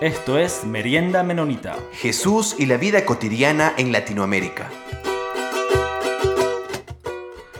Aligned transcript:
Esto 0.00 0.38
es 0.38 0.64
Merienda 0.64 1.22
Menonita. 1.22 1.76
Jesús 1.92 2.56
y 2.58 2.64
la 2.64 2.78
vida 2.78 3.04
cotidiana 3.04 3.74
en 3.76 3.92
Latinoamérica. 3.92 4.70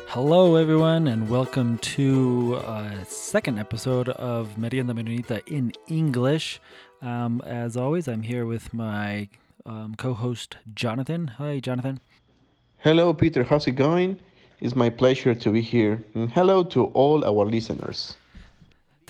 Hello, 0.09 0.57
everyone, 0.57 1.07
and 1.07 1.29
welcome 1.29 1.77
to 1.97 2.59
a 2.67 3.05
second 3.05 3.59
episode 3.59 4.09
of 4.09 4.57
Merienda 4.57 4.95
Menonita 4.95 5.43
in 5.49 5.75
English. 5.87 6.63
Um, 7.03 7.43
as 7.45 7.77
always, 7.77 8.09
I'm 8.09 8.23
here 8.23 8.47
with 8.47 8.73
my 8.73 9.29
um, 9.67 9.95
co 9.99 10.15
host, 10.15 10.57
Jonathan. 10.75 11.33
Hi, 11.37 11.61
Jonathan. 11.61 12.01
Hello, 12.79 13.13
Peter. 13.13 13.45
How's 13.45 13.67
it 13.67 13.73
going? 13.73 14.19
It's 14.63 14.75
my 14.75 14.89
pleasure 14.89 15.35
to 15.35 15.51
be 15.51 15.61
here. 15.61 16.03
And 16.15 16.33
hello 16.33 16.65
to 16.73 16.87
all 16.95 17.23
our 17.23 17.45
listeners. 17.45 18.17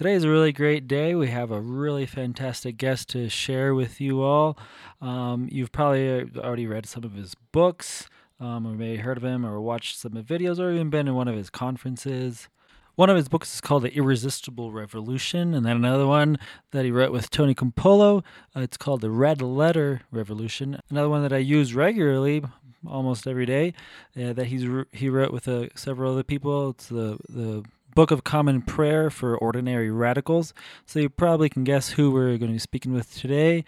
Today 0.01 0.15
is 0.15 0.25
a 0.25 0.31
really 0.31 0.51
great 0.51 0.89
day. 0.89 1.15
We 1.15 1.29
have 1.29 1.51
a 1.51 1.61
really 1.61 2.07
fantastic 2.07 2.79
guest 2.79 3.11
to 3.11 3.29
share 3.29 3.75
with 3.75 4.01
you 4.01 4.23
all. 4.23 4.57
Um, 5.03 5.47
you've 5.53 5.73
probably 5.73 6.23
already 6.39 6.67
read 6.67 6.87
some 6.87 7.05
of 7.05 7.13
his 7.13 7.35
books, 7.53 8.09
um, 8.41 8.67
or 8.67 8.71
maybe 8.71 8.97
heard 8.97 9.19
of 9.19 9.25
him, 9.25 9.45
or 9.45 9.61
watched 9.61 9.99
some 9.99 10.17
of 10.17 10.25
videos, 10.25 10.59
or 10.59 10.73
even 10.73 10.89
been 10.89 11.07
in 11.07 11.15
one 11.15 11.29
of 11.29 11.37
his 11.37 11.51
conferences. 11.51 12.49
One 12.95 13.11
of 13.11 13.17
his 13.19 13.29
books 13.29 13.53
is 13.53 13.61
called 13.61 13.83
The 13.83 13.95
Irresistible 13.95 14.73
Revolution, 14.73 15.53
and 15.53 15.67
then 15.67 15.77
another 15.77 16.07
one 16.07 16.39
that 16.71 16.87
he 16.87 16.91
wrote 16.91 17.13
with 17.13 17.29
Tony 17.29 17.55
Campolo. 17.55 18.25
Uh, 18.57 18.61
it's 18.61 18.79
called 18.79 19.03
The 19.03 19.11
Red 19.11 19.43
Letter 19.43 20.01
Revolution. 20.11 20.81
Another 20.89 21.11
one 21.11 21.23
that 21.25 21.33
I 21.35 21.37
use 21.37 21.75
regularly, 21.75 22.43
almost 22.87 23.27
every 23.27 23.45
day, 23.45 23.75
uh, 24.19 24.33
that 24.33 24.47
he's 24.47 24.67
he 24.93 25.11
wrote 25.11 25.31
with 25.31 25.47
uh, 25.47 25.67
several 25.75 26.13
other 26.13 26.23
people. 26.23 26.71
It's 26.71 26.87
the 26.87 27.19
the 27.29 27.65
Book 27.95 28.11
of 28.11 28.25
Common 28.25 28.63
Prayer 28.63 29.11
for 29.11 29.37
Ordinary 29.37 29.91
Radicals. 29.91 30.55
So 30.87 31.01
you 31.01 31.09
probably 31.09 31.49
can 31.49 31.65
guess 31.65 31.91
who 31.91 32.11
we're 32.11 32.39
going 32.39 32.51
to 32.51 32.53
be 32.53 32.59
speaking 32.59 32.93
with 32.93 33.17
today 33.17 33.65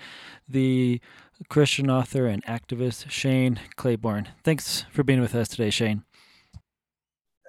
the 0.49 1.01
Christian 1.49 1.91
author 1.91 2.27
and 2.27 2.45
activist 2.45 3.11
Shane 3.11 3.61
Claiborne. 3.77 4.29
Thanks 4.45 4.85
for 4.91 5.03
being 5.03 5.21
with 5.21 5.35
us 5.35 5.49
today, 5.49 5.71
Shane. 5.71 6.05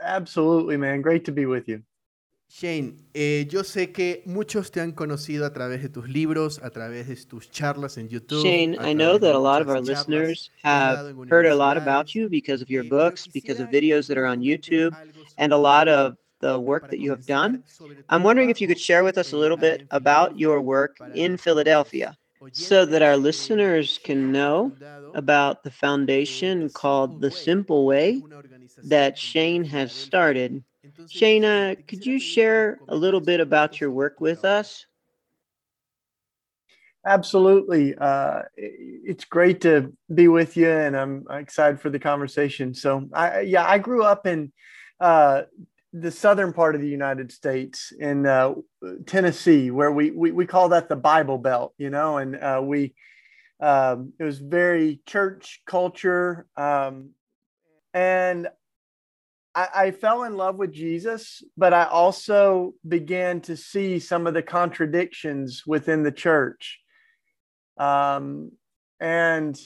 Absolutely, 0.02 0.78
man. 0.78 1.02
Great 1.02 1.26
to 1.26 1.32
be 1.32 1.46
with 1.46 1.68
you. 1.68 1.84
Shane, 2.50 3.08
eh, 3.16 3.48
yo 3.50 3.64
sé 3.64 3.92
que 3.92 4.22
muchos 4.28 4.70
te 4.70 4.80
han 4.80 4.92
conocido 4.92 5.44
a 5.44 5.52
través 5.52 5.82
de 5.82 5.90
tus 5.90 6.08
libros, 6.08 6.60
a 6.62 6.70
través 6.70 7.08
de 7.08 7.16
tus 7.16 7.50
charlas 7.50 7.98
en 7.98 8.10
YouTube. 8.10 8.44
Shane, 8.44 8.78
I 8.80 8.94
know 8.94 9.18
that 9.18 9.34
a 9.34 9.40
lot 9.40 9.64
of 9.64 9.70
our 9.70 9.82
listeners 9.82 10.52
have 10.64 11.16
heard 11.30 11.48
a 11.48 11.56
lot 11.56 11.78
about 11.78 12.14
you 12.14 12.30
because 12.30 12.62
of 12.62 12.70
your 12.70 12.84
books, 12.84 13.26
because 13.26 13.60
of 13.60 13.70
videos 13.70 14.06
that 14.08 14.20
are 14.20 14.28
on 14.28 14.42
YouTube, 14.42 14.96
and 15.40 15.52
a 15.52 15.58
lot 15.58 15.88
of 15.88 16.16
the 16.44 16.60
work 16.60 16.90
that 16.92 17.00
you 17.00 17.12
have 17.12 17.26
done. 17.26 17.64
I'm 18.10 18.24
wondering 18.24 18.52
if 18.52 18.62
you 18.62 18.68
could 18.68 18.80
share 18.80 19.04
with 19.04 19.18
us 19.18 19.34
a 19.34 19.38
little 19.38 19.58
bit 19.58 19.84
about 19.92 20.38
your 20.38 20.62
work 20.62 21.02
in 21.14 21.38
Philadelphia 21.38 22.18
so 22.52 22.86
that 22.86 23.02
our 23.04 23.18
listeners 23.18 24.00
can 24.04 24.32
know 24.32 24.78
about 25.14 25.64
the 25.64 25.72
foundation 25.72 26.70
called 26.70 27.22
The 27.22 27.32
Simple 27.32 27.86
Way 27.86 28.26
that 28.84 29.18
Shane 29.18 29.66
has 29.66 29.94
started. 29.94 30.64
Shane, 31.10 31.46
uh, 31.46 31.76
could 31.88 32.06
you 32.06 32.20
share 32.20 32.82
a 32.90 32.96
little 32.96 33.22
bit 33.22 33.42
about 33.42 33.82
your 33.82 33.92
work 33.92 34.22
with 34.22 34.46
us? 34.46 34.86
Absolutely. 37.06 37.96
Uh, 37.96 38.44
it's 38.56 39.26
great 39.26 39.62
to 39.62 39.92
be 40.14 40.28
with 40.30 40.56
you, 40.56 40.70
and 40.70 40.96
I'm 40.96 41.26
excited 41.32 41.82
for 41.82 41.90
the 41.90 42.00
conversation. 42.00 42.74
So, 42.74 43.10
I, 43.14 43.42
yeah, 43.42 43.66
I 43.66 43.78
grew 43.78 44.04
up 44.04 44.26
in 44.26 44.54
uh, 45.02 45.44
the 45.94 46.12
southern 46.12 46.54
part 46.54 46.74
of 46.74 46.82
the 46.82 46.88
United 46.88 47.32
States 47.32 47.94
in 47.98 48.26
uh, 48.26 48.56
Tennessee, 49.06 49.70
where 49.70 49.92
we, 49.92 50.10
we 50.10 50.32
we 50.32 50.48
call 50.48 50.70
that 50.70 50.90
the 50.90 50.96
Bible 50.96 51.38
Belt, 51.38 51.74
you 51.78 51.92
know, 51.92 52.18
and 52.18 52.36
uh, 52.36 52.62
we 52.64 52.96
um, 53.60 54.14
it 54.20 54.24
was 54.24 54.40
very 54.40 55.02
church 55.06 55.62
culture, 55.68 56.48
um, 56.58 57.12
and 57.94 58.48
I, 59.54 59.68
I, 59.76 59.92
fell 59.92 60.24
in 60.24 60.36
love 60.36 60.56
with 60.56 60.74
Jesus, 60.74 61.44
but 61.56 61.74
I 61.74 61.86
also 61.86 62.74
began 62.86 63.40
to 63.42 63.56
see 63.56 64.00
some 64.00 64.26
of 64.26 64.34
the 64.34 64.42
contradictions 64.42 65.64
within 65.68 66.02
the 66.02 66.12
church, 66.12 66.80
um, 67.78 68.52
and 69.00 69.58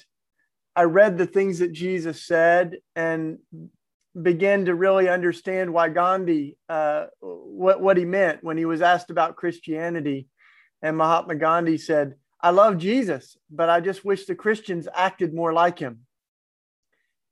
I 0.76 0.84
read 0.84 1.18
the 1.18 1.26
things 1.26 1.60
that 1.60 1.72
Jesus 1.72 2.22
said, 2.28 2.76
and 2.96 3.40
began 4.20 4.66
to 4.66 4.76
really 4.76 5.10
understand 5.10 5.74
why 5.74 5.90
Gandhi, 5.90 6.58
uh, 6.70 7.06
what, 7.20 7.82
what 7.82 7.98
he 7.98 8.06
meant 8.06 8.44
when 8.44 8.58
he 8.58 8.66
was 8.66 8.82
asked 8.82 9.10
about 9.10 9.36
Christianity. 9.36 10.28
And 10.82 10.98
Mahatma 10.98 11.36
Gandhi 11.36 11.78
said, 11.78 12.16
I 12.42 12.52
love 12.52 12.78
Jesus, 12.78 13.38
but 13.50 13.70
I 13.70 13.80
just 13.80 14.06
wish 14.06 14.26
the 14.26 14.36
Christians 14.36 14.88
acted 14.94 15.34
more 15.34 15.54
like 15.54 15.80
him. 15.80 16.02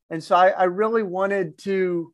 And 0.10 0.24
so 0.24 0.36
I, 0.36 0.50
I 0.50 0.64
really 0.66 1.04
wanted 1.04 1.58
to 1.60 2.14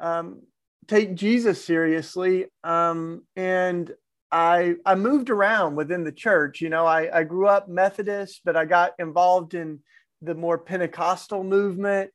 um, 0.00 0.42
take 0.86 1.14
Jesus 1.14 1.64
seriously. 1.64 2.46
Um, 2.64 3.22
and 3.36 3.90
I, 4.30 4.74
I 4.84 4.94
moved 4.94 5.30
around 5.30 5.76
within 5.76 6.04
the 6.04 6.12
church. 6.12 6.60
You 6.60 6.68
know, 6.68 6.86
I, 6.86 7.20
I 7.20 7.22
grew 7.24 7.46
up 7.48 7.68
Methodist, 7.68 8.42
but 8.44 8.56
I 8.56 8.64
got 8.64 8.92
involved 8.98 9.54
in 9.54 9.80
the 10.22 10.34
more 10.34 10.58
Pentecostal 10.58 11.44
movement 11.44 12.10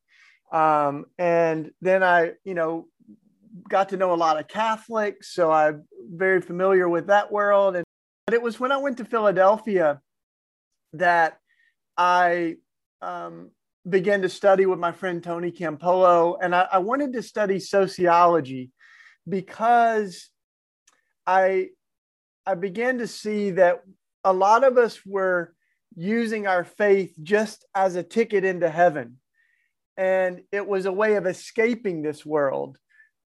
um, 0.52 1.06
and 1.18 1.70
then 1.80 2.04
I, 2.04 2.32
you 2.44 2.54
know, 2.54 2.86
got 3.68 3.88
to 3.88 3.96
know 3.96 4.12
a 4.12 4.14
lot 4.14 4.38
of 4.38 4.48
Catholics, 4.48 5.34
so 5.34 5.50
I'm 5.50 5.84
very 6.10 6.42
familiar 6.42 6.88
with 6.88 7.06
that 7.06 7.32
world. 7.32 7.74
And 7.74 7.84
but 8.26 8.34
it 8.34 8.42
was 8.42 8.60
when 8.60 8.70
I 8.70 8.76
went 8.76 8.98
to 8.98 9.04
Philadelphia 9.04 10.00
that 10.92 11.38
I 11.96 12.56
um, 13.00 13.50
began 13.88 14.22
to 14.22 14.28
study 14.28 14.66
with 14.66 14.78
my 14.78 14.92
friend 14.92 15.24
Tony 15.24 15.50
Campolo, 15.50 16.36
and 16.40 16.54
I, 16.54 16.68
I 16.70 16.78
wanted 16.78 17.14
to 17.14 17.22
study 17.22 17.58
sociology 17.58 18.70
because 19.26 20.28
I 21.26 21.68
I 22.44 22.56
began 22.56 22.98
to 22.98 23.06
see 23.06 23.52
that 23.52 23.82
a 24.22 24.32
lot 24.34 24.64
of 24.64 24.76
us 24.76 25.00
were 25.06 25.54
using 25.96 26.46
our 26.46 26.64
faith 26.64 27.14
just 27.22 27.64
as 27.74 27.96
a 27.96 28.02
ticket 28.02 28.44
into 28.44 28.68
heaven 28.68 29.18
and 29.96 30.42
it 30.52 30.66
was 30.66 30.86
a 30.86 30.92
way 30.92 31.14
of 31.14 31.26
escaping 31.26 32.02
this 32.02 32.24
world 32.24 32.78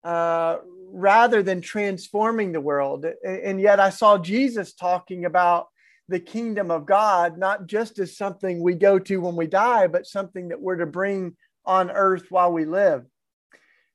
uh, 0.04 0.59
rather 0.93 1.43
than 1.43 1.60
transforming 1.60 2.53
the 2.53 2.60
world. 2.60 3.06
And 3.25 3.60
yet 3.60 3.81
I 3.81 3.91
saw 3.91 4.19
Jesus 4.19 4.72
talking 4.72 5.25
about 5.25 5.69
the 6.09 6.21
kingdom 6.21 6.71
of 6.71 6.87
God, 6.87 7.38
not 7.38 7.66
just 7.66 7.99
as 7.99 8.16
something 8.16 8.62
we 8.62 8.75
go 8.75 8.99
to 8.99 9.21
when 9.21 9.37
we 9.37 9.47
die, 9.47 9.88
but 9.88 10.06
something 10.06 10.49
that 10.49 10.60
we're 10.60 10.77
to 10.77 10.87
bring 10.87 11.37
on 11.65 11.91
earth 11.91 12.27
while 12.31 12.53
we 12.53 12.65
live. 12.65 13.04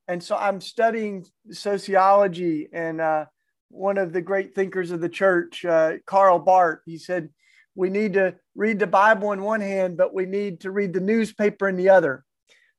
And 0.07 0.21
so 0.21 0.35
I'm 0.35 0.59
studying 0.59 1.25
sociology, 1.51 2.67
and 2.73 2.99
uh, 2.99 3.25
one 3.69 3.97
of 3.97 4.11
the 4.11 4.21
great 4.21 4.53
thinkers 4.53 4.91
of 4.91 4.99
the 4.99 5.07
church, 5.07 5.63
uh, 5.63 5.93
Karl 6.05 6.39
Barth, 6.39 6.79
he 6.85 6.97
said, 6.97 7.29
We 7.75 7.89
need 7.89 8.13
to 8.13 8.35
read 8.55 8.79
the 8.79 8.87
Bible 8.87 9.31
in 9.31 9.41
one 9.41 9.61
hand, 9.61 9.95
but 9.95 10.13
we 10.13 10.25
need 10.25 10.61
to 10.61 10.71
read 10.71 10.91
the 10.91 10.99
newspaper 10.99 11.69
in 11.69 11.77
the 11.77 11.89
other 11.89 12.25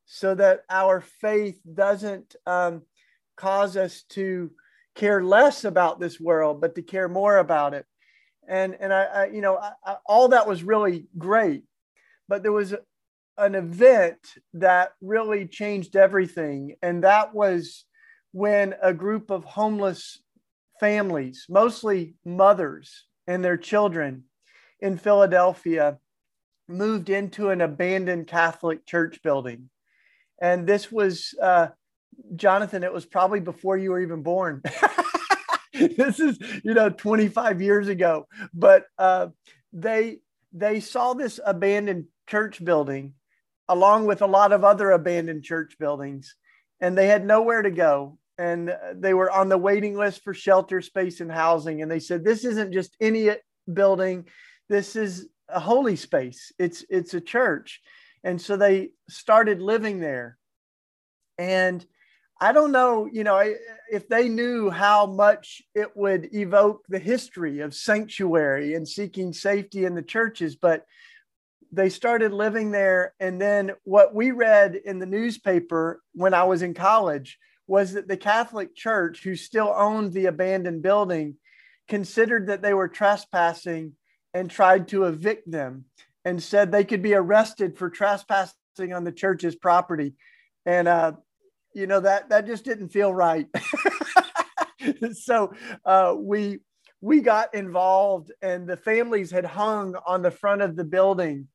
so 0.07 0.35
that 0.35 0.63
our 0.69 1.01
faith 1.01 1.61
doesn't 1.75 2.37
um, 2.47 2.83
cause 3.37 3.77
us 3.77 4.03
to 4.11 4.51
care 4.95 5.23
less 5.23 5.65
about 5.65 6.01
this 6.01 6.21
world, 6.21 6.61
but 6.61 6.75
to 6.75 6.83
care 6.83 7.09
more 7.09 7.39
about 7.39 7.75
it. 7.75 7.87
And 8.49 8.77
and 8.81 8.93
I, 8.93 9.03
I 9.05 9.25
you 9.27 9.41
know, 9.41 9.57
I, 9.57 9.73
I, 9.85 9.97
all 10.07 10.29
that 10.29 10.49
was 10.49 10.63
really 10.63 11.07
great, 11.17 11.65
but 12.29 12.43
there 12.43 12.53
was 12.53 12.75
an 13.39 13.55
event 13.55 14.19
that 14.55 14.93
really 15.01 15.47
changed 15.47 15.97
everything, 15.97 16.77
and 16.83 17.05
that 17.05 17.35
was 17.35 17.85
when 18.33 18.75
a 18.83 18.93
group 18.93 19.31
of 19.31 19.45
homeless 19.45 20.21
families, 20.81 21.47
mostly 21.49 22.15
mothers 22.25 23.07
and 23.27 23.45
their 23.45 23.57
children, 23.57 24.25
in 24.81 24.99
Philadelphia, 24.99 25.99
moved 26.69 27.09
into 27.09 27.51
an 27.51 27.61
abandoned 27.61 28.27
Catholic 28.27 28.85
church 28.85 29.23
building 29.23 29.71
and 30.41 30.67
this 30.67 30.91
was 30.91 31.35
uh, 31.41 31.69
Jonathan. 32.37 32.85
It 32.85 32.93
was 32.93 33.07
probably 33.07 33.41
before 33.41 33.77
you 33.77 33.91
were 33.91 34.01
even 34.01 34.23
born. 34.23 34.63
this 35.73 36.21
is 36.21 36.39
you 36.65 36.75
know 36.75 36.91
25 36.91 37.63
years 37.63 37.89
ago, 37.89 38.27
but 38.53 38.85
uh, 38.99 39.29
they 39.73 40.19
they 40.53 40.81
saw 40.81 41.15
this 41.15 41.41
abandoned 41.45 42.07
church 42.27 42.65
building 42.65 43.15
along 43.69 44.07
with 44.07 44.23
a 44.23 44.27
lot 44.27 44.53
of 44.53 44.65
other 44.65 44.91
abandoned 44.91 45.45
church 45.45 45.77
buildings, 45.79 46.37
and 46.81 46.97
they 46.97 47.07
had 47.07 47.25
nowhere 47.25 47.63
to 47.63 47.71
go. 47.71 48.19
And 48.39 48.75
they 48.95 49.15
were 49.15 49.31
on 49.31 49.49
the 49.49 49.59
waiting 49.59 49.97
list 49.97 50.23
for 50.25 50.35
shelter 50.35 50.81
space 50.81 51.21
and 51.21 51.31
housing. 51.31 51.81
And 51.81 51.91
they 51.91 52.01
said, 52.01 52.25
"This 52.25 52.45
isn't 52.45 52.73
just 52.73 52.97
any 53.01 53.31
building. 53.73 54.27
This 54.69 54.97
is 54.97 55.29
a 55.49 55.61
holy 55.61 55.97
space. 55.97 56.53
It's 56.59 56.85
it's 56.89 57.15
a 57.15 57.21
church." 57.21 57.81
And 58.25 58.41
so 58.41 58.57
they 58.57 58.91
started 59.09 59.61
living 59.61 60.01
there. 60.01 60.39
And 61.39 61.85
I 62.41 62.53
don't 62.53 62.73
know, 62.73 63.09
you 63.11 63.25
know, 63.25 63.55
if 63.91 64.09
they 64.09 64.29
knew 64.29 64.69
how 64.69 65.07
much 65.07 65.63
it 65.75 65.97
would 65.97 66.35
evoke 66.35 66.85
the 66.89 66.99
history 66.99 67.61
of 67.61 67.75
sanctuary 67.75 68.75
and 68.75 68.87
seeking 68.87 69.33
safety 69.33 69.85
in 69.85 69.95
the 69.95 70.03
churches, 70.03 70.57
but 70.57 70.85
they 71.71 71.89
started 71.89 72.33
living 72.33 72.71
there. 72.71 73.15
And 73.21 73.41
then 73.41 73.73
what 73.85 74.15
we 74.15 74.31
read 74.31 74.75
in 74.75 74.99
the 74.99 75.07
newspaper 75.07 76.03
when 76.15 76.35
I 76.35 76.45
was 76.45 76.63
in 76.63 76.75
college 76.75 77.39
was 77.67 77.93
that 77.93 78.09
the 78.09 78.17
Catholic 78.17 78.75
Church, 78.75 79.23
who 79.23 79.37
still 79.37 79.73
owned 79.75 80.13
the 80.13 80.27
abandoned 80.27 80.83
building, 80.83 81.37
considered 81.89 82.49
that 82.49 82.61
they 82.61 82.75
were 82.75 82.89
trespassing 82.89 83.93
and 84.35 84.51
tried 84.51 84.89
to 84.89 85.05
evict 85.05 85.51
them 85.51 85.85
and 86.25 86.43
said 86.43 86.71
they 86.71 86.85
could 86.85 87.03
be 87.03 87.15
arrested 87.15 87.77
for 87.77 87.91
trespassing 87.91 88.93
on 88.95 89.05
the 89.05 89.13
church's 89.13 89.57
property. 89.57 90.15
And, 90.65 90.89
uh, 90.89 91.13
you 91.75 91.87
know, 91.87 92.01
that, 92.01 92.29
that 92.31 92.47
just 92.47 92.65
didn't 92.65 92.91
feel 92.91 93.13
right. 93.13 93.47
so 95.13 95.53
uh, 95.85 96.15
we, 96.17 96.61
we 97.01 97.21
got 97.21 97.55
involved 97.55 98.33
and 98.41 98.67
the 98.67 98.77
families 98.77 99.31
had 99.31 99.45
hung 99.45 99.97
on 100.07 100.23
the 100.23 100.31
front 100.31 100.63
of 100.63 100.77
the 100.77 100.85
building 100.85 101.49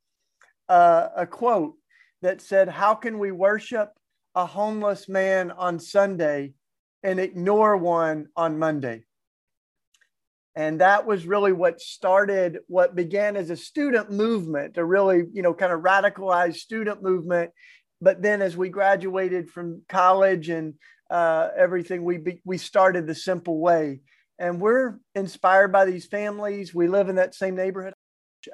uh, 0.69 1.10
a 1.16 1.25
quote 1.25 1.75
that 2.22 2.42
said, 2.42 2.68
How 2.68 2.94
can 2.96 3.19
we 3.19 3.31
worship 3.31 3.92
a 4.36 4.46
homeless 4.46 5.08
man 5.08 5.52
on 5.52 5.80
Sunday 5.80 6.54
and 7.04 7.19
ignore 7.19 7.78
one 7.78 8.28
on 8.36 8.60
Monday? 8.60 9.04
And 10.57 10.81
that 10.81 11.06
was 11.06 11.27
really 11.27 11.54
what 11.54 11.80
started 11.80 12.57
what 12.65 12.95
began 12.95 13.36
as 13.36 13.51
a 13.51 13.56
student 13.56 14.09
movement, 14.09 14.75
a 14.77 14.83
really, 14.83 15.25
you 15.31 15.44
know, 15.44 15.54
kind 15.54 15.71
of 15.71 15.81
radicalized 15.81 16.56
student 16.56 17.04
movement. 17.04 17.51
But 18.01 18.24
then 18.24 18.42
as 18.42 18.57
we 18.57 18.69
graduated 18.69 19.51
from 19.51 19.83
college 19.88 20.50
and 20.50 20.74
uh, 21.12 21.50
everything, 21.56 22.04
we, 22.04 22.18
be, 22.18 22.42
we 22.44 22.57
started 22.57 23.06
the 23.06 23.13
simple 23.13 23.59
way. 23.59 24.00
And 24.39 24.59
we're 24.59 24.98
inspired 25.13 25.71
by 25.71 25.86
these 25.86 26.07
families. 26.07 26.74
We 26.74 26.88
live 26.88 27.07
in 27.07 27.18
that 27.18 27.36
same 27.36 27.56
neighborhood. 27.56 27.94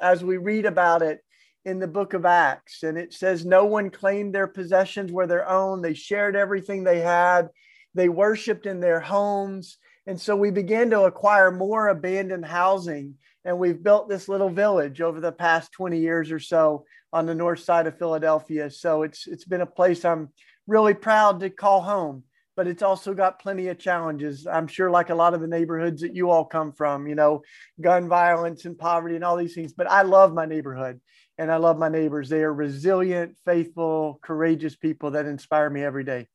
As 0.01 0.25
we 0.25 0.35
read 0.35 0.65
about 0.65 1.03
it, 1.03 1.21
in 1.63 1.79
the 1.79 1.87
book 1.87 2.13
of 2.13 2.25
Acts. 2.25 2.83
And 2.83 2.97
it 2.97 3.13
says, 3.13 3.45
No 3.45 3.63
one 3.63 3.89
claimed 3.89 4.35
their 4.35 4.47
possessions 4.47 5.09
were 5.09 5.25
their 5.25 5.47
own. 5.47 5.81
They 5.81 5.93
shared 5.93 6.35
everything 6.35 6.83
they 6.83 6.99
had, 6.99 7.47
they 7.93 8.09
worshiped 8.09 8.65
in 8.65 8.81
their 8.81 8.99
homes. 8.99 9.77
And 10.05 10.19
so 10.19 10.35
we 10.35 10.51
began 10.51 10.89
to 10.89 11.03
acquire 11.03 11.51
more 11.51 11.87
abandoned 11.87 12.45
housing. 12.45 13.15
And 13.45 13.57
we've 13.57 13.81
built 13.81 14.09
this 14.09 14.29
little 14.29 14.49
village 14.49 15.01
over 15.01 15.19
the 15.19 15.31
past 15.31 15.71
20 15.73 15.99
years 15.99 16.31
or 16.31 16.39
so 16.39 16.85
on 17.11 17.25
the 17.25 17.35
north 17.35 17.59
side 17.59 17.87
of 17.87 17.97
Philadelphia. 17.97 18.69
So 18.69 19.03
it's 19.03 19.27
it's 19.27 19.45
been 19.45 19.61
a 19.61 19.65
place 19.65 20.03
I'm 20.03 20.29
really 20.67 20.93
proud 20.93 21.39
to 21.41 21.49
call 21.49 21.81
home, 21.81 22.23
but 22.55 22.67
it's 22.67 22.81
also 22.81 23.13
got 23.13 23.39
plenty 23.39 23.67
of 23.67 23.77
challenges. 23.77 24.47
I'm 24.47 24.67
sure 24.67 24.89
like 24.89 25.09
a 25.09 25.15
lot 25.15 25.33
of 25.33 25.41
the 25.41 25.47
neighborhoods 25.47 26.01
that 26.01 26.15
you 26.15 26.29
all 26.29 26.45
come 26.45 26.71
from, 26.71 27.07
you 27.07 27.15
know, 27.15 27.43
gun 27.81 28.07
violence 28.07 28.65
and 28.65 28.77
poverty 28.77 29.15
and 29.15 29.23
all 29.23 29.37
these 29.37 29.53
things, 29.53 29.73
but 29.73 29.89
I 29.89 30.03
love 30.03 30.33
my 30.33 30.45
neighborhood 30.45 30.99
and 31.37 31.51
I 31.51 31.57
love 31.57 31.77
my 31.77 31.89
neighbors. 31.89 32.29
They 32.29 32.43
are 32.43 32.53
resilient, 32.53 33.37
faithful, 33.45 34.19
courageous 34.21 34.75
people 34.75 35.11
that 35.11 35.25
inspire 35.25 35.69
me 35.69 35.83
every 35.83 36.03
day. 36.03 36.27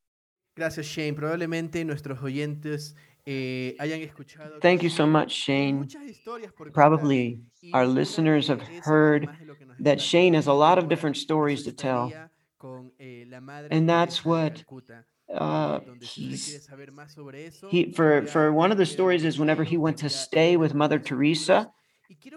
Gracias, 0.57 0.87
Shane. 0.87 1.15
Probablemente 1.15 1.85
nuestros 1.85 2.19
oyentes. 2.19 2.95
Thank 4.61 4.83
you 4.83 4.89
so 4.89 5.07
much, 5.07 5.33
Shane. 5.33 5.89
Probably 6.73 7.41
our 7.73 7.87
listeners 7.87 8.49
have 8.49 8.63
heard 8.83 9.29
that 9.81 10.01
Shane 10.01 10.35
has 10.35 10.47
a 10.47 10.53
lot 10.53 10.79
of 10.79 10.89
different 10.89 11.17
stories 11.17 11.65
to 11.65 11.73
tell. 11.73 12.13
Eh, 13.01 13.25
and 13.71 13.89
that's 13.89 14.25
what 14.25 14.65
uh, 15.33 15.81
he, 17.71 17.93
for, 17.95 18.27
for 18.27 18.53
one 18.53 18.73
of 18.73 18.79
the 18.79 18.87
stories 18.87 19.25
is 19.25 19.39
whenever 19.39 19.65
he 19.65 19.77
went 19.77 19.99
to 19.99 20.09
stay 20.09 20.57
with 20.57 20.75
Mother 20.75 20.99
Teresa 20.99 21.71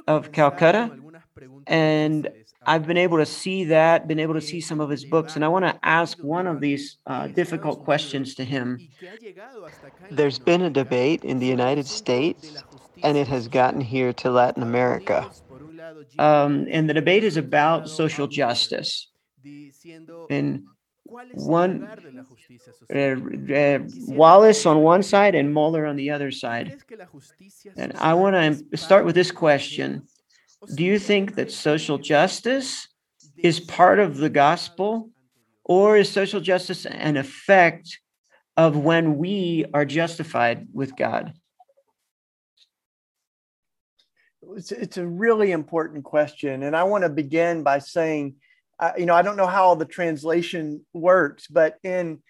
of 0.08 0.32
Calcutta. 0.32 0.92
And 1.68 2.30
I've 2.66 2.86
been 2.86 2.98
able 2.98 3.18
to 3.18 3.26
see 3.26 3.66
that, 3.66 4.08
been 4.08 4.20
able 4.20 4.36
to 4.36 4.42
see 4.42 4.62
some 4.62 4.80
of 4.80 4.90
his 4.90 5.04
books, 5.04 5.36
and 5.36 5.44
I 5.44 5.48
want 5.48 5.66
to 5.66 5.78
ask 5.84 6.18
one 6.20 6.46
of 6.46 6.62
these 6.62 6.98
uh, 7.08 7.28
difficult 7.28 7.84
questions 7.84 8.36
to 8.36 8.46
him. 8.46 8.80
There's 10.12 10.38
been 10.38 10.62
a 10.62 10.70
debate 10.70 11.24
in 11.24 11.40
the 11.40 11.48
United 11.48 11.88
States, 11.88 12.64
and 13.04 13.18
it 13.18 13.28
has 13.28 13.48
gotten 13.48 13.82
here 13.82 14.14
to 14.14 14.30
Latin 14.30 14.62
America. 14.62 15.30
Um, 16.20 16.68
and 16.70 16.88
the 16.88 16.94
debate 16.94 17.24
is 17.24 17.38
about 17.38 17.90
social 17.90 18.28
justice. 18.28 19.08
And 20.30 20.64
one 21.34 21.88
uh, 22.94 23.54
uh, 23.54 23.80
Wallis 24.08 24.66
on 24.66 24.82
one 24.82 25.04
side 25.04 25.36
and 25.36 25.54
Mohler 25.54 25.90
on 25.90 25.96
the 25.96 26.12
other 26.12 26.32
side. 26.32 26.78
And 27.76 27.94
I 27.98 28.14
want 28.14 28.36
to 28.72 28.78
start 28.78 29.04
with 29.04 29.16
this 29.16 29.32
question 29.32 30.08
do 30.76 30.84
you 30.84 31.00
think 31.00 31.36
that 31.36 31.52
social 31.52 31.98
justice 31.98 32.88
is 33.38 33.60
part 33.60 34.00
of 34.00 34.18
the 34.18 34.30
gospel, 34.30 35.10
or 35.64 35.98
is 35.98 36.10
social 36.10 36.40
justice 36.40 36.86
an 36.86 37.18
effect 37.18 38.00
of 38.58 38.78
when 38.78 39.18
we 39.18 39.66
are 39.74 39.86
justified 39.86 40.68
with 40.74 40.96
God? 40.96 41.34
It's, 44.56 44.72
it's 44.72 44.98
a 44.98 45.08
really 45.08 45.52
important 45.52 46.04
question. 46.04 46.64
And 46.64 46.76
I 46.76 46.84
want 46.84 47.04
to 47.04 47.10
begin 47.10 47.64
by 47.64 47.80
saying, 47.80 48.36
uh, 48.80 48.92
you 48.98 49.06
know, 49.06 49.16
I 49.16 49.22
don't 49.22 49.38
know 49.38 49.48
how 49.48 49.76
the 49.76 49.86
translation 49.86 50.86
works, 50.94 51.48
but 51.48 51.78
in 51.84 52.22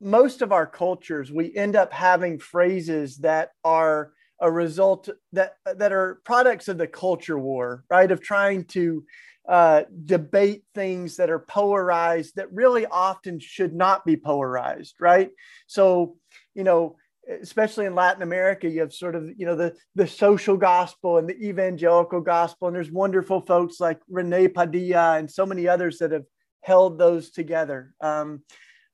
most 0.00 0.42
of 0.42 0.52
our 0.52 0.66
cultures, 0.66 1.32
we 1.32 1.54
end 1.54 1.74
up 1.74 1.92
having 1.92 2.38
phrases 2.38 3.18
that 3.18 3.50
are 3.64 4.12
a 4.40 4.50
result 4.50 5.08
that 5.32 5.54
that 5.64 5.92
are 5.92 6.20
products 6.24 6.68
of 6.68 6.78
the 6.78 6.86
culture 6.86 7.38
war, 7.38 7.84
right? 7.90 8.10
Of 8.10 8.20
trying 8.20 8.64
to 8.66 9.04
uh, 9.48 9.82
debate 10.04 10.64
things 10.74 11.16
that 11.16 11.30
are 11.30 11.38
polarized 11.38 12.36
that 12.36 12.52
really 12.52 12.86
often 12.86 13.38
should 13.38 13.74
not 13.74 14.04
be 14.04 14.16
polarized, 14.16 14.96
right? 15.00 15.30
So, 15.66 16.16
you 16.54 16.64
know, 16.64 16.96
especially 17.40 17.86
in 17.86 17.94
Latin 17.94 18.22
America, 18.22 18.68
you 18.68 18.80
have 18.80 18.92
sort 18.92 19.14
of 19.14 19.28
you 19.36 19.46
know 19.46 19.56
the 19.56 19.74
the 19.94 20.06
social 20.06 20.56
gospel 20.56 21.18
and 21.18 21.28
the 21.28 21.36
evangelical 21.42 22.20
gospel, 22.20 22.68
and 22.68 22.76
there's 22.76 22.90
wonderful 22.90 23.40
folks 23.40 23.80
like 23.80 24.00
Rene 24.08 24.48
Padilla 24.48 25.18
and 25.18 25.30
so 25.30 25.46
many 25.46 25.68
others 25.68 25.98
that 25.98 26.12
have 26.12 26.24
held 26.62 26.98
those 26.98 27.30
together. 27.30 27.94
Um, 28.00 28.42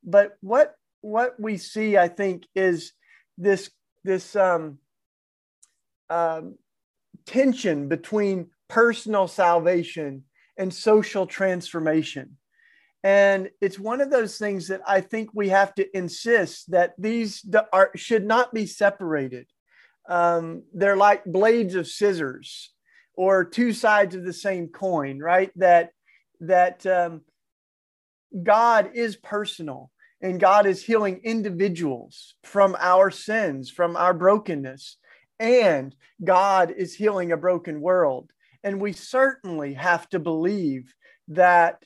but 0.05 0.37
what 0.41 0.75
what 1.01 1.39
we 1.39 1.57
see, 1.57 1.97
I 1.97 2.09
think, 2.09 2.45
is 2.55 2.93
this 3.39 3.71
this 4.05 4.35
um, 4.37 4.79
um, 6.13 6.57
tension 7.27 7.89
between 7.89 8.51
personal 8.69 9.27
salvation 9.27 10.25
and 10.59 10.73
social 10.73 11.27
transformation. 11.27 12.37
And 13.03 13.51
it's 13.61 13.79
one 13.79 14.01
of 14.01 14.11
those 14.11 14.37
things 14.39 14.69
that 14.69 14.83
I 14.87 15.01
think 15.01 15.31
we 15.33 15.49
have 15.49 15.75
to 15.77 15.97
insist 15.97 16.71
that 16.71 16.93
these 16.99 17.45
are, 17.73 17.91
should 17.97 18.25
not 18.25 18.53
be 18.53 18.67
separated. 18.67 19.47
Um, 20.09 20.65
they're 20.75 20.97
like 20.97 21.25
blades 21.25 21.75
of 21.75 21.89
scissors 21.89 22.73
or 23.15 23.45
two 23.45 23.73
sides 23.73 24.15
of 24.15 24.25
the 24.25 24.33
same 24.33 24.69
coin, 24.69 25.19
right? 25.19 25.51
That 25.57 25.91
that 26.41 26.85
um, 26.87 27.23
God 28.43 28.91
is 28.95 29.17
personal 29.17 29.91
and 30.21 30.41
God 30.41 30.67
is 30.67 30.85
healing 30.85 31.21
individuals 31.25 32.35
from 32.45 32.77
our 32.79 33.11
sins, 33.11 33.71
from 33.71 33.97
our 33.97 34.15
brokenness 34.15 34.97
and 35.43 35.95
God 36.23 36.71
is 36.71 36.95
healing 36.95 37.33
a 37.33 37.37
broken 37.37 37.81
world. 37.81 38.31
And 38.63 38.81
we 38.81 38.93
certainly 38.93 39.75
have 39.75 40.09
to 40.11 40.21
believe 40.21 40.95
that 41.29 41.85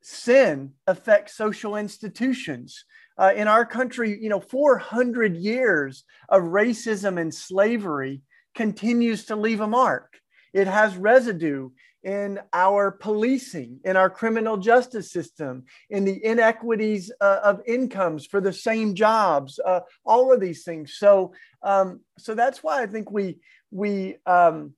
sin 0.00 0.72
affects 0.86 1.36
social 1.36 1.76
institutions. 1.76 2.86
Uh, 3.18 3.32
in 3.36 3.46
our 3.46 3.66
country, 3.66 4.18
you 4.20 4.30
know, 4.30 4.40
400 4.40 5.36
years 5.36 6.04
of 6.30 6.44
racism 6.44 7.20
and 7.20 7.32
slavery 7.32 8.22
continues 8.54 9.26
to 9.26 9.36
leave 9.36 9.60
a 9.60 9.66
mark. 9.66 10.18
It 10.54 10.66
has 10.66 10.96
residue 10.96 11.70
in 12.04 12.38
our 12.52 12.90
policing, 12.90 13.80
in 13.84 13.96
our 13.96 14.10
criminal 14.10 14.58
justice 14.58 15.10
system, 15.10 15.64
in 15.88 16.04
the 16.04 16.24
inequities 16.24 17.10
uh, 17.20 17.40
of 17.42 17.62
incomes 17.66 18.26
for 18.26 18.40
the 18.40 18.52
same 18.52 18.94
jobs, 18.94 19.58
uh, 19.64 19.80
all 20.04 20.32
of 20.32 20.40
these 20.40 20.64
things. 20.64 20.96
So, 20.98 21.32
um, 21.62 22.00
so 22.18 22.34
that's 22.34 22.62
why 22.62 22.82
I 22.82 22.86
think 22.86 23.10
we 23.10 23.38
we 23.70 24.16
um, 24.26 24.74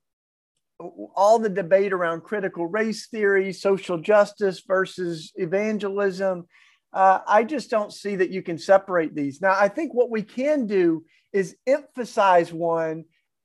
all 0.79 1.37
the 1.39 1.49
debate 1.49 1.91
around 1.91 2.21
critical 2.21 2.65
race 2.65 3.07
theory, 3.07 3.51
social 3.51 3.97
justice 3.97 4.63
versus 4.65 5.33
evangelism. 5.35 6.45
Uh, 6.93 7.19
I 7.27 7.43
just 7.43 7.69
don't 7.69 7.91
see 7.91 8.15
that 8.15 8.31
you 8.31 8.41
can 8.41 8.57
separate 8.57 9.13
these. 9.13 9.41
Now, 9.41 9.55
I 9.59 9.67
think 9.67 9.93
what 9.93 10.09
we 10.09 10.23
can 10.23 10.65
do 10.65 11.03
is 11.33 11.55
emphasize 11.67 12.53
one 12.53 13.03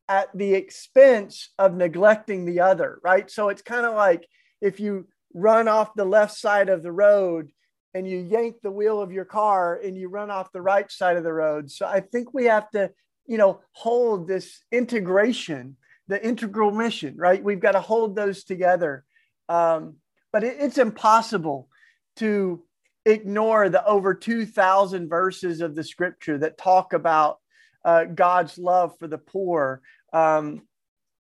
at 0.08 0.28
the 0.36 0.54
expense 0.54 1.50
of 1.58 1.74
neglecting 1.74 2.44
the 2.44 2.60
other, 2.60 2.98
right? 3.02 3.30
So 3.30 3.48
it's 3.48 3.62
kind 3.62 3.86
of 3.86 3.94
like 3.94 4.26
if 4.60 4.80
you 4.80 5.06
run 5.34 5.68
off 5.68 5.94
the 5.94 6.04
left 6.04 6.36
side 6.36 6.68
of 6.68 6.82
the 6.82 6.92
road, 6.92 7.50
and 7.94 8.08
you 8.08 8.18
yank 8.18 8.56
the 8.62 8.70
wheel 8.70 9.00
of 9.00 9.12
your 9.12 9.24
car 9.24 9.78
and 9.82 9.96
you 9.96 10.08
run 10.08 10.30
off 10.30 10.52
the 10.52 10.62
right 10.62 10.90
side 10.90 11.16
of 11.16 11.24
the 11.24 11.32
road. 11.32 11.70
So 11.70 11.86
I 11.86 12.00
think 12.00 12.32
we 12.32 12.46
have 12.46 12.70
to, 12.70 12.90
you 13.26 13.38
know, 13.38 13.60
hold 13.72 14.26
this 14.26 14.60
integration, 14.72 15.76
the 16.08 16.24
integral 16.24 16.70
mission, 16.70 17.16
right? 17.16 17.42
We've 17.42 17.60
got 17.60 17.72
to 17.72 17.80
hold 17.80 18.16
those 18.16 18.44
together. 18.44 19.04
Um, 19.48 19.96
but 20.32 20.44
it, 20.44 20.56
it's 20.60 20.78
impossible 20.78 21.68
to 22.16 22.62
ignore 23.04 23.68
the 23.68 23.84
over 23.84 24.14
2,000 24.14 25.08
verses 25.08 25.60
of 25.60 25.74
the 25.74 25.84
scripture 25.84 26.38
that 26.38 26.56
talk 26.56 26.92
about 26.92 27.38
uh, 27.84 28.04
God's 28.04 28.58
love 28.58 28.98
for 28.98 29.08
the 29.08 29.18
poor. 29.18 29.82
Um, 30.12 30.62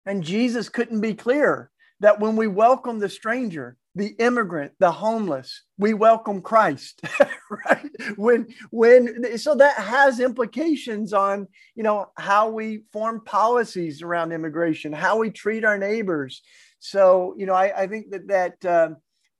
and 0.05 0.23
Jesus 0.23 0.69
couldn't 0.69 1.01
be 1.01 1.13
clearer 1.13 1.71
that 1.99 2.19
when 2.19 2.35
we 2.35 2.47
welcome 2.47 2.99
the 2.99 3.09
stranger, 3.09 3.75
the 3.95 4.15
immigrant, 4.19 4.73
the 4.79 4.91
homeless, 4.91 5.63
we 5.77 5.93
welcome 5.93 6.41
Christ, 6.41 7.01
right? 7.65 7.89
When, 8.15 8.47
when, 8.69 9.37
so 9.39 9.55
that 9.55 9.75
has 9.77 10.19
implications 10.19 11.13
on, 11.13 11.47
you 11.75 11.83
know, 11.83 12.11
how 12.15 12.49
we 12.49 12.83
form 12.93 13.23
policies 13.25 14.03
around 14.03 14.31
immigration, 14.31 14.93
how 14.93 15.17
we 15.17 15.31
treat 15.31 15.65
our 15.65 15.79
neighbors. 15.79 16.43
So, 16.79 17.33
you 17.37 17.47
know, 17.47 17.55
I, 17.55 17.83
I 17.83 17.87
think 17.87 18.11
that 18.11 18.27
that 18.27 18.65
uh, 18.65 18.89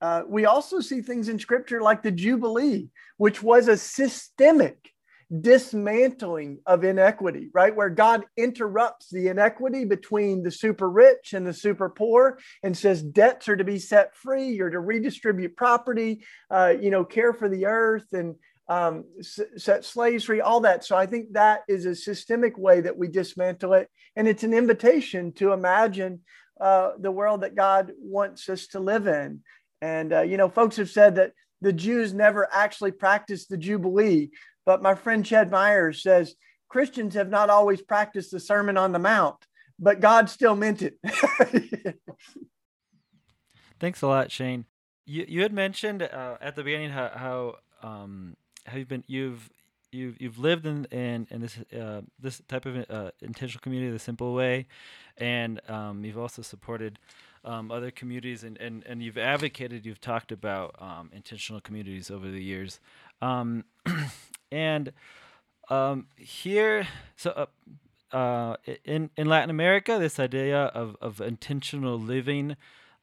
uh, 0.00 0.22
we 0.26 0.46
also 0.46 0.80
see 0.80 1.02
things 1.02 1.28
in 1.28 1.38
Scripture 1.38 1.80
like 1.80 2.02
the 2.02 2.10
Jubilee, 2.10 2.88
which 3.16 3.42
was 3.42 3.68
a 3.68 3.76
systemic 3.76 4.92
dismantling 5.40 6.58
of 6.66 6.84
inequity, 6.84 7.50
right? 7.52 7.74
Where 7.74 7.90
God 7.90 8.24
interrupts 8.36 9.10
the 9.10 9.28
inequity 9.28 9.84
between 9.84 10.42
the 10.42 10.50
super 10.50 10.88
rich 10.88 11.34
and 11.34 11.46
the 11.46 11.52
super 11.52 11.90
poor 11.90 12.38
and 12.62 12.76
says 12.76 13.02
debts 13.02 13.48
are 13.48 13.56
to 13.56 13.64
be 13.64 13.78
set 13.78 14.14
free, 14.14 14.48
you're 14.48 14.70
to 14.70 14.80
redistribute 14.80 15.56
property, 15.56 16.24
uh, 16.50 16.74
you 16.80 16.90
know, 16.90 17.04
care 17.04 17.34
for 17.34 17.48
the 17.48 17.66
earth 17.66 18.06
and 18.12 18.36
um, 18.68 19.04
set 19.56 19.84
slaves 19.84 20.24
free, 20.24 20.40
all 20.40 20.60
that. 20.60 20.84
So 20.84 20.96
I 20.96 21.06
think 21.06 21.32
that 21.32 21.60
is 21.68 21.86
a 21.86 21.94
systemic 21.94 22.56
way 22.58 22.80
that 22.80 22.96
we 22.96 23.08
dismantle 23.08 23.74
it. 23.74 23.88
And 24.16 24.28
it's 24.28 24.44
an 24.44 24.54
invitation 24.54 25.32
to 25.34 25.52
imagine 25.52 26.20
uh, 26.60 26.92
the 26.98 27.10
world 27.10 27.42
that 27.42 27.54
God 27.54 27.92
wants 27.98 28.48
us 28.48 28.66
to 28.68 28.80
live 28.80 29.06
in. 29.06 29.40
And, 29.80 30.12
uh, 30.12 30.22
you 30.22 30.36
know, 30.36 30.48
folks 30.48 30.76
have 30.76 30.90
said 30.90 31.16
that 31.16 31.32
the 31.60 31.72
Jews 31.72 32.12
never 32.12 32.48
actually 32.52 32.92
practiced 32.92 33.48
the 33.48 33.56
Jubilee. 33.56 34.30
But 34.68 34.82
my 34.82 34.94
friend 34.94 35.24
Ched 35.24 35.50
Myers 35.50 36.02
says 36.02 36.34
Christians 36.68 37.14
have 37.14 37.30
not 37.30 37.48
always 37.48 37.80
practiced 37.80 38.32
the 38.32 38.38
Sermon 38.38 38.76
on 38.76 38.92
the 38.92 38.98
Mount, 38.98 39.36
but 39.78 40.00
God 40.00 40.28
still 40.28 40.54
meant 40.54 40.82
it. 40.82 40.98
Thanks 43.80 44.02
a 44.02 44.06
lot, 44.06 44.30
Shane. 44.30 44.66
You 45.06 45.24
you 45.26 45.40
had 45.40 45.54
mentioned 45.54 46.02
uh, 46.02 46.36
at 46.42 46.54
the 46.54 46.62
beginning 46.62 46.90
how 46.90 47.10
how 47.14 47.54
um, 47.82 48.36
how 48.66 48.76
you've 48.76 48.88
been 48.88 49.04
you've 49.06 49.48
you've 49.90 50.20
you've 50.20 50.38
lived 50.38 50.66
in 50.66 50.84
in, 50.90 51.26
in 51.30 51.40
this 51.40 51.56
uh, 51.74 52.02
this 52.20 52.42
type 52.46 52.66
of 52.66 52.84
uh, 52.90 53.12
intentional 53.22 53.62
community 53.62 53.90
the 53.90 53.98
simple 53.98 54.34
way, 54.34 54.66
and 55.16 55.62
um, 55.70 56.04
you've 56.04 56.18
also 56.18 56.42
supported 56.42 56.98
um, 57.42 57.70
other 57.70 57.90
communities 57.90 58.44
and, 58.44 58.58
and 58.58 58.84
and 58.84 59.02
you've 59.02 59.16
advocated 59.16 59.86
you've 59.86 60.02
talked 60.02 60.30
about 60.30 60.76
um, 60.78 61.08
intentional 61.14 61.62
communities 61.62 62.10
over 62.10 62.30
the 62.30 62.42
years. 62.42 62.80
And 64.50 64.92
um, 65.70 66.06
here, 66.16 66.86
so 67.16 67.46
uh, 68.12 68.16
uh, 68.16 68.56
in 68.84 69.10
in 69.16 69.26
Latin 69.26 69.50
America, 69.50 69.98
this 69.98 70.18
idea 70.18 70.64
of, 70.66 70.96
of 71.00 71.20
intentional 71.20 71.98
living 71.98 72.56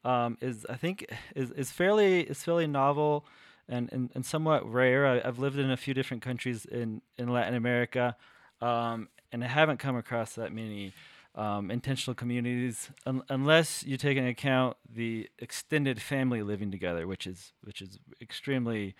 um, 0.04 0.36
is, 0.40 0.66
I 0.68 0.76
think, 0.76 1.06
is, 1.34 1.50
is 1.52 1.70
fairly 1.70 2.22
is 2.22 2.42
fairly 2.42 2.66
novel 2.66 3.24
and, 3.68 3.92
and, 3.92 4.10
and 4.14 4.24
somewhat 4.24 4.70
rare. 4.70 5.06
I, 5.06 5.20
have 5.20 5.38
lived 5.38 5.58
in 5.58 5.70
a 5.70 5.76
few 5.76 5.94
different 5.94 6.22
countries 6.22 6.64
in 6.64 7.02
in 7.16 7.28
Latin 7.28 7.54
America, 7.54 8.16
um, 8.60 9.08
and 9.30 9.44
I 9.44 9.48
haven't 9.48 9.78
come 9.78 9.96
across 9.96 10.34
that 10.34 10.52
many. 10.52 10.92
Um, 11.34 11.70
intentional 11.70 12.14
communities, 12.14 12.88
un- 13.04 13.22
unless 13.28 13.84
you 13.84 13.98
take 13.98 14.16
into 14.16 14.30
account 14.30 14.78
the 14.90 15.28
extended 15.38 16.00
family 16.00 16.42
living 16.42 16.70
together, 16.70 17.06
which 17.06 17.26
is 17.26 17.52
which 17.62 17.82
is 17.82 17.98
extremely 18.22 18.94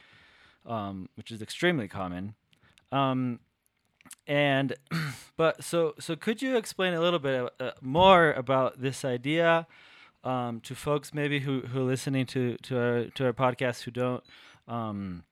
um, 0.67 1.09
which 1.17 1.31
is 1.31 1.43
extremely 1.43 1.89
common. 1.89 2.35
Um, 2.93 3.41
and 4.27 4.75
but 5.37 5.63
so 5.63 5.95
so 5.99 6.17
could 6.17 6.43
you 6.43 6.57
explain 6.57 6.95
a 6.95 7.01
little 7.01 7.19
bit 7.19 7.51
uh, 7.61 7.71
more 7.81 8.33
about 8.33 8.81
this 8.81 9.05
idea 9.05 9.67
um, 10.25 10.61
to 10.61 10.75
folks 10.75 11.15
maybe 11.15 11.41
who 11.41 11.61
who 11.61 11.81
are 11.81 11.85
listening 11.85 12.27
to 12.27 12.57
to 12.59 12.79
our 12.79 13.05
to 13.15 13.25
our 13.27 13.33
podcast 13.33 13.83
who 13.83 13.91
don't 13.91 14.23
um, 14.69 15.25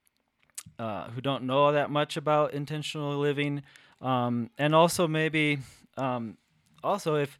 uh, 0.79 1.09
who 1.09 1.21
don't 1.21 1.43
know 1.43 1.71
that 1.71 1.89
much 1.89 2.17
about 2.17 2.53
intentional 2.53 3.17
living 3.17 3.63
um, 4.01 4.49
and 4.57 4.73
also 4.75 5.07
maybe 5.07 5.59
um, 5.97 6.37
also 6.83 7.15
if 7.15 7.37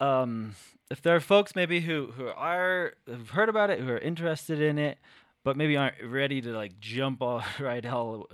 um, 0.00 0.54
if 0.90 1.00
there 1.00 1.14
are 1.14 1.20
folks 1.20 1.54
maybe 1.54 1.80
who 1.80 2.12
who 2.16 2.28
are 2.28 2.94
have 3.08 3.30
heard 3.30 3.48
about 3.48 3.70
it 3.70 3.80
who 3.80 3.88
are 3.88 3.98
interested 3.98 4.60
in 4.60 4.78
it 4.78 4.98
but 5.44 5.56
maybe 5.56 5.76
aren't 5.76 6.02
ready 6.04 6.40
to 6.40 6.50
like 6.50 6.78
jump 6.78 7.22
all 7.22 7.42
right 7.60 7.84
all 7.84 8.28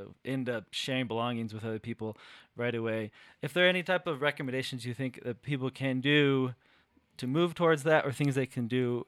up 0.48 0.64
sharing 0.70 1.06
belongings 1.06 1.54
with 1.54 1.64
other 1.64 1.78
people 1.78 2.16
right 2.56 2.74
away. 2.74 3.10
If 3.42 3.52
there 3.52 3.66
are 3.66 3.68
any 3.68 3.82
type 3.82 4.06
of 4.06 4.20
recommendations 4.20 4.84
you 4.84 4.94
think 4.94 5.22
that 5.24 5.42
people 5.42 5.70
can 5.70 6.00
do 6.00 6.54
to 7.16 7.26
move 7.26 7.54
towards 7.54 7.82
that, 7.82 8.06
or 8.06 8.12
things 8.12 8.34
they 8.34 8.46
can 8.46 8.68
do 8.68 9.04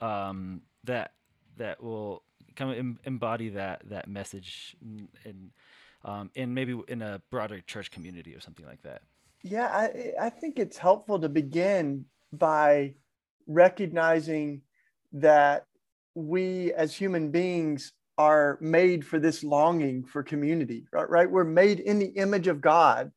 um, 0.00 0.62
that 0.84 1.12
that 1.56 1.82
will 1.82 2.22
kind 2.56 2.70
of 2.70 2.78
em- 2.78 2.98
embody 3.04 3.48
that 3.50 3.82
that 3.88 4.08
message 4.08 4.76
in 5.24 5.50
um, 6.04 6.30
in 6.34 6.54
maybe 6.54 6.80
in 6.88 7.02
a 7.02 7.20
broader 7.30 7.60
church 7.60 7.90
community 7.90 8.34
or 8.34 8.40
something 8.40 8.66
like 8.66 8.82
that. 8.82 9.02
Yeah, 9.42 9.66
I 9.66 10.26
I 10.26 10.30
think 10.30 10.58
it's 10.58 10.78
helpful 10.78 11.18
to 11.20 11.28
begin 11.28 12.06
by 12.32 12.94
recognizing 13.46 14.62
that 15.12 15.66
we 16.14 16.72
as 16.72 16.94
human 16.94 17.30
beings 17.30 17.92
are 18.18 18.58
made 18.60 19.06
for 19.06 19.18
this 19.18 19.42
longing 19.42 20.04
for 20.04 20.22
community, 20.22 20.86
right? 20.92 21.08
right? 21.08 21.30
We're 21.30 21.44
made 21.44 21.80
in 21.80 21.98
the 21.98 22.06
image 22.06 22.46
of 22.46 22.60
God 22.60 23.10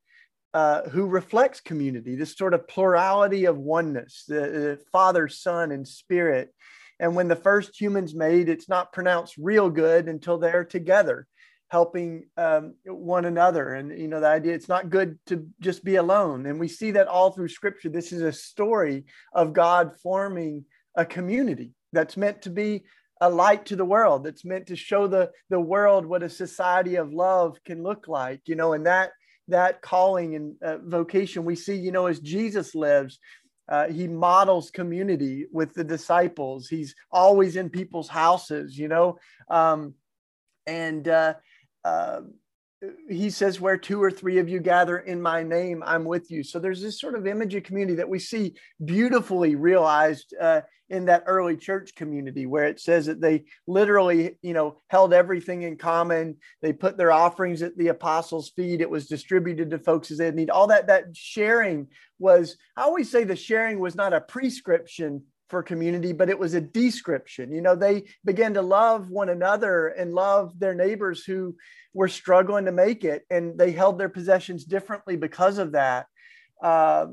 uh, 0.54 0.84
who 0.90 1.06
reflects 1.06 1.60
community, 1.60 2.16
this 2.16 2.38
sort 2.38 2.54
of 2.54 2.68
plurality 2.68 3.46
of 3.46 3.58
oneness, 3.58 4.24
the, 4.28 4.36
the 4.40 4.80
Father, 4.92 5.28
Son, 5.28 5.72
and 5.72 5.86
Spirit. 5.86 6.50
And 7.00 7.14
when 7.14 7.28
the 7.28 7.36
first 7.36 7.80
humans 7.80 8.16
made, 8.16 8.48
it's 8.48 8.70
not 8.70 8.94
pronounced 8.94 9.36
real 9.38 9.70
good 9.70 10.08
until 10.08 10.38
they're 10.38 10.64
together 10.64 11.28
helping 11.70 12.26
um, 12.38 12.76
one 12.86 13.26
another 13.26 13.74
and 13.74 13.98
you 14.00 14.08
know 14.08 14.20
the 14.20 14.28
idea 14.28 14.54
it's 14.54 14.70
not 14.70 14.90
good 14.90 15.18
to 15.26 15.48
just 15.60 15.84
be 15.84 15.96
alone 15.96 16.46
and 16.46 16.60
we 16.60 16.68
see 16.68 16.92
that 16.92 17.08
all 17.08 17.32
through 17.32 17.48
scripture 17.48 17.90
this 17.90 18.12
is 18.12 18.22
a 18.22 18.32
story 18.32 19.04
of 19.34 19.52
god 19.52 19.92
forming 20.02 20.64
a 20.96 21.04
community 21.04 21.72
that's 21.96 22.18
meant 22.18 22.42
to 22.44 22.50
be 22.50 22.84
a 23.22 23.30
light 23.30 23.66
to 23.66 23.76
the 23.76 23.86
world 23.86 24.24
that's 24.24 24.46
meant 24.46 24.68
to 24.68 24.76
show 24.76 25.08
the 25.08 25.32
the 25.50 25.60
world 25.60 26.06
what 26.06 26.22
a 26.22 26.30
society 26.30 26.96
of 26.96 27.14
love 27.14 27.58
can 27.66 27.82
look 27.82 28.08
like 28.08 28.42
you 28.46 28.56
know 28.56 28.74
and 28.74 28.86
that 28.86 29.12
that 29.48 29.82
calling 29.82 30.36
and 30.36 30.56
uh, 30.62 30.78
vocation 30.84 31.46
we 31.46 31.56
see 31.56 31.76
you 31.76 31.92
know 31.92 32.08
as 32.08 32.20
jesus 32.20 32.76
lives 32.76 33.20
uh, 33.68 33.88
he 33.88 34.08
models 34.08 34.70
community 34.70 35.48
with 35.52 35.74
the 35.74 35.84
disciples. 35.84 36.68
He's 36.68 36.94
always 37.12 37.56
in 37.56 37.70
people's 37.70 38.10
houses 38.10 38.78
you 38.78 38.88
know 38.88 39.18
um, 39.50 39.96
and 40.68 41.08
uh, 41.08 41.34
uh 41.84 42.22
he 43.10 43.30
says, 43.30 43.62
Where 43.62 43.78
two 43.78 44.02
or 44.02 44.12
three 44.12 44.38
of 44.38 44.50
you 44.50 44.60
gather 44.60 44.98
in 45.00 45.22
my 45.22 45.44
name, 45.44 45.84
I'm 45.86 46.06
with 46.06 46.32
you. 46.32 46.44
So 46.44 46.60
there's 46.60 46.82
this 46.82 47.00
sort 47.00 47.16
of 47.16 47.28
image 47.28 47.56
of 47.56 47.64
community 47.64 47.96
that 47.96 48.10
we 48.10 48.20
see 48.20 48.56
beautifully 48.84 49.56
realized 49.56 50.34
uh, 50.40 50.62
in 50.90 51.06
that 51.06 51.24
early 51.26 51.58
church 51.58 51.96
community, 51.96 52.46
where 52.46 52.66
it 52.66 52.80
says 52.80 53.08
that 53.08 53.20
they 53.20 53.46
literally, 53.68 54.38
you 54.42 54.54
know, 54.54 54.82
held 54.88 55.14
everything 55.14 55.64
in 55.64 55.78
common. 55.78 56.38
They 56.62 56.74
put 56.74 56.98
their 56.98 57.12
offerings 57.12 57.62
at 57.62 57.78
the 57.78 57.88
apostles' 57.88 58.52
feet. 58.56 58.82
It 58.82 58.90
was 58.90 59.08
distributed 59.08 59.72
to 59.72 59.80
folks 59.80 60.12
as 60.12 60.20
they 60.20 60.32
need. 60.32 60.50
All 60.50 60.68
that, 60.68 60.88
that 60.88 61.06
sharing 61.16 61.88
was, 62.20 62.58
I 62.78 62.84
always 62.84 63.10
say 63.10 63.24
the 63.24 63.36
sharing 63.36 63.80
was 63.80 63.96
not 63.96 64.14
a 64.14 64.22
prescription 64.22 65.24
for 65.50 65.62
community, 65.62 66.12
but 66.12 66.30
it 66.30 66.40
was 66.40 66.54
a 66.54 66.62
description. 66.62 67.52
You 67.52 67.62
know, 67.62 67.76
they 67.76 68.06
began 68.24 68.54
to 68.56 68.62
love 68.62 69.10
one 69.10 69.30
another 69.30 69.88
and 69.88 70.14
love 70.14 70.58
their 70.60 70.74
neighbors 70.74 71.24
who 71.24 71.56
were 71.94 72.08
struggling 72.08 72.66
to 72.66 72.72
make 72.72 73.04
it, 73.04 73.24
and 73.30 73.58
they 73.58 73.72
held 73.72 74.00
their 74.00 74.10
possessions 74.10 74.66
differently 74.66 75.16
because 75.16 75.58
of 75.58 75.74
that. 75.74 76.08
Uh, 76.64 77.08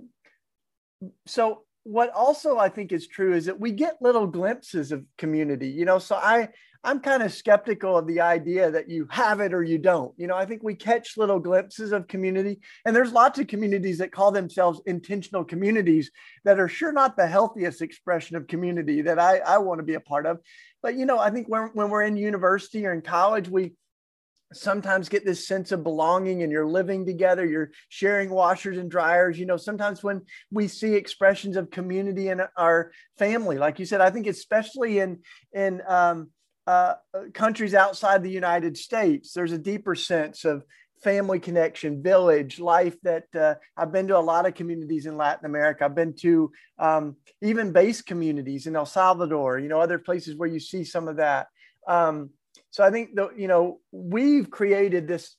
so, 1.26 1.64
what 1.84 2.10
also 2.10 2.58
I 2.58 2.68
think 2.68 2.92
is 2.92 3.08
true 3.08 3.34
is 3.34 3.46
that 3.46 3.58
we 3.58 3.72
get 3.72 4.00
little 4.00 4.26
glimpses 4.26 4.92
of 4.92 5.04
community. 5.18 5.68
You 5.68 5.84
know, 5.84 5.98
so 5.98 6.14
I 6.14 6.48
I'm 6.84 6.98
kind 6.98 7.22
of 7.22 7.32
skeptical 7.32 7.96
of 7.96 8.08
the 8.08 8.20
idea 8.20 8.70
that 8.70 8.90
you 8.90 9.06
have 9.10 9.38
it 9.40 9.54
or 9.54 9.62
you 9.62 9.78
don't. 9.78 10.12
You 10.16 10.26
know, 10.26 10.36
I 10.36 10.46
think 10.46 10.62
we 10.62 10.74
catch 10.74 11.16
little 11.16 11.38
glimpses 11.38 11.92
of 11.92 12.08
community, 12.08 12.60
and 12.84 12.94
there's 12.94 13.12
lots 13.12 13.38
of 13.38 13.46
communities 13.46 13.98
that 13.98 14.10
call 14.10 14.32
themselves 14.32 14.80
intentional 14.86 15.44
communities 15.44 16.10
that 16.44 16.58
are 16.58 16.68
sure 16.68 16.92
not 16.92 17.16
the 17.16 17.26
healthiest 17.26 17.82
expression 17.82 18.36
of 18.36 18.48
community 18.48 19.02
that 19.02 19.20
I, 19.20 19.38
I 19.38 19.58
want 19.58 19.78
to 19.78 19.84
be 19.84 19.94
a 19.94 20.00
part 20.00 20.26
of. 20.26 20.38
But, 20.82 20.96
you 20.96 21.06
know, 21.06 21.20
I 21.20 21.30
think 21.30 21.48
when, 21.48 21.70
when 21.74 21.88
we're 21.88 22.02
in 22.02 22.16
university 22.16 22.84
or 22.84 22.92
in 22.92 23.02
college, 23.02 23.48
we, 23.48 23.74
sometimes 24.54 25.08
get 25.08 25.24
this 25.24 25.46
sense 25.46 25.72
of 25.72 25.82
belonging 25.82 26.42
and 26.42 26.52
you're 26.52 26.66
living 26.66 27.06
together 27.06 27.46
you're 27.46 27.70
sharing 27.88 28.28
washers 28.28 28.76
and 28.76 28.90
dryers 28.90 29.38
you 29.38 29.46
know 29.46 29.56
sometimes 29.56 30.02
when 30.02 30.20
we 30.50 30.68
see 30.68 30.94
expressions 30.94 31.56
of 31.56 31.70
community 31.70 32.28
in 32.28 32.42
our 32.58 32.92
family 33.16 33.56
like 33.56 33.78
you 33.78 33.86
said 33.86 34.02
i 34.02 34.10
think 34.10 34.26
especially 34.26 34.98
in 34.98 35.18
in 35.54 35.80
um, 35.88 36.28
uh, 36.66 36.94
countries 37.34 37.74
outside 37.74 38.22
the 38.22 38.30
United 38.30 38.76
States, 38.76 39.32
there's 39.32 39.52
a 39.52 39.58
deeper 39.58 39.94
sense 39.94 40.44
of 40.44 40.64
family 41.02 41.40
connection, 41.40 42.02
village 42.02 42.60
life 42.60 42.96
that 43.02 43.24
uh, 43.34 43.54
I've 43.76 43.92
been 43.92 44.06
to 44.08 44.16
a 44.16 44.20
lot 44.20 44.46
of 44.46 44.54
communities 44.54 45.06
in 45.06 45.16
Latin 45.16 45.46
America. 45.46 45.84
I've 45.84 45.96
been 45.96 46.14
to 46.20 46.52
um, 46.78 47.16
even 47.40 47.72
base 47.72 48.02
communities 48.02 48.66
in 48.66 48.76
El 48.76 48.86
Salvador, 48.86 49.58
you 49.58 49.68
know, 49.68 49.80
other 49.80 49.98
places 49.98 50.36
where 50.36 50.48
you 50.48 50.60
see 50.60 50.84
some 50.84 51.08
of 51.08 51.16
that. 51.16 51.48
Um, 51.88 52.30
so 52.70 52.84
I 52.84 52.90
think 52.90 53.16
that, 53.16 53.38
you 53.38 53.48
know, 53.48 53.80
we've 53.90 54.50
created 54.50 55.08
this 55.08 55.36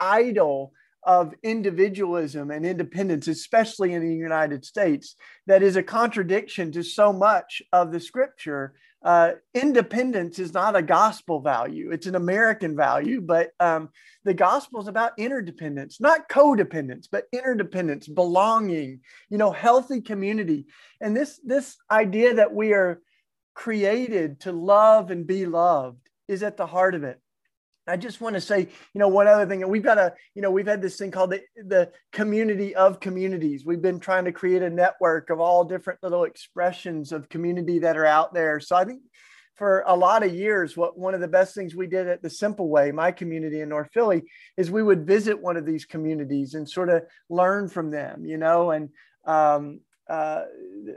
idol 0.00 0.72
of 1.04 1.34
individualism 1.44 2.50
and 2.50 2.66
independence, 2.66 3.28
especially 3.28 3.92
in 3.92 4.02
the 4.02 4.14
United 4.14 4.64
States, 4.64 5.14
that 5.46 5.62
is 5.62 5.76
a 5.76 5.82
contradiction 5.82 6.72
to 6.72 6.82
so 6.82 7.12
much 7.12 7.62
of 7.72 7.92
the 7.92 8.00
scripture 8.00 8.74
uh, 9.06 9.34
independence 9.54 10.40
is 10.40 10.52
not 10.52 10.74
a 10.74 10.82
gospel 10.82 11.40
value. 11.40 11.92
It's 11.92 12.08
an 12.08 12.16
American 12.16 12.74
value, 12.74 13.20
but 13.20 13.52
um, 13.60 13.90
the 14.24 14.34
gospel 14.34 14.80
is 14.80 14.88
about 14.88 15.16
interdependence, 15.16 16.00
not 16.00 16.28
codependence, 16.28 17.06
but 17.10 17.28
interdependence, 17.32 18.08
belonging, 18.08 19.02
you 19.30 19.38
know, 19.38 19.52
healthy 19.52 20.00
community. 20.00 20.66
And 21.00 21.16
this, 21.16 21.38
this 21.44 21.76
idea 21.88 22.34
that 22.34 22.52
we 22.52 22.72
are 22.72 23.00
created 23.54 24.40
to 24.40 24.50
love 24.50 25.12
and 25.12 25.24
be 25.24 25.46
loved 25.46 26.10
is 26.26 26.42
at 26.42 26.56
the 26.56 26.66
heart 26.66 26.96
of 26.96 27.04
it. 27.04 27.20
I 27.86 27.96
just 27.96 28.20
want 28.20 28.34
to 28.34 28.40
say, 28.40 28.60
you 28.60 28.98
know, 28.98 29.08
one 29.08 29.28
other 29.28 29.46
thing. 29.46 29.62
And 29.62 29.70
we've 29.70 29.82
got 29.82 29.98
a, 29.98 30.14
you 30.34 30.42
know, 30.42 30.50
we've 30.50 30.66
had 30.66 30.82
this 30.82 30.96
thing 30.96 31.10
called 31.10 31.30
the, 31.30 31.42
the 31.56 31.92
community 32.12 32.74
of 32.74 33.00
communities. 33.00 33.64
We've 33.64 33.82
been 33.82 34.00
trying 34.00 34.24
to 34.24 34.32
create 34.32 34.62
a 34.62 34.70
network 34.70 35.30
of 35.30 35.40
all 35.40 35.64
different 35.64 36.02
little 36.02 36.24
expressions 36.24 37.12
of 37.12 37.28
community 37.28 37.78
that 37.80 37.96
are 37.96 38.06
out 38.06 38.34
there. 38.34 38.58
So 38.58 38.76
I 38.76 38.84
think 38.84 39.02
for 39.54 39.84
a 39.86 39.96
lot 39.96 40.22
of 40.22 40.34
years, 40.34 40.76
what 40.76 40.98
one 40.98 41.14
of 41.14 41.20
the 41.20 41.28
best 41.28 41.54
things 41.54 41.74
we 41.74 41.86
did 41.86 42.08
at 42.08 42.22
the 42.22 42.30
Simple 42.30 42.68
Way, 42.68 42.92
my 42.92 43.10
community 43.10 43.60
in 43.60 43.68
North 43.68 43.88
Philly, 43.92 44.24
is 44.56 44.70
we 44.70 44.82
would 44.82 45.06
visit 45.06 45.40
one 45.40 45.56
of 45.56 45.64
these 45.64 45.84
communities 45.84 46.54
and 46.54 46.68
sort 46.68 46.90
of 46.90 47.04
learn 47.30 47.68
from 47.68 47.90
them, 47.90 48.26
you 48.26 48.36
know, 48.36 48.70
and 48.72 48.90
um, 49.24 49.80
uh, 50.08 50.42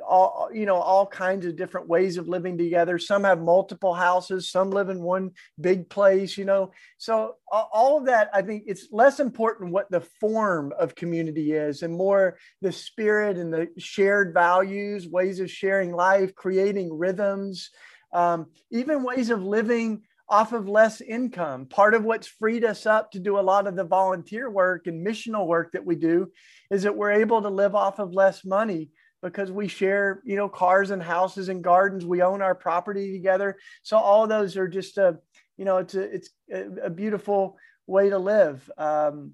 all 0.08 0.50
you 0.54 0.66
know 0.66 0.76
all 0.76 1.06
kinds 1.06 1.46
of 1.46 1.56
different 1.56 1.88
ways 1.88 2.18
of 2.18 2.28
living 2.28 2.58
together. 2.58 3.00
Some 3.00 3.24
have 3.24 3.42
multiple 3.42 3.94
houses 3.94 4.50
some 4.50 4.70
live 4.72 4.90
in 4.90 5.02
one 5.02 5.32
big 5.60 5.90
place 5.90 6.38
you 6.38 6.46
know. 6.46 6.72
So 6.98 7.36
all 7.52 7.98
of 7.98 8.06
that 8.06 8.30
i 8.34 8.42
think 8.42 8.64
it's 8.68 8.88
less 8.92 9.20
important 9.20 9.72
what 9.72 9.90
the 9.90 10.02
form 10.02 10.74
of 10.78 10.96
community 10.96 11.54
is 11.54 11.82
and 11.82 11.94
more 11.94 12.38
the 12.62 12.72
spirit 12.72 13.38
and 13.38 13.54
the 13.54 13.68
shared 13.78 14.34
values 14.34 15.08
ways 15.08 15.40
of 15.40 15.50
sharing 15.50 15.92
life 15.92 16.36
creating 16.36 16.96
rhythms 16.96 17.72
um, 18.14 18.48
even 18.72 19.04
ways 19.04 19.30
of 19.30 19.44
living 19.44 20.02
off 20.28 20.54
of 20.54 20.70
less 20.70 21.02
income. 21.02 21.66
Part 21.66 21.96
of 21.96 22.04
what's 22.04 22.28
freed 22.28 22.64
us 22.64 22.86
up 22.86 23.12
to 23.12 23.20
do 23.20 23.40
a 23.40 23.42
lot 23.42 23.66
of 23.66 23.76
the 23.76 23.84
volunteer 23.84 24.50
work 24.50 24.86
and 24.86 25.06
missional 25.06 25.48
work 25.48 25.72
that 25.72 25.86
we 25.86 25.96
do 25.96 26.32
is 26.70 26.84
that 26.84 26.96
we're 26.96 27.12
able 27.12 27.42
to 27.42 27.50
live 27.50 27.74
off 27.74 28.00
of 28.00 28.14
less 28.14 28.46
money 28.46 28.90
because 29.22 29.52
we 29.52 29.68
share, 29.68 30.22
you 30.24 30.36
know, 30.36 30.50
cars 30.50 30.92
and 30.92 31.02
houses 31.02 31.50
and 31.50 31.64
gardens. 31.64 32.06
We 32.06 32.22
own 32.22 32.42
our 32.42 32.56
property 32.56 33.12
together. 33.12 33.58
So 33.84 33.98
all 33.98 34.28
those 34.28 34.58
are 34.58 34.68
just 34.68 34.98
a, 34.98 35.20
you 35.58 35.66
know, 35.66 35.78
it's 35.78 35.96
a, 35.96 36.02
it's 36.02 36.30
a, 36.52 36.90
beautiful 36.90 37.58
way 37.86 38.10
to 38.10 38.18
live. 38.18 38.70
Um, 38.78 39.34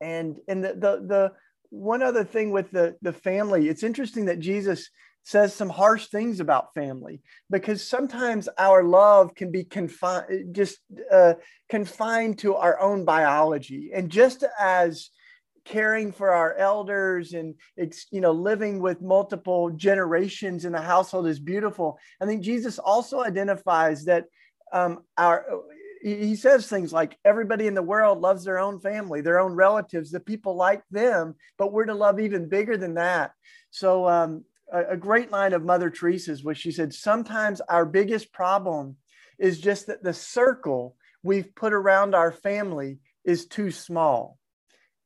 and, 0.00 0.38
and 0.48 0.64
the, 0.64 0.72
the, 0.74 1.04
the 1.06 1.32
one 1.70 2.02
other 2.02 2.24
thing 2.24 2.50
with 2.50 2.70
the, 2.70 2.96
the 3.02 3.12
family, 3.12 3.68
it's 3.68 3.82
interesting 3.82 4.26
that 4.26 4.40
Jesus 4.40 4.88
says 5.24 5.54
some 5.54 5.68
harsh 5.68 6.06
things 6.08 6.40
about 6.40 6.74
family 6.74 7.22
because 7.48 7.86
sometimes 7.86 8.48
our 8.58 8.82
love 8.82 9.34
can 9.34 9.52
be 9.52 9.64
confined 9.64 10.54
just 10.54 10.78
uh, 11.12 11.34
confined 11.68 12.38
to 12.40 12.56
our 12.56 12.80
own 12.80 13.04
biology 13.04 13.90
and 13.94 14.10
just 14.10 14.44
as 14.58 15.10
caring 15.64 16.12
for 16.12 16.30
our 16.30 16.54
elders 16.56 17.34
and 17.34 17.54
it's 17.76 18.06
you 18.10 18.20
know 18.20 18.32
living 18.32 18.80
with 18.80 19.00
multiple 19.00 19.70
generations 19.70 20.64
in 20.64 20.72
the 20.72 20.80
household 20.80 21.26
is 21.26 21.38
beautiful 21.38 21.98
i 22.20 22.26
think 22.26 22.42
jesus 22.42 22.78
also 22.78 23.22
identifies 23.22 24.04
that 24.04 24.24
um, 24.72 25.00
our 25.18 25.46
he 26.02 26.34
says 26.34 26.66
things 26.66 26.92
like 26.92 27.16
everybody 27.24 27.68
in 27.68 27.74
the 27.74 27.82
world 27.82 28.20
loves 28.20 28.44
their 28.44 28.58
own 28.58 28.80
family 28.80 29.20
their 29.20 29.38
own 29.38 29.52
relatives 29.52 30.10
the 30.10 30.18
people 30.18 30.56
like 30.56 30.82
them 30.90 31.34
but 31.58 31.72
we're 31.72 31.84
to 31.84 31.94
love 31.94 32.18
even 32.18 32.48
bigger 32.48 32.76
than 32.76 32.94
that 32.94 33.32
so 33.70 34.08
um, 34.08 34.44
a, 34.72 34.92
a 34.92 34.96
great 34.96 35.30
line 35.30 35.52
of 35.52 35.64
Mother 35.64 35.90
Teresa's 35.90 36.42
was 36.42 36.58
she 36.58 36.72
said, 36.72 36.92
Sometimes 36.92 37.60
our 37.62 37.84
biggest 37.84 38.32
problem 38.32 38.96
is 39.38 39.60
just 39.60 39.86
that 39.86 40.02
the 40.02 40.14
circle 40.14 40.96
we've 41.22 41.54
put 41.54 41.72
around 41.72 42.14
our 42.14 42.32
family 42.32 42.98
is 43.24 43.46
too 43.46 43.70
small. 43.70 44.38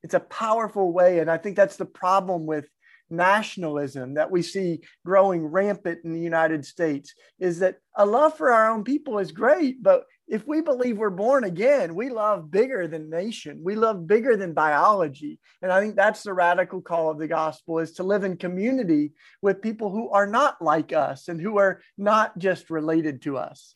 It's 0.07 0.13
a 0.13 0.21
powerful 0.21 0.93
way. 0.93 1.19
And 1.19 1.29
I 1.29 1.35
think 1.35 1.57
that's 1.57 1.75
the 1.75 1.85
problem 1.85 2.45
with 2.45 2.65
nationalism 3.09 4.13
that 4.13 4.31
we 4.31 4.41
see 4.41 4.79
growing 5.05 5.45
rampant 5.45 5.99
in 6.05 6.13
the 6.13 6.21
United 6.21 6.63
States 6.63 7.13
is 7.41 7.59
that 7.59 7.79
a 7.97 8.05
love 8.05 8.37
for 8.37 8.53
our 8.53 8.71
own 8.71 8.85
people 8.85 9.19
is 9.19 9.33
great, 9.33 9.83
but 9.83 10.05
if 10.29 10.47
we 10.47 10.61
believe 10.61 10.97
we're 10.97 11.09
born 11.09 11.43
again, 11.43 11.93
we 11.93 12.07
love 12.07 12.49
bigger 12.49 12.87
than 12.87 13.09
nation. 13.09 13.59
We 13.61 13.75
love 13.75 14.07
bigger 14.07 14.37
than 14.37 14.53
biology. 14.53 15.41
And 15.61 15.73
I 15.73 15.81
think 15.81 15.97
that's 15.97 16.23
the 16.23 16.33
radical 16.33 16.81
call 16.81 17.11
of 17.11 17.19
the 17.19 17.27
gospel 17.27 17.79
is 17.79 17.91
to 17.95 18.03
live 18.03 18.23
in 18.23 18.37
community 18.37 19.11
with 19.41 19.61
people 19.61 19.91
who 19.91 20.09
are 20.11 20.27
not 20.27 20.61
like 20.61 20.93
us 20.93 21.27
and 21.27 21.41
who 21.41 21.57
are 21.57 21.81
not 21.97 22.37
just 22.37 22.69
related 22.69 23.23
to 23.23 23.35
us. 23.35 23.75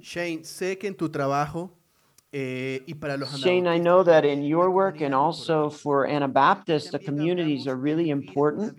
Shane, 0.00 0.42
sé 0.44 0.78
que 0.78 0.88
en 0.88 0.94
tu 0.94 1.08
trabajo 1.08 1.72
Eh, 2.32 2.78
Shane, 3.36 3.66
I 3.66 3.78
know 3.78 4.02
that 4.02 4.24
in 4.24 4.42
your 4.42 4.70
work 4.70 5.00
and 5.00 5.14
also 5.14 5.70
for 5.70 6.06
Anabaptists, 6.06 6.90
the 6.90 6.98
communities 6.98 7.66
are 7.66 7.76
really 7.76 8.10
important. 8.10 8.74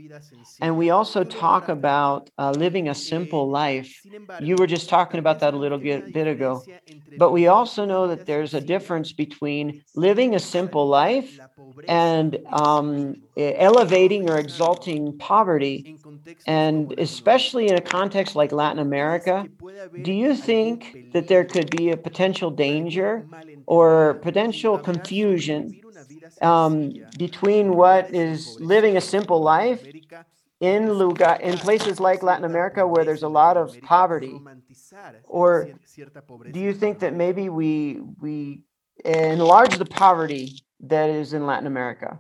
And 0.62 0.78
we 0.78 0.90
also 0.90 1.24
talk 1.24 1.70
about 1.70 2.30
uh, 2.38 2.52
living 2.52 2.88
a 2.90 2.96
simple 2.96 3.50
life. 3.50 4.02
You 4.40 4.58
were 4.58 4.68
just 4.68 4.90
talking 4.90 5.20
about 5.20 5.40
that 5.40 5.54
a 5.54 5.58
little 5.58 5.78
bit, 5.80 6.12
bit 6.12 6.28
ago. 6.28 6.66
But 7.18 7.32
we 7.32 7.48
also 7.48 7.86
know 7.86 8.08
that 8.08 8.26
there's 8.26 8.54
a 8.54 8.62
difference 8.62 9.14
between 9.14 9.84
living 9.96 10.36
a 10.36 10.40
simple 10.40 10.88
life 10.88 11.40
and 11.88 12.38
um, 12.52 13.16
elevating 13.38 14.30
or 14.30 14.38
exalting 14.38 15.17
poverty. 15.17 15.98
And 16.46 16.94
especially 16.98 17.67
in 17.67 17.76
a 17.76 17.82
context 17.82 18.36
like 18.36 18.52
Latin 18.52 18.80
America, 18.80 19.48
do 20.02 20.12
you 20.12 20.36
think 20.36 21.12
that 21.13 21.28
there 21.28 21.46
could 21.46 21.70
be 21.70 21.89
a 21.91 21.98
potential 21.98 22.52
danger 22.52 23.26
or 23.65 24.15
potential 24.15 24.78
confusion 24.78 25.82
um, 26.41 26.94
between 27.17 27.76
what 27.76 28.13
is 28.13 28.58
living 28.60 28.98
a 28.98 29.02
simple 29.02 29.41
life 29.41 29.86
in 30.60 30.94
lugar 30.94 31.38
in 31.41 31.58
places 31.58 32.00
like 32.00 32.22
Latin 32.22 32.46
America 32.46 32.86
where 32.86 33.04
there's 33.04 33.24
a 33.24 33.28
lot 33.28 33.58
of 33.58 33.76
poverty, 33.82 34.39
or 35.24 35.70
do 36.52 36.60
you 36.60 36.74
think 36.74 37.00
that 37.00 37.13
maybe 37.15 37.50
we 37.50 38.00
we 38.20 38.62
enlarge 39.04 39.78
the 39.78 39.86
poverty 39.86 40.62
that 40.82 41.10
is 41.10 41.34
in 41.34 41.48
Latin 41.48 41.65
America? 41.65 42.20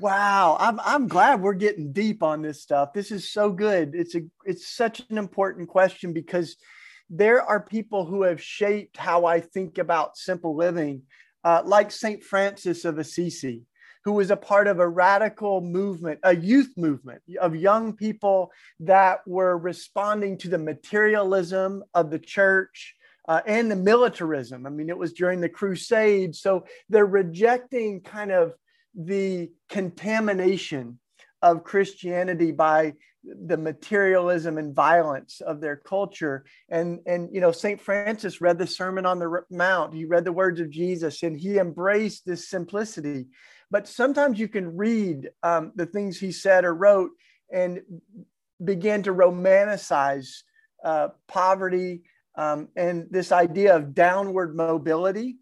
Wow, 0.00 0.56
I'm 0.58 0.80
I'm 0.80 1.08
glad 1.08 1.42
we're 1.42 1.52
getting 1.52 1.92
deep 1.92 2.22
on 2.22 2.40
this 2.40 2.62
stuff. 2.62 2.94
This 2.94 3.10
is 3.10 3.30
so 3.30 3.50
good. 3.52 3.94
It's 3.94 4.14
a 4.14 4.22
it's 4.46 4.66
such 4.66 5.02
an 5.10 5.18
important 5.18 5.68
question 5.68 6.14
because 6.14 6.56
there 7.10 7.42
are 7.42 7.60
people 7.60 8.06
who 8.06 8.22
have 8.22 8.40
shaped 8.40 8.96
how 8.96 9.26
I 9.26 9.40
think 9.40 9.76
about 9.76 10.16
simple 10.16 10.56
living, 10.56 11.02
uh, 11.44 11.62
like 11.66 11.90
St. 11.90 12.24
Francis 12.24 12.86
of 12.86 12.98
Assisi, 12.98 13.64
who 14.04 14.12
was 14.12 14.30
a 14.30 14.38
part 14.38 14.68
of 14.68 14.78
a 14.78 14.88
radical 14.88 15.60
movement, 15.60 16.20
a 16.22 16.34
youth 16.34 16.72
movement 16.78 17.20
of 17.38 17.54
young 17.54 17.92
people 17.92 18.50
that 18.78 19.18
were 19.26 19.58
responding 19.58 20.38
to 20.38 20.48
the 20.48 20.58
materialism 20.58 21.84
of 21.92 22.10
the 22.10 22.18
church. 22.18 22.94
Uh, 23.28 23.42
and 23.46 23.70
the 23.70 23.76
militarism. 23.76 24.66
I 24.66 24.70
mean, 24.70 24.88
it 24.88 24.98
was 24.98 25.12
during 25.12 25.40
the 25.40 25.48
Crusades. 25.48 26.40
So 26.40 26.64
they're 26.88 27.06
rejecting 27.06 28.00
kind 28.00 28.32
of 28.32 28.54
the 28.94 29.50
contamination 29.68 30.98
of 31.42 31.64
Christianity 31.64 32.52
by 32.52 32.94
the 33.22 33.56
materialism 33.56 34.56
and 34.56 34.74
violence 34.74 35.40
of 35.40 35.60
their 35.60 35.76
culture. 35.76 36.44
And 36.68 37.00
and 37.06 37.28
you 37.32 37.40
know 37.40 37.52
St. 37.52 37.80
Francis 37.80 38.40
read 38.40 38.58
the 38.58 38.66
sermon 38.66 39.06
on 39.06 39.18
the 39.18 39.42
mount. 39.50 39.94
He 39.94 40.04
read 40.04 40.24
the 40.24 40.32
words 40.32 40.60
of 40.60 40.70
Jesus 40.70 41.22
and 41.22 41.38
he 41.38 41.58
embraced 41.58 42.26
this 42.26 42.48
simplicity. 42.48 43.26
But 43.70 43.86
sometimes 43.86 44.38
you 44.38 44.48
can 44.48 44.76
read 44.76 45.30
um, 45.42 45.72
the 45.76 45.86
things 45.86 46.18
he 46.18 46.32
said 46.32 46.64
or 46.64 46.74
wrote 46.74 47.10
and 47.52 47.80
begin 48.62 49.02
to 49.04 49.14
romanticize 49.14 50.28
uh, 50.84 51.08
poverty 51.28 52.02
um, 52.36 52.68
and 52.76 53.06
this 53.10 53.32
idea 53.32 53.76
of 53.76 53.94
downward 53.94 54.56
mobility 54.56 55.36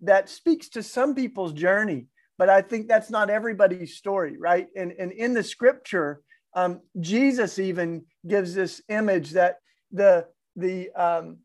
that 0.00 0.28
speaks 0.28 0.68
to 0.70 0.82
some 0.82 1.14
people's 1.14 1.52
journey 1.52 2.06
but 2.38 2.48
i 2.48 2.62
think 2.62 2.88
that's 2.88 3.10
not 3.10 3.30
everybody's 3.30 3.96
story 3.96 4.36
right 4.38 4.68
and, 4.76 4.92
and 4.98 5.12
in 5.12 5.34
the 5.34 5.42
scripture 5.42 6.22
um, 6.54 6.80
jesus 6.98 7.58
even 7.58 8.04
gives 8.26 8.54
this 8.54 8.80
image 8.88 9.32
that 9.32 9.56
the 9.92 10.26
the 10.56 10.90
um, 10.92 11.38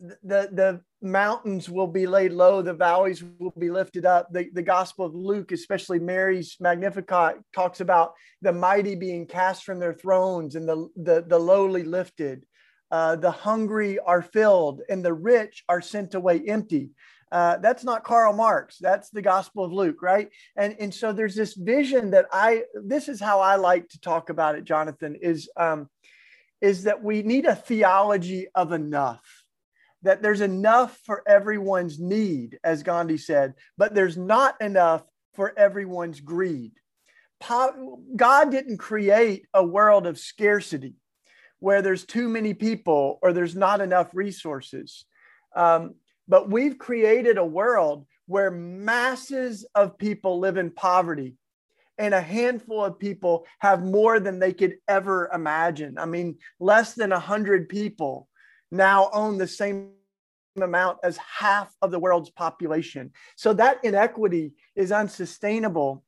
the 0.00 0.48
the 0.52 0.80
mountains 1.02 1.68
will 1.68 1.86
be 1.86 2.06
laid 2.06 2.32
low, 2.32 2.62
the 2.62 2.72
valleys 2.72 3.24
will 3.38 3.52
be 3.58 3.70
lifted 3.70 4.06
up. 4.06 4.32
The, 4.32 4.48
the 4.52 4.62
Gospel 4.62 5.04
of 5.04 5.14
Luke, 5.14 5.52
especially 5.52 5.98
Mary's 5.98 6.56
Magnificat, 6.60 7.40
talks 7.54 7.80
about 7.80 8.14
the 8.40 8.52
mighty 8.52 8.94
being 8.94 9.26
cast 9.26 9.64
from 9.64 9.78
their 9.78 9.94
thrones 9.94 10.54
and 10.54 10.68
the, 10.68 10.88
the, 10.96 11.24
the 11.26 11.38
lowly 11.38 11.82
lifted. 11.82 12.44
Uh, 12.90 13.16
the 13.16 13.30
hungry 13.30 13.98
are 14.00 14.22
filled 14.22 14.82
and 14.88 15.04
the 15.04 15.14
rich 15.14 15.64
are 15.68 15.80
sent 15.80 16.14
away 16.14 16.42
empty. 16.46 16.90
Uh, 17.32 17.56
that's 17.56 17.82
not 17.82 18.04
Karl 18.04 18.34
Marx. 18.34 18.76
That's 18.78 19.08
the 19.10 19.22
Gospel 19.22 19.64
of 19.64 19.72
Luke, 19.72 20.02
right? 20.02 20.28
And 20.54 20.76
and 20.78 20.92
so 20.92 21.12
there's 21.12 21.34
this 21.34 21.54
vision 21.54 22.10
that 22.10 22.26
I. 22.30 22.64
This 22.74 23.08
is 23.08 23.20
how 23.20 23.40
I 23.40 23.56
like 23.56 23.88
to 23.88 24.00
talk 24.00 24.28
about 24.28 24.54
it, 24.54 24.64
Jonathan. 24.64 25.16
Is 25.20 25.48
um, 25.56 25.88
is 26.60 26.84
that 26.84 27.02
we 27.02 27.22
need 27.22 27.46
a 27.46 27.56
theology 27.56 28.48
of 28.54 28.72
enough 28.72 29.22
that 30.02 30.20
there's 30.22 30.40
enough 30.40 30.98
for 31.04 31.22
everyone's 31.28 31.98
need, 31.98 32.58
as 32.64 32.82
Gandhi 32.82 33.18
said, 33.18 33.54
but 33.78 33.94
there's 33.94 34.16
not 34.16 34.60
enough 34.60 35.04
for 35.34 35.56
everyone's 35.58 36.20
greed. 36.20 36.72
God 37.48 38.50
didn't 38.50 38.78
create 38.78 39.46
a 39.54 39.64
world 39.64 40.06
of 40.06 40.18
scarcity 40.18 40.94
where 41.58 41.82
there's 41.82 42.04
too 42.04 42.28
many 42.28 42.54
people 42.54 43.18
or 43.22 43.32
there's 43.32 43.56
not 43.56 43.80
enough 43.80 44.10
resources. 44.12 45.04
Um, 45.54 45.94
but 46.28 46.50
we've 46.50 46.78
created 46.78 47.38
a 47.38 47.44
world 47.44 48.06
where 48.26 48.50
masses 48.50 49.66
of 49.74 49.98
people 49.98 50.38
live 50.38 50.56
in 50.56 50.70
poverty 50.70 51.36
and 51.98 52.14
a 52.14 52.20
handful 52.20 52.84
of 52.84 52.98
people 52.98 53.46
have 53.58 53.84
more 53.84 54.18
than 54.18 54.38
they 54.38 54.52
could 54.52 54.76
ever 54.88 55.30
imagine. 55.32 55.98
I 55.98 56.06
mean, 56.06 56.38
less 56.58 56.94
than 56.94 57.10
100 57.10 57.68
people 57.68 58.28
now 58.70 59.10
own 59.12 59.38
the 59.38 59.46
same 59.46 59.90
amount 60.60 60.98
as 61.02 61.16
half 61.16 61.74
of 61.82 61.90
the 61.90 61.98
world's 61.98 62.30
population. 62.30 63.12
So 63.36 63.52
that 63.54 63.84
inequity 63.84 64.52
is 64.74 64.92
unsustainable. 64.92 66.02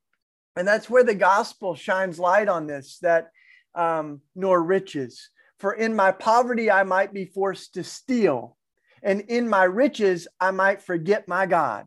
And 0.56 0.66
that's 0.66 0.88
where 0.88 1.04
the 1.04 1.14
gospel 1.14 1.74
shines 1.74 2.18
light 2.18 2.48
on 2.48 2.66
this 2.66 2.98
that 3.00 3.30
um, 3.74 4.20
nor 4.34 4.62
riches. 4.62 5.30
For 5.58 5.72
in 5.72 5.94
my 5.94 6.12
poverty, 6.12 6.70
I 6.70 6.82
might 6.84 7.12
be 7.12 7.24
forced 7.24 7.74
to 7.74 7.84
steal. 7.84 8.56
And 9.04 9.20
in 9.22 9.48
my 9.48 9.64
riches, 9.64 10.26
I 10.40 10.50
might 10.50 10.82
forget 10.82 11.28
my 11.28 11.46
God. 11.46 11.86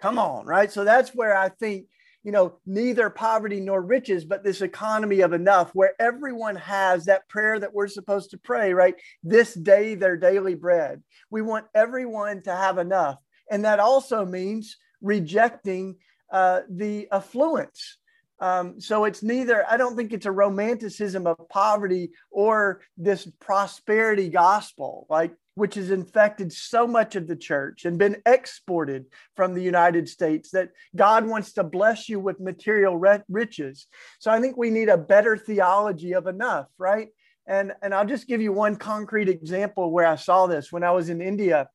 Come 0.00 0.18
on, 0.18 0.46
right? 0.46 0.72
So 0.72 0.84
that's 0.84 1.14
where 1.14 1.36
I 1.36 1.50
think 1.50 1.86
you 2.22 2.32
know, 2.32 2.58
neither 2.66 3.08
poverty 3.08 3.60
nor 3.60 3.80
riches, 3.80 4.24
but 4.24 4.44
this 4.44 4.60
economy 4.60 5.20
of 5.20 5.32
enough 5.32 5.74
where 5.74 5.94
everyone 5.98 6.56
has 6.56 7.06
that 7.06 7.28
prayer 7.28 7.58
that 7.58 7.72
we're 7.72 7.88
supposed 7.88 8.30
to 8.30 8.38
pray, 8.38 8.74
right? 8.74 8.94
This 9.22 9.54
day, 9.54 9.94
their 9.94 10.16
daily 10.16 10.54
bread. 10.54 11.02
We 11.30 11.40
want 11.40 11.66
everyone 11.74 12.42
to 12.42 12.54
have 12.54 12.78
enough. 12.78 13.18
And 13.50 13.64
that 13.64 13.80
also 13.80 14.26
means 14.26 14.76
rejecting 15.00 15.96
uh, 16.30 16.60
the 16.68 17.08
affluence. 17.10 17.96
Um, 18.38 18.80
so 18.80 19.04
it's 19.04 19.22
neither, 19.22 19.64
I 19.68 19.76
don't 19.76 19.96
think 19.96 20.12
it's 20.12 20.26
a 20.26 20.32
romanticism 20.32 21.26
of 21.26 21.48
poverty 21.48 22.10
or 22.30 22.80
this 22.96 23.30
prosperity 23.40 24.28
gospel. 24.28 25.06
Like 25.10 25.32
which 25.60 25.74
has 25.74 25.90
infected 25.90 26.50
so 26.50 26.86
much 26.86 27.16
of 27.16 27.26
the 27.26 27.36
church 27.36 27.84
and 27.84 27.98
been 27.98 28.16
exported 28.24 29.04
from 29.36 29.52
the 29.52 29.62
United 29.62 30.08
States, 30.08 30.50
that 30.50 30.70
God 30.96 31.26
wants 31.26 31.52
to 31.52 31.62
bless 31.62 32.08
you 32.08 32.18
with 32.18 32.40
material 32.40 32.96
riches. 33.28 33.86
So 34.18 34.30
I 34.30 34.40
think 34.40 34.56
we 34.56 34.70
need 34.70 34.88
a 34.88 34.96
better 34.96 35.36
theology 35.36 36.12
of 36.14 36.26
enough, 36.26 36.68
right? 36.78 37.08
And, 37.46 37.72
and 37.82 37.92
I'll 37.94 38.06
just 38.06 38.26
give 38.26 38.40
you 38.40 38.52
one 38.52 38.76
concrete 38.76 39.28
example 39.28 39.90
where 39.90 40.06
I 40.06 40.16
saw 40.16 40.46
this 40.46 40.72
when 40.72 40.82
I 40.82 40.92
was 40.92 41.10
in 41.10 41.20
India. 41.20 41.68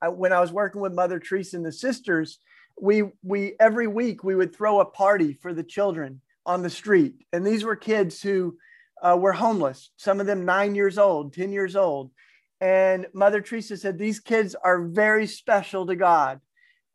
I, 0.00 0.08
when 0.08 0.32
I 0.32 0.40
was 0.40 0.52
working 0.52 0.80
with 0.80 0.94
Mother 0.94 1.18
Teresa 1.18 1.56
and 1.58 1.66
the 1.66 1.72
sisters, 1.72 2.38
we 2.80 3.02
we 3.22 3.56
every 3.60 3.86
week 3.86 4.24
we 4.24 4.34
would 4.34 4.56
throw 4.56 4.80
a 4.80 4.86
party 4.86 5.34
for 5.34 5.52
the 5.52 5.62
children 5.62 6.22
on 6.46 6.62
the 6.62 6.70
street, 6.70 7.14
and 7.32 7.46
these 7.46 7.62
were 7.62 7.76
kids 7.76 8.22
who 8.22 8.56
uh, 9.02 9.16
were 9.20 9.34
homeless. 9.34 9.90
Some 9.96 10.18
of 10.20 10.26
them 10.26 10.46
nine 10.46 10.74
years 10.74 10.96
old, 10.96 11.34
ten 11.34 11.52
years 11.52 11.76
old, 11.76 12.10
and 12.60 13.06
Mother 13.14 13.40
Teresa 13.40 13.76
said, 13.76 13.98
These 13.98 14.20
kids 14.20 14.54
are 14.54 14.86
very 14.86 15.26
special 15.26 15.86
to 15.86 15.96
God. 15.96 16.40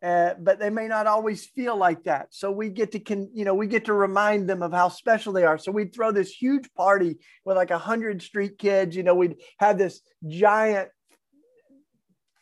Uh, 0.04 0.36
but 0.40 0.60
they 0.60 0.70
may 0.70 0.88
not 0.88 1.08
always 1.08 1.48
feel 1.48 1.76
like 1.76 2.04
that. 2.04 2.28
So 2.30 2.52
we 2.52 2.70
get 2.70 2.92
to, 2.92 3.00
con- 3.00 3.32
you 3.34 3.44
know, 3.44 3.56
we 3.56 3.66
get 3.66 3.86
to 3.86 3.94
remind 3.94 4.48
them 4.48 4.62
of 4.62 4.72
how 4.72 4.90
special 4.90 5.34
they 5.34 5.46
are. 5.46 5.58
So 5.58 5.72
we'd 5.72 5.96
throw 5.96 6.12
this 6.12 6.30
huge 6.30 6.72
party 6.76 7.18
with 7.44 7.58
like 7.58 7.72
a 7.72 7.80
hundred 7.80 8.22
street 8.22 8.60
kids. 8.60 8.96
You 8.96 9.02
know, 9.02 9.16
we'd 9.16 9.38
have 9.58 9.80
this 9.80 10.02
giant 10.28 10.90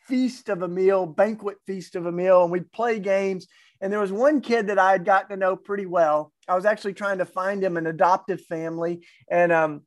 feast 0.06 0.50
of 0.50 0.60
a 0.62 0.68
meal, 0.68 1.06
banquet 1.06 1.56
feast 1.66 1.96
of 1.96 2.04
a 2.04 2.12
meal, 2.12 2.42
and 2.42 2.52
we'd 2.52 2.70
play 2.70 2.98
games. 2.98 3.46
And 3.80 3.90
there 3.90 4.00
was 4.00 4.12
one 4.12 4.42
kid 4.42 4.66
that 4.66 4.78
I 4.78 4.92
had 4.92 5.06
gotten 5.06 5.30
to 5.30 5.36
know 5.36 5.56
pretty 5.56 5.86
well. 5.86 6.32
I 6.46 6.56
was 6.56 6.66
actually 6.66 6.94
trying 6.94 7.18
to 7.18 7.24
find 7.24 7.62
him 7.62 7.78
an 7.78 7.86
adoptive 7.86 8.42
family, 8.42 9.06
and 9.30 9.52
um, 9.52 9.82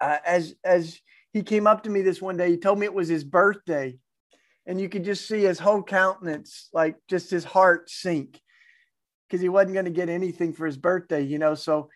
uh, 0.00 0.18
as 0.24 0.54
as 0.64 0.98
he 1.36 1.42
came 1.42 1.66
up 1.66 1.82
to 1.82 1.90
me 1.90 2.00
this 2.00 2.22
one 2.22 2.38
day. 2.38 2.48
He 2.48 2.56
told 2.56 2.78
me 2.78 2.86
it 2.86 2.94
was 2.94 3.08
his 3.08 3.22
birthday. 3.22 3.98
And 4.64 4.80
you 4.80 4.88
could 4.88 5.04
just 5.04 5.28
see 5.28 5.42
his 5.42 5.58
whole 5.58 5.82
countenance, 5.82 6.70
like 6.72 6.96
just 7.08 7.30
his 7.30 7.44
heart 7.44 7.90
sink 7.90 8.40
because 9.28 9.42
he 9.42 9.50
wasn't 9.50 9.74
going 9.74 9.84
to 9.84 9.90
get 9.90 10.08
anything 10.08 10.54
for 10.54 10.64
his 10.64 10.78
birthday, 10.78 11.20
you 11.20 11.38
know. 11.38 11.54
So 11.54 11.90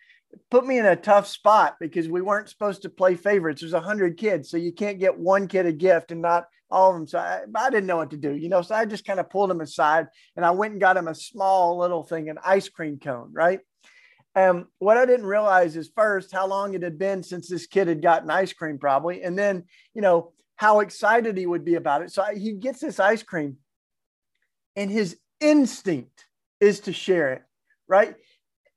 put 0.50 0.66
me 0.66 0.79
in 0.79 0.85
a 0.85 0.94
tough 0.94 1.26
spot 1.26 1.76
because 1.81 2.07
we 2.07 2.20
weren't 2.20 2.50
supposed 2.50 2.83
to 2.83 2.90
play 2.90 3.14
favorites. 3.14 3.62
There's 3.62 3.72
a 3.72 3.81
hundred 3.81 4.18
kids, 4.18 4.50
so 4.50 4.59
you 4.59 4.72
can't 4.72 5.00
get 5.00 5.18
one 5.18 5.48
kid 5.48 5.64
a 5.64 5.72
gift 5.72 6.12
and 6.12 6.20
not 6.20 6.44
all 6.70 6.90
of 6.90 6.96
them. 6.96 7.07
So 7.07 7.18
I, 7.18 7.40
I 7.55 7.70
didn't 7.70 7.87
know 7.87 7.96
what 7.96 8.11
to 8.11 8.18
do, 8.18 8.37
you 8.37 8.50
know. 8.50 8.61
So 8.61 8.74
I 8.74 8.85
just 8.85 9.07
kind 9.07 9.20
of 9.20 9.31
pulled 9.31 9.50
him 9.50 9.62
aside 9.62 10.09
and 10.37 10.44
I 10.44 10.50
went 10.50 10.72
and 10.72 10.81
got 10.83 10.98
him 10.98 11.09
a 11.09 11.14
small 11.14 11.79
little 11.79 12.03
thing, 12.03 12.29
an 12.29 12.38
ice 12.44 12.68
cream 12.68 12.98
cone, 13.03 13.31
right? 13.33 13.61
Um, 14.36 14.68
what 14.78 14.96
I 14.96 15.06
didn't 15.06 15.26
realize 15.26 15.76
is 15.76 15.90
first 15.94 16.32
how 16.32 16.46
long 16.46 16.74
it 16.74 16.82
had 16.82 16.98
been 16.98 17.22
since 17.22 17.48
this 17.48 17.66
kid 17.66 17.88
had 17.88 18.02
gotten 18.02 18.30
ice 18.30 18.52
cream, 18.52 18.78
probably, 18.78 19.22
and 19.22 19.36
then 19.38 19.64
you 19.94 20.02
know 20.02 20.32
how 20.56 20.80
excited 20.80 21.36
he 21.36 21.46
would 21.46 21.64
be 21.64 21.74
about 21.74 22.02
it. 22.02 22.12
So 22.12 22.22
I, 22.22 22.34
he 22.34 22.52
gets 22.52 22.80
this 22.80 23.00
ice 23.00 23.22
cream, 23.22 23.56
and 24.76 24.90
his 24.90 25.16
instinct 25.40 26.26
is 26.60 26.80
to 26.80 26.92
share 26.92 27.32
it, 27.32 27.42
right? 27.88 28.14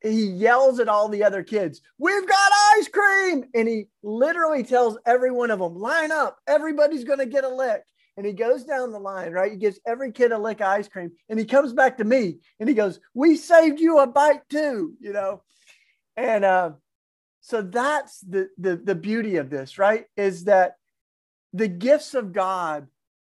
He 0.01 0.25
yells 0.25 0.79
at 0.79 0.89
all 0.89 1.07
the 1.07 1.23
other 1.23 1.43
kids, 1.43 1.81
"We've 1.99 2.27
got 2.27 2.51
ice 2.77 2.87
cream!" 2.87 3.45
And 3.53 3.67
he 3.67 3.89
literally 4.01 4.63
tells 4.63 4.97
every 5.05 5.31
one 5.31 5.51
of 5.51 5.59
them, 5.59 5.75
"Line 5.75 6.11
up! 6.11 6.39
Everybody's 6.47 7.03
going 7.03 7.19
to 7.19 7.25
get 7.25 7.43
a 7.43 7.49
lick." 7.49 7.83
And 8.17 8.25
he 8.25 8.33
goes 8.33 8.63
down 8.63 8.91
the 8.91 8.99
line, 8.99 9.31
right? 9.31 9.51
He 9.51 9.57
gives 9.57 9.79
every 9.85 10.11
kid 10.11 10.31
a 10.31 10.37
lick 10.37 10.61
of 10.61 10.67
ice 10.67 10.87
cream, 10.87 11.11
and 11.29 11.39
he 11.39 11.45
comes 11.45 11.73
back 11.73 11.97
to 11.97 12.03
me 12.03 12.37
and 12.59 12.69
he 12.69 12.75
goes, 12.75 12.99
"We 13.13 13.35
saved 13.37 13.79
you 13.79 13.99
a 13.99 14.07
bite 14.07 14.47
too," 14.49 14.93
you 14.99 15.13
know. 15.13 15.43
And 16.15 16.45
uh, 16.45 16.71
so 17.41 17.61
that's 17.61 18.19
the, 18.21 18.49
the 18.57 18.75
the 18.75 18.95
beauty 18.95 19.37
of 19.37 19.49
this, 19.49 19.77
right? 19.77 20.05
Is 20.15 20.45
that 20.45 20.75
the 21.53 21.67
gifts 21.67 22.13
of 22.13 22.33
God 22.33 22.87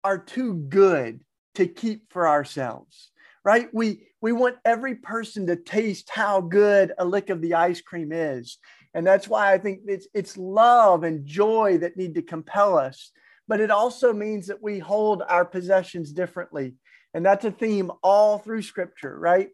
are 0.04 0.18
too 0.18 0.54
good 0.54 1.20
to 1.56 1.66
keep 1.66 2.12
for 2.12 2.28
ourselves, 2.28 3.10
right? 3.44 3.68
We 3.72 4.06
we 4.20 4.32
want 4.32 4.56
every 4.64 4.94
person 4.94 5.46
to 5.46 5.56
taste 5.56 6.10
how 6.10 6.40
good 6.40 6.92
a 6.98 7.04
lick 7.04 7.30
of 7.30 7.40
the 7.40 7.54
ice 7.54 7.80
cream 7.80 8.12
is. 8.12 8.58
And 8.94 9.06
that's 9.06 9.28
why 9.28 9.52
I 9.52 9.58
think 9.58 9.80
it's 9.86 10.08
it's 10.14 10.36
love 10.36 11.02
and 11.02 11.26
joy 11.26 11.78
that 11.78 11.96
need 11.96 12.14
to 12.14 12.22
compel 12.22 12.78
us 12.78 13.10
but 13.48 13.60
it 13.60 13.70
also 13.70 14.12
means 14.12 14.46
that 14.46 14.62
we 14.62 14.78
hold 14.78 15.22
our 15.26 15.44
possessions 15.44 16.12
differently. 16.12 16.74
And 17.14 17.24
that's 17.24 17.46
a 17.46 17.50
theme 17.50 17.90
all 18.02 18.38
through 18.38 18.62
scripture, 18.62 19.18
right? 19.18 19.48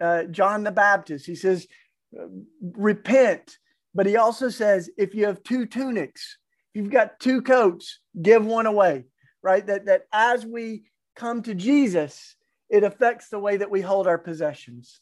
Uh, 0.00 0.24
John 0.24 0.62
the 0.62 0.70
Baptist, 0.70 1.26
he 1.26 1.34
says, 1.34 1.66
repent. 2.62 3.58
But 3.94 4.06
he 4.06 4.16
also 4.16 4.48
says, 4.48 4.88
if 4.96 5.14
you 5.14 5.26
have 5.26 5.42
two 5.42 5.66
tunics, 5.66 6.38
if 6.72 6.80
you've 6.80 6.92
got 6.92 7.18
two 7.18 7.42
coats, 7.42 7.98
give 8.22 8.46
one 8.46 8.66
away, 8.66 9.04
right? 9.42 9.66
That, 9.66 9.86
that 9.86 10.02
as 10.12 10.46
we 10.46 10.84
come 11.16 11.42
to 11.42 11.54
Jesus, 11.54 12.36
it 12.68 12.84
affects 12.84 13.28
the 13.28 13.40
way 13.40 13.56
that 13.56 13.70
we 13.70 13.80
hold 13.80 14.06
our 14.06 14.18
possessions. 14.18 15.00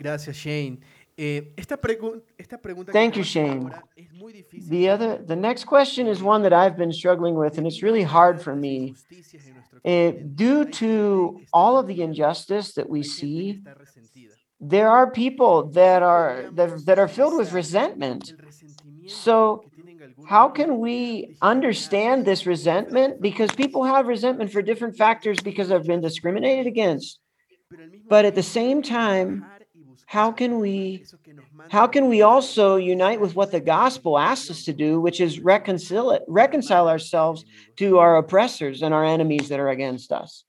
Gracias, 0.00 0.36
Shane. 0.36 0.82
Eh, 1.18 1.44
esta, 1.56 1.78
pregu 1.78 2.20
esta 2.38 2.58
pregunta 2.58 2.92
Thank 2.92 3.16
you, 3.16 3.24
Shane. 3.24 3.72
The 4.68 4.90
other, 4.90 5.16
the 5.16 5.36
next 5.36 5.64
question 5.64 6.06
is 6.06 6.22
one 6.22 6.42
that 6.42 6.52
I've 6.52 6.76
been 6.76 6.92
struggling 6.92 7.36
with, 7.36 7.56
and 7.56 7.66
it's 7.66 7.82
really 7.82 8.02
hard 8.02 8.42
for 8.42 8.54
me. 8.54 8.94
Uh, 9.82 10.12
due 10.34 10.66
to 10.66 11.40
all 11.54 11.78
of 11.78 11.86
the 11.86 12.02
injustice 12.02 12.74
that 12.74 12.90
we 12.90 13.02
see, 13.02 13.62
there 14.60 14.90
are 14.90 15.10
people 15.10 15.70
that 15.70 16.02
are 16.02 16.50
that, 16.52 16.84
that 16.84 16.98
are 16.98 17.08
filled 17.08 17.38
with 17.38 17.52
resentment. 17.52 18.34
So, 19.06 19.64
how 20.28 20.50
can 20.50 20.80
we 20.80 21.36
understand 21.40 22.26
this 22.26 22.44
resentment? 22.44 23.22
Because 23.22 23.50
people 23.52 23.84
have 23.84 24.06
resentment 24.06 24.52
for 24.52 24.60
different 24.60 24.98
factors 24.98 25.38
because 25.40 25.68
they've 25.68 25.82
been 25.82 26.02
discriminated 26.02 26.66
against. 26.66 27.20
But 28.08 28.26
at 28.26 28.34
the 28.34 28.42
same 28.42 28.82
time, 28.82 29.46
how 30.06 30.30
can 30.30 30.60
we 30.60 31.04
how 31.68 31.86
can 31.86 32.08
we 32.08 32.22
also 32.22 32.76
unite 32.76 33.20
with 33.20 33.34
what 33.34 33.50
the 33.50 33.60
gospel 33.60 34.16
asks 34.16 34.50
us 34.50 34.64
to 34.64 34.72
do 34.72 35.00
which 35.00 35.20
is 35.20 35.40
reconcile 35.40 36.18
reconcile 36.28 36.88
ourselves 36.88 37.44
to 37.76 37.98
our 37.98 38.16
oppressors 38.16 38.82
and 38.82 38.94
our 38.94 39.04
enemies 39.04 39.48
that 39.48 39.60
are 39.60 39.68
against 39.68 40.12
us 40.12 40.44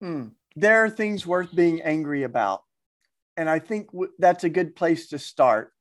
hmm. 0.00 0.28
there 0.56 0.82
are 0.82 0.90
things 0.90 1.26
worth 1.26 1.54
being 1.54 1.82
angry 1.82 2.22
about 2.22 2.62
and 3.36 3.48
i 3.48 3.58
think 3.58 3.92
w- 3.92 4.12
that's 4.18 4.44
a 4.44 4.50
good 4.50 4.74
place 4.74 5.08
to 5.08 5.18
start 5.18 5.72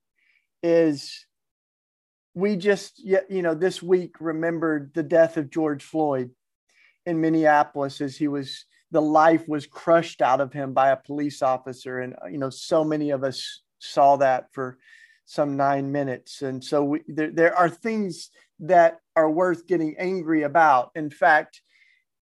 is 0.61 1.25
we 2.35 2.57
just 2.57 2.99
you 2.99 3.41
know 3.41 3.55
this 3.55 3.81
week 3.81 4.15
remembered 4.19 4.91
the 4.93 5.03
death 5.03 5.37
of 5.37 5.49
george 5.49 5.83
floyd 5.83 6.31
in 7.05 7.21
minneapolis 7.21 8.01
as 8.01 8.17
he 8.17 8.27
was 8.27 8.65
the 8.91 9.01
life 9.01 9.47
was 9.47 9.67
crushed 9.67 10.21
out 10.21 10.41
of 10.41 10.53
him 10.53 10.73
by 10.73 10.89
a 10.89 10.97
police 10.97 11.41
officer. 11.41 11.99
And 11.99 12.15
you 12.31 12.37
know 12.37 12.49
so 12.49 12.83
many 12.83 13.11
of 13.11 13.23
us 13.23 13.61
saw 13.79 14.17
that 14.17 14.47
for 14.51 14.77
some 15.25 15.57
nine 15.57 15.91
minutes. 15.91 16.41
And 16.41 16.63
so 16.63 16.83
we, 16.83 17.01
there, 17.07 17.31
there 17.31 17.55
are 17.55 17.69
things 17.69 18.31
that 18.61 18.99
are 19.15 19.29
worth 19.29 19.67
getting 19.67 19.95
angry 19.97 20.43
about. 20.43 20.91
In 20.95 21.09
fact 21.09 21.61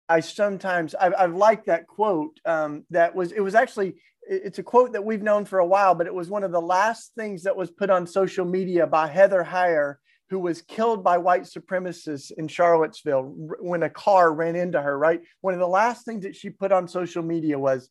i 0.10 0.20
sometimes 0.20 0.96
i've, 0.96 1.14
I've 1.18 1.36
liked 1.36 1.68
that 1.68 1.88
quote 1.88 2.40
um, 2.46 2.86
that 2.92 3.16
was 3.16 3.32
it 3.32 3.42
was 3.42 3.56
actually 3.56 3.96
it's 4.30 4.60
a 4.60 4.64
quote 4.64 4.92
that 4.94 5.06
we've 5.06 5.22
known 5.22 5.46
for 5.46 5.60
a 5.60 5.66
while 5.66 5.96
but 5.96 6.08
it 6.08 6.14
was 6.14 6.30
one 6.30 6.44
of 6.44 6.52
the 6.52 6.62
last 6.62 7.14
things 7.16 7.44
that 7.44 7.56
was 7.56 7.72
put 7.72 7.90
on 7.90 8.06
social 8.06 8.46
media 8.46 8.86
by 8.88 9.08
heather 9.08 9.44
heyer 9.44 9.96
who 10.30 10.40
was 10.40 10.62
killed 10.62 11.04
by 11.04 11.18
white 11.18 11.44
supremacists 11.44 12.32
in 12.32 12.48
Charlottesville 12.48 13.34
when 13.60 13.84
a 13.84 13.90
car 13.90 14.34
ran 14.34 14.56
into 14.56 14.82
her, 14.82 14.98
right? 14.98 15.22
One 15.42 15.54
of 15.54 15.60
the 15.60 15.68
last 15.68 16.06
things 16.06 16.24
that 16.24 16.36
she 16.36 16.50
put 16.50 16.72
on 16.72 16.88
social 16.88 17.24
media 17.24 17.58
was 17.58 17.90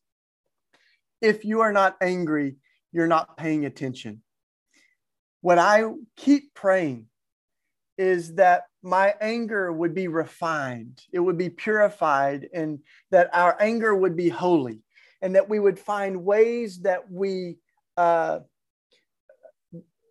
if 1.21 1.45
you 1.45 1.61
are 1.61 1.73
not 1.73 1.97
angry, 1.99 2.57
you're 2.91 3.07
not 3.07 3.37
paying 3.37 3.65
attention. 3.65 4.21
What 5.41 5.57
I 5.57 5.83
keep 6.15 6.53
praying 6.53 7.07
is 7.97 8.35
that 8.35 8.63
my 8.83 9.15
anger 9.19 9.73
would 9.73 9.95
be 9.95 10.07
refined, 10.07 11.01
it 11.11 11.19
would 11.19 11.37
be 11.37 11.49
purified, 11.49 12.47
and 12.53 12.79
that 13.09 13.29
our 13.33 13.59
anger 13.59 13.95
would 13.95 14.15
be 14.15 14.29
holy, 14.29 14.81
and 15.21 15.35
that 15.35 15.49
we 15.49 15.59
would 15.59 15.79
find 15.79 16.23
ways 16.23 16.81
that 16.81 17.11
we 17.11 17.57
uh, 17.97 18.39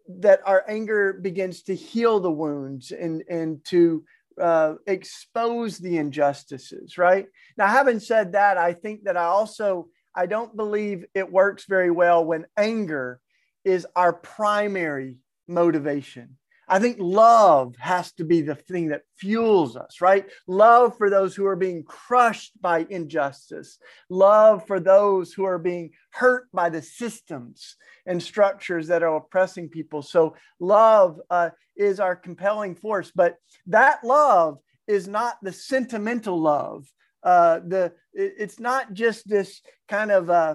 that 0.08 0.40
our 0.46 0.64
anger 0.68 1.12
begins 1.12 1.62
to 1.62 1.74
heal 1.74 2.20
the 2.20 2.30
wounds 2.30 2.92
and 2.92 3.22
and 3.28 3.64
to 3.64 4.04
uh, 4.40 4.74
expose 4.86 5.78
the 5.78 5.96
injustices 5.96 6.98
right? 6.98 7.26
Now 7.56 7.68
having 7.68 8.00
said 8.00 8.32
that 8.32 8.58
i 8.58 8.72
think 8.72 9.04
that 9.04 9.16
i 9.16 9.24
also 9.24 9.88
i 10.14 10.26
don't 10.26 10.54
believe 10.56 11.04
it 11.14 11.32
works 11.32 11.64
very 11.66 11.90
well 11.90 12.24
when 12.24 12.46
anger 12.56 13.20
is 13.64 13.86
our 13.96 14.12
primary 14.12 15.16
motivation 15.48 16.36
I 16.68 16.80
think 16.80 16.96
love 16.98 17.76
has 17.78 18.12
to 18.14 18.24
be 18.24 18.40
the 18.40 18.56
thing 18.56 18.88
that 18.88 19.02
fuels 19.16 19.76
us, 19.76 20.00
right? 20.00 20.26
Love 20.48 20.96
for 20.98 21.08
those 21.08 21.36
who 21.36 21.46
are 21.46 21.56
being 21.56 21.84
crushed 21.84 22.60
by 22.60 22.86
injustice, 22.90 23.78
love 24.10 24.66
for 24.66 24.80
those 24.80 25.32
who 25.32 25.44
are 25.44 25.58
being 25.58 25.90
hurt 26.10 26.48
by 26.52 26.68
the 26.68 26.82
systems 26.82 27.76
and 28.06 28.20
structures 28.20 28.88
that 28.88 29.02
are 29.04 29.16
oppressing 29.16 29.68
people. 29.68 30.02
So, 30.02 30.34
love 30.58 31.20
uh, 31.30 31.50
is 31.76 32.00
our 32.00 32.16
compelling 32.16 32.74
force, 32.74 33.12
but 33.14 33.36
that 33.66 34.02
love 34.02 34.58
is 34.88 35.06
not 35.06 35.36
the 35.42 35.52
sentimental 35.52 36.40
love. 36.40 36.86
Uh, 37.22 37.60
the 37.66 37.92
it's 38.12 38.58
not 38.60 38.92
just 38.92 39.28
this 39.28 39.60
kind 39.88 40.10
of 40.10 40.30
uh, 40.30 40.54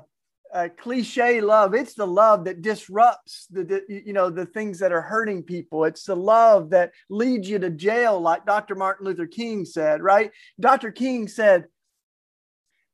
uh, 0.54 0.70
cliche 0.78 1.42
love. 1.42 1.74
It's 1.74 1.94
the 1.94 2.08
love 2.08 2.46
that 2.46 2.62
disrupts 2.62 3.48
the, 3.50 3.64
the, 3.64 4.04
you 4.06 4.14
know 4.14 4.30
the 4.30 4.46
things 4.46 4.80
that 4.80 4.92
are 4.92 5.02
hurting 5.02 5.44
people. 5.44 5.86
It's 5.86 6.04
the 6.04 6.16
love 6.16 6.70
that 6.72 6.92
leads 7.10 7.50
you 7.50 7.60
to 7.60 7.70
jail, 7.70 8.20
like 8.20 8.46
Dr. 8.46 8.76
Martin 8.76 9.06
Luther 9.06 9.28
King 9.28 9.66
said. 9.66 10.02
Right? 10.02 10.32
Dr. 10.60 10.92
King 10.92 11.28
said, 11.28 11.66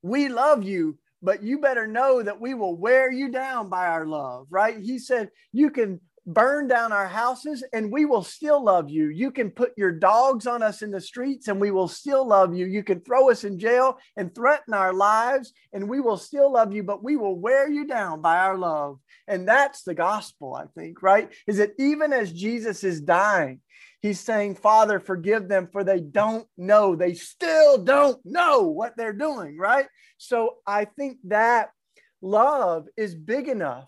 "We 0.01 0.29
love 0.29 0.63
you, 0.63 0.97
but 1.21 1.43
you 1.43 1.59
better 1.59 1.87
know 1.87 2.21
that 2.21 2.39
we 2.39 2.53
will 2.53 2.75
wear 2.75 3.11
you 3.11 3.29
down 3.29 3.69
by 3.69 3.87
our 3.87 4.05
love." 4.05 4.47
Right? 4.49 4.77
He 4.79 4.99
said, 4.99 5.29
"You 5.51 5.71
can 5.71 5.99
burn 6.27 6.67
down 6.67 6.91
our 6.91 7.07
houses 7.07 7.63
and 7.71 7.89
we 7.89 8.03
will 8.03 8.21
still 8.21 8.61
love 8.61 8.89
you. 8.89 9.07
You 9.07 9.31
can 9.31 9.49
put 9.49 9.71
your 9.77 9.93
dogs 9.93 10.45
on 10.45 10.61
us 10.61 10.81
in 10.81 10.91
the 10.91 10.99
streets 10.99 11.47
and 11.47 11.59
we 11.59 11.71
will 11.71 11.87
still 11.87 12.27
love 12.27 12.53
you. 12.53 12.65
You 12.65 12.83
can 12.83 12.99
throw 12.99 13.31
us 13.31 13.45
in 13.45 13.57
jail 13.57 13.97
and 14.17 14.35
threaten 14.35 14.73
our 14.73 14.93
lives 14.93 15.53
and 15.71 15.89
we 15.89 16.01
will 16.01 16.17
still 16.17 16.51
love 16.51 16.73
you, 16.73 16.83
but 16.83 17.01
we 17.01 17.15
will 17.15 17.39
wear 17.39 17.69
you 17.69 17.87
down 17.87 18.21
by 18.21 18.39
our 18.39 18.57
love. 18.57 18.99
And 19.29 19.47
that's 19.47 19.83
the 19.83 19.93
gospel, 19.93 20.53
I 20.53 20.65
think, 20.77 21.01
right? 21.01 21.31
Is 21.47 21.57
that 21.57 21.71
even 21.79 22.11
as 22.11 22.33
Jesus 22.33 22.83
is 22.83 22.99
dying, 22.99 23.61
he's 24.01 24.19
saying, 24.19 24.55
Father, 24.55 24.99
forgive 24.99 25.47
them 25.47 25.69
for 25.71 25.85
they 25.85 26.01
don't 26.01 26.45
know. 26.57 26.97
They 26.97 27.13
still 27.13 27.77
don't 27.77 28.19
know 28.25 28.63
what 28.63 28.97
they're 28.97 29.13
doing, 29.13 29.57
right? 29.57 29.87
So 30.17 30.55
I 30.67 30.85
think 30.85 31.19
that 31.25 31.69
love 32.21 32.87
is 32.97 33.15
big 33.15 33.47
enough 33.47 33.87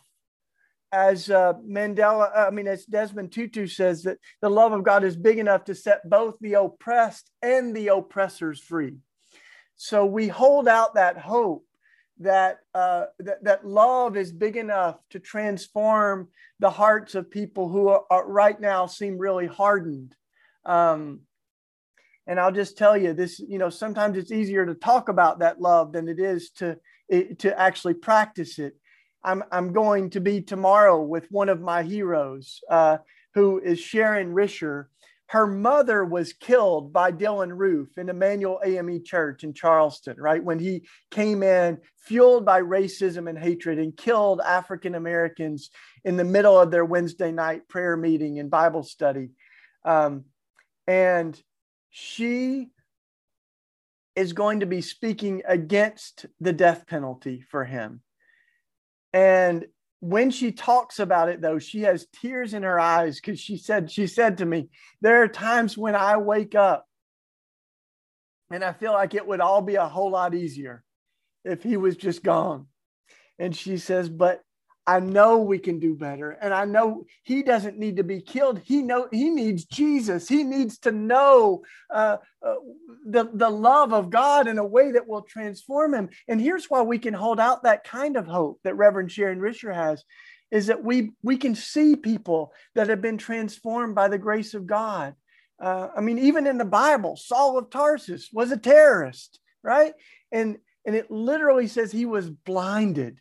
as 0.92 1.30
uh, 1.30 1.54
Mandela, 1.68 2.36
uh, 2.36 2.48
I 2.48 2.50
mean, 2.50 2.68
as 2.68 2.86
Desmond 2.86 3.32
Tutu 3.32 3.68
says, 3.68 4.04
that 4.04 4.18
the 4.42 4.50
love 4.50 4.72
of 4.72 4.84
God 4.84 5.04
is 5.04 5.16
big 5.16 5.38
enough 5.38 5.66
to 5.66 5.76
set 5.76 6.10
both 6.10 6.36
the 6.42 6.54
oppressed 6.54 7.30
and 7.42 7.76
the 7.76 7.90
oppressors 7.90 8.60
free. 8.60 8.98
So 9.76 10.06
we 10.06 10.28
hold 10.28 10.68
out 10.68 10.96
that 10.96 11.18
hope 11.18 11.66
that, 12.20 12.60
uh, 12.74 13.06
that, 13.20 13.44
that 13.44 13.66
love 13.66 14.18
is 14.18 14.32
big 14.32 14.58
enough 14.58 14.98
to 15.12 15.20
transform 15.20 16.28
the 16.60 16.70
hearts 16.70 17.16
of 17.16 17.32
people 17.32 17.70
who 17.70 17.88
are, 17.88 18.04
are 18.10 18.28
right 18.28 18.60
now 18.60 18.88
seem 18.88 19.18
really 19.18 19.48
hardened. 19.48 20.16
Um, 20.66 21.22
and 22.28 22.40
I'll 22.40 22.52
just 22.52 22.78
tell 22.78 22.98
you 22.98 23.14
this, 23.14 23.40
you 23.40 23.58
know, 23.58 23.70
sometimes 23.70 24.18
it's 24.18 24.32
easier 24.32 24.66
to 24.66 24.76
talk 24.76 25.10
about 25.10 25.40
that 25.40 25.62
love 25.62 25.94
than 25.94 26.08
it 26.08 26.20
is 26.20 26.52
to, 26.58 26.78
to 27.40 27.60
actually 27.60 27.96
practice 27.96 28.60
it. 28.60 28.76
I'm, 29.24 29.44
I'm 29.52 29.74
going 29.74 30.10
to 30.12 30.22
be 30.22 30.42
tomorrow 30.42 31.02
with 31.02 31.28
one 31.30 31.50
of 31.50 31.62
my 31.62 31.84
heroes, 31.84 32.62
uh, 32.70 32.98
who 33.34 33.60
is 33.60 33.80
Sharon 33.80 34.34
Risher. 34.34 34.86
Her 35.28 35.46
mother 35.46 36.04
was 36.04 36.34
killed 36.34 36.92
by 36.92 37.12
Dylann 37.12 37.56
Roof 37.56 37.98
in 37.98 38.10
Emanuel 38.10 38.60
AME 38.66 39.04
Church 39.04 39.44
in 39.44 39.54
Charleston, 39.54 40.16
right? 40.18 40.44
When 40.44 40.58
he 40.58 40.88
came 41.12 41.44
in 41.44 41.78
fueled 41.98 42.46
by 42.46 42.62
racism 42.62 43.30
and 43.30 43.38
hatred 43.38 43.78
and 43.78 43.96
killed 43.96 44.42
African 44.42 44.96
Americans 44.96 45.70
in 46.04 46.18
the 46.18 46.24
middle 46.24 46.60
of 46.60 46.72
their 46.72 46.86
Wednesday 46.86 47.32
night 47.32 47.68
prayer 47.68 47.96
meeting 47.96 48.40
and 48.40 48.50
Bible 48.50 48.82
study. 48.82 49.30
Um, 49.86 50.26
and 50.88 51.40
she 51.92 52.70
is 54.16 54.34
going 54.34 54.62
to 54.62 54.66
be 54.66 54.82
speaking 54.82 55.44
against 55.48 56.26
the 56.40 56.54
death 56.54 56.88
penalty 56.88 57.42
for 57.52 57.66
him. 57.66 58.02
And 59.14 59.66
when 60.00 60.32
she 60.32 60.52
talks 60.52 61.00
about 61.00 61.30
it 61.30 61.42
though, 61.42 61.60
she 61.60 61.82
has 61.82 62.08
tears 62.22 62.54
in 62.54 62.64
her 62.64 62.80
eyes 62.80 63.20
because 63.20 63.40
she 63.40 63.58
said, 63.58 63.92
she 63.92 64.08
said 64.08 64.38
to 64.38 64.46
me, 64.46 64.70
there 65.02 65.22
are 65.22 65.28
times 65.28 65.78
when 65.78 65.96
I 65.96 66.18
wake 66.18 66.56
up 66.56 66.86
and 68.52 68.64
I 68.64 68.74
feel 68.74 68.94
like 68.94 69.14
it 69.14 69.28
would 69.28 69.42
all 69.42 69.62
be 69.62 69.76
a 69.76 69.88
whole 69.88 70.12
lot 70.12 70.34
easier 70.34 70.84
if 71.44 71.64
he 71.64 71.78
was 71.78 71.96
just 71.96 72.24
gone. 72.24 72.68
And 73.38 73.56
she 73.56 73.78
says, 73.78 74.10
but 74.10 74.42
I 74.90 75.00
know 75.00 75.38
we 75.38 75.60
can 75.60 75.78
do 75.78 75.94
better. 75.94 76.32
And 76.32 76.52
I 76.52 76.66
know 76.66 77.06
he 77.22 77.44
doesn't 77.44 77.78
need 77.78 77.98
to 77.98 78.04
be 78.04 78.22
killed. 78.22 78.60
He 78.66 78.82
know 78.82 79.08
he 79.12 79.30
needs 79.30 79.66
Jesus. 79.66 80.28
He 80.28 80.44
needs 80.44 80.80
to 80.80 80.92
know 80.92 81.62
uh, 81.94 82.18
uh, 82.44 82.56
the, 83.06 83.30
the 83.32 83.52
love 83.52 83.94
of 83.94 84.10
God 84.10 84.48
in 84.48 84.58
a 84.58 84.66
way 84.66 84.92
that 84.94 85.08
will 85.08 85.22
transform 85.22 85.94
him. 85.94 86.10
And 86.28 86.42
here's 86.42 86.72
why 86.72 86.82
we 86.82 86.98
can 86.98 87.14
hold 87.14 87.40
out 87.40 87.62
that 87.64 87.84
kind 87.84 88.18
of 88.18 88.26
hope 88.26 88.62
that 88.64 88.78
Reverend 88.78 89.12
Sharon 89.12 89.40
Risher 89.40 89.76
has 89.76 90.04
is 90.50 90.66
that 90.66 90.84
we 90.84 91.12
we 91.22 91.38
can 91.38 91.54
see 91.54 91.96
people 91.96 92.52
that 92.74 92.90
have 92.90 93.02
been 93.02 93.20
transformed 93.20 93.94
by 93.94 94.08
the 94.08 94.18
grace 94.18 94.56
of 94.56 94.66
God. 94.66 95.14
Uh, 95.62 95.90
I 95.96 96.02
mean, 96.02 96.18
even 96.18 96.48
in 96.48 96.58
the 96.58 96.66
Bible, 96.66 97.16
Saul 97.16 97.60
of 97.60 97.70
Tarsus 97.70 98.30
was 98.34 98.52
a 98.52 98.58
terrorist, 98.58 99.40
right? 99.62 99.94
And 100.32 100.58
and 100.84 100.96
it 100.96 101.12
literally 101.12 101.68
says 101.68 101.92
he 101.92 102.08
was 102.08 102.32
blinded 102.32 103.20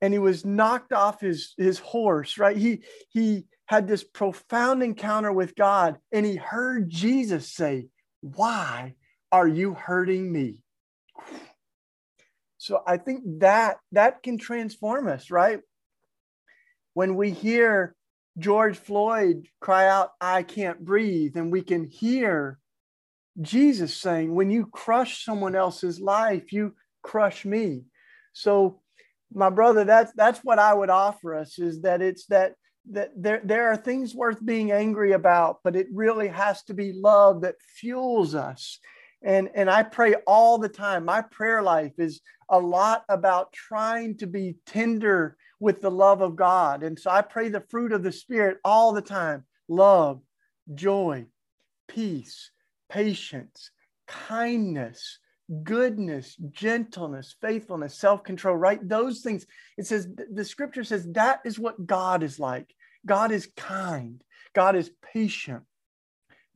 and 0.00 0.12
he 0.12 0.18
was 0.18 0.44
knocked 0.44 0.92
off 0.92 1.20
his, 1.20 1.54
his 1.56 1.78
horse, 1.78 2.38
right? 2.38 2.56
He, 2.56 2.82
he 3.10 3.46
had 3.66 3.86
this 3.86 4.04
profound 4.04 4.82
encounter 4.82 5.32
with 5.32 5.54
God 5.54 5.98
and 6.12 6.24
he 6.24 6.36
heard 6.36 6.88
Jesus 6.88 7.52
say, 7.52 7.88
Why 8.20 8.94
are 9.30 9.48
you 9.48 9.74
hurting 9.74 10.30
me? 10.30 10.62
So 12.58 12.82
I 12.86 12.96
think 12.96 13.22
that 13.40 13.76
that 13.92 14.22
can 14.22 14.38
transform 14.38 15.06
us, 15.06 15.30
right? 15.30 15.60
When 16.94 17.14
we 17.14 17.30
hear 17.30 17.94
George 18.38 18.76
Floyd 18.76 19.48
cry 19.60 19.88
out, 19.88 20.10
I 20.20 20.42
can't 20.42 20.84
breathe, 20.84 21.36
and 21.36 21.52
we 21.52 21.62
can 21.62 21.84
hear 21.84 22.58
Jesus 23.40 23.96
saying, 23.96 24.34
When 24.34 24.50
you 24.50 24.66
crush 24.66 25.24
someone 25.24 25.54
else's 25.54 26.00
life, 26.00 26.52
you 26.52 26.74
crush 27.02 27.44
me. 27.44 27.84
So 28.32 28.80
my 29.32 29.50
brother, 29.50 29.84
that's 29.84 30.12
that's 30.12 30.40
what 30.40 30.58
I 30.58 30.74
would 30.74 30.90
offer 30.90 31.34
us 31.34 31.58
is 31.58 31.82
that 31.82 32.00
it's 32.02 32.26
that 32.26 32.54
that 32.90 33.10
there, 33.16 33.40
there 33.44 33.70
are 33.70 33.76
things 33.76 34.14
worth 34.14 34.44
being 34.44 34.72
angry 34.72 35.12
about, 35.12 35.58
but 35.62 35.76
it 35.76 35.88
really 35.92 36.28
has 36.28 36.62
to 36.64 36.74
be 36.74 36.92
love 36.92 37.42
that 37.42 37.60
fuels 37.60 38.34
us. 38.34 38.78
And, 39.22 39.50
and 39.54 39.68
I 39.68 39.82
pray 39.82 40.14
all 40.26 40.58
the 40.58 40.68
time. 40.68 41.04
My 41.04 41.22
prayer 41.22 41.62
life 41.62 41.92
is 41.98 42.20
a 42.48 42.58
lot 42.58 43.04
about 43.08 43.52
trying 43.52 44.16
to 44.18 44.26
be 44.26 44.56
tender 44.64 45.36
with 45.60 45.80
the 45.80 45.90
love 45.90 46.22
of 46.22 46.36
God. 46.36 46.82
And 46.82 46.98
so 46.98 47.10
I 47.10 47.20
pray 47.22 47.48
the 47.48 47.64
fruit 47.68 47.92
of 47.92 48.02
the 48.02 48.12
Spirit 48.12 48.58
all 48.64 48.92
the 48.92 49.02
time 49.02 49.44
love, 49.68 50.22
joy, 50.74 51.26
peace, 51.88 52.50
patience, 52.88 53.70
kindness, 54.06 55.18
goodness, 55.62 56.36
gentleness, 56.50 57.34
faithfulness, 57.40 57.98
self 57.98 58.22
control, 58.22 58.56
right? 58.56 58.86
Those 58.86 59.20
things, 59.20 59.46
it 59.76 59.86
says, 59.86 60.08
the 60.32 60.44
scripture 60.44 60.84
says 60.84 61.06
that 61.12 61.40
is 61.44 61.58
what 61.58 61.86
God 61.86 62.22
is 62.22 62.38
like. 62.38 62.74
God 63.06 63.32
is 63.32 63.48
kind, 63.56 64.22
God 64.54 64.76
is 64.76 64.90
patient, 65.12 65.62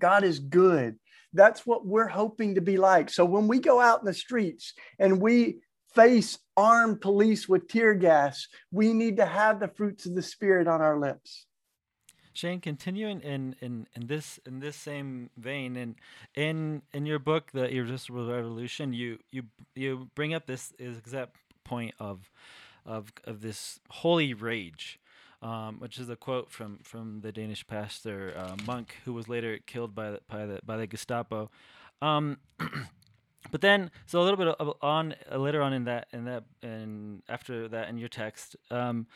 God 0.01 0.25
is 0.25 0.39
good. 0.39 0.99
That's 1.33 1.67
what 1.67 1.87
we're 1.87 2.09
hoping 2.09 2.57
to 2.57 2.61
be 2.61 2.77
like. 2.77 3.09
So 3.09 3.25
when 3.25 3.49
we 3.49 3.59
go 3.59 3.81
out 3.81 4.01
in 4.01 4.05
the 4.05 4.13
streets 4.13 4.75
and 4.99 5.21
we 5.21 5.61
face 5.95 6.39
armed 6.57 7.01
police 7.01 7.49
with 7.49 7.69
tear 7.69 7.95
gas, 7.95 8.49
we 8.71 8.93
need 8.93 9.17
to 9.17 9.27
have 9.27 9.59
the 9.59 9.69
fruits 9.69 10.05
of 10.05 10.15
the 10.15 10.23
Spirit 10.23 10.69
on 10.69 10.83
our 10.83 10.99
lips. 10.99 11.47
Shane, 12.33 12.61
continuing 12.61 13.21
in, 13.21 13.57
in, 13.61 13.87
in 13.95 14.07
this 14.07 14.41
in 14.47 14.61
this 14.61 14.77
same 14.77 15.31
vein, 15.37 15.77
and 15.77 15.97
in 16.35 16.83
in 16.93 17.07
your 17.07 17.19
book, 17.19 17.53
The 17.53 17.69
Irresistible 17.69 18.27
Revolution, 18.31 18.93
you 18.93 19.19
you 19.31 19.45
you 19.75 20.09
bring 20.15 20.33
up 20.33 20.47
this 20.47 20.73
exact 20.79 21.37
point 21.65 21.95
of 21.99 22.31
of 22.87 23.13
of 23.25 23.43
this 23.43 23.81
holy 23.91 24.35
rage, 24.35 24.99
um, 25.43 25.79
which 25.79 25.99
is 25.99 26.09
a 26.09 26.17
quote 26.17 26.51
from 26.51 26.79
from 26.83 27.21
the 27.21 27.33
Danish 27.33 27.67
pastor 27.67 28.35
uh, 28.37 28.57
Munk 28.67 28.97
who 29.05 29.13
was 29.13 29.29
later 29.29 29.59
killed 29.67 29.95
by 29.95 30.13
the 30.13 30.21
by 30.29 30.47
the 30.47 30.61
by 30.65 30.77
the 30.77 30.87
Gestapo. 30.87 31.51
Um, 32.01 32.39
but 33.51 33.61
then, 33.61 33.91
so 34.07 34.21
a 34.21 34.25
little 34.25 34.39
bit 34.39 34.77
on 34.81 35.15
uh, 35.31 35.37
later 35.37 35.63
on 35.63 35.73
in 35.73 35.85
that 35.85 36.09
in 36.13 36.25
that 36.25 36.45
and 36.63 37.23
after 37.29 37.69
that 37.69 37.89
in 37.89 37.99
your 37.99 38.09
text. 38.09 38.57
Um, 38.71 39.07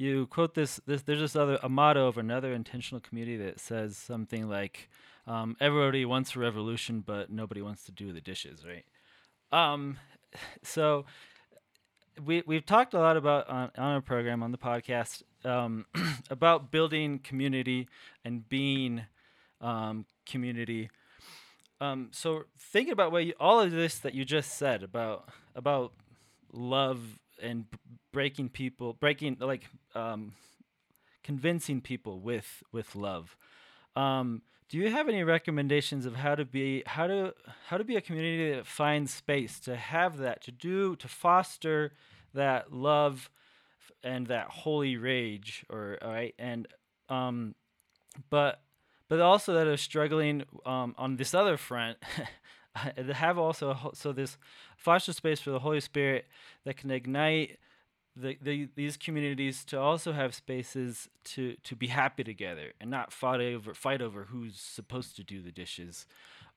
you 0.00 0.26
quote 0.26 0.54
this, 0.54 0.80
this 0.86 1.02
there's 1.02 1.20
this 1.20 1.36
other 1.36 1.58
a 1.62 1.68
motto 1.68 2.06
of 2.06 2.16
another 2.16 2.52
intentional 2.52 3.00
community 3.00 3.36
that 3.36 3.60
says 3.60 3.96
something 3.96 4.48
like 4.48 4.88
um, 5.26 5.56
everybody 5.60 6.04
wants 6.04 6.34
a 6.34 6.38
revolution 6.38 7.02
but 7.06 7.30
nobody 7.30 7.60
wants 7.60 7.84
to 7.84 7.92
do 7.92 8.12
the 8.12 8.20
dishes 8.20 8.64
right? 8.66 8.84
Um, 9.52 9.98
so 10.62 11.04
we 12.24 12.42
we've 12.46 12.64
talked 12.64 12.94
a 12.94 12.98
lot 12.98 13.16
about 13.16 13.48
on, 13.48 13.70
on 13.76 13.94
our 13.94 14.00
program 14.00 14.42
on 14.42 14.52
the 14.52 14.58
podcast 14.58 15.22
um, 15.44 15.84
about 16.30 16.70
building 16.70 17.18
community 17.18 17.88
and 18.24 18.48
being 18.48 19.02
um, 19.60 20.06
community. 20.26 20.90
Um, 21.80 22.08
so 22.12 22.44
thinking 22.58 22.92
about 22.92 23.12
what 23.12 23.24
you, 23.24 23.34
all 23.40 23.60
of 23.60 23.70
this 23.70 23.98
that 23.98 24.14
you 24.14 24.24
just 24.24 24.56
said 24.56 24.82
about 24.82 25.28
about 25.54 25.92
love 26.52 27.00
and 27.42 27.66
breaking 28.12 28.48
people, 28.48 28.92
breaking 28.94 29.36
like 29.40 29.68
um, 29.94 30.32
convincing 31.22 31.80
people 31.80 32.20
with 32.20 32.62
with 32.72 32.94
love. 32.94 33.36
Um, 33.96 34.42
do 34.68 34.78
you 34.78 34.90
have 34.90 35.08
any 35.08 35.24
recommendations 35.24 36.06
of 36.06 36.14
how 36.14 36.34
to 36.34 36.44
be 36.44 36.82
how 36.86 37.06
to 37.06 37.34
how 37.66 37.76
to 37.76 37.84
be 37.84 37.96
a 37.96 38.00
community 38.00 38.54
that 38.54 38.66
finds 38.66 39.12
space 39.12 39.58
to 39.60 39.76
have 39.76 40.18
that 40.18 40.42
to 40.44 40.52
do 40.52 40.96
to 40.96 41.08
foster 41.08 41.92
that 42.34 42.72
love 42.72 43.30
and 44.02 44.28
that 44.28 44.46
holy 44.48 44.96
rage 44.96 45.64
or 45.68 45.98
all 46.02 46.10
right 46.10 46.34
and 46.38 46.68
um 47.08 47.54
but 48.30 48.62
but 49.08 49.20
also 49.20 49.52
that 49.54 49.66
are 49.66 49.76
struggling 49.76 50.44
um, 50.64 50.94
on 50.96 51.16
this 51.16 51.34
other 51.34 51.56
front 51.56 51.98
have 53.12 53.38
also 53.38 53.90
so 53.94 54.12
this 54.12 54.38
foster 54.76 55.12
space 55.12 55.40
for 55.40 55.50
the 55.50 55.58
Holy 55.58 55.80
Spirit 55.80 56.26
that 56.64 56.76
can 56.76 56.90
ignite 56.90 57.58
the, 58.16 58.38
the, 58.42 58.68
these 58.76 58.96
communities 58.96 59.64
to 59.66 59.80
also 59.80 60.12
have 60.12 60.34
spaces 60.34 61.08
to, 61.24 61.56
to 61.64 61.76
be 61.76 61.88
happy 61.88 62.24
together 62.24 62.72
and 62.80 62.90
not 62.90 63.12
fight 63.12 63.40
over 63.40 63.74
fight 63.74 64.02
over 64.02 64.24
who's 64.26 64.58
supposed 64.60 65.16
to 65.16 65.24
do 65.24 65.42
the 65.42 65.52
dishes 65.52 66.06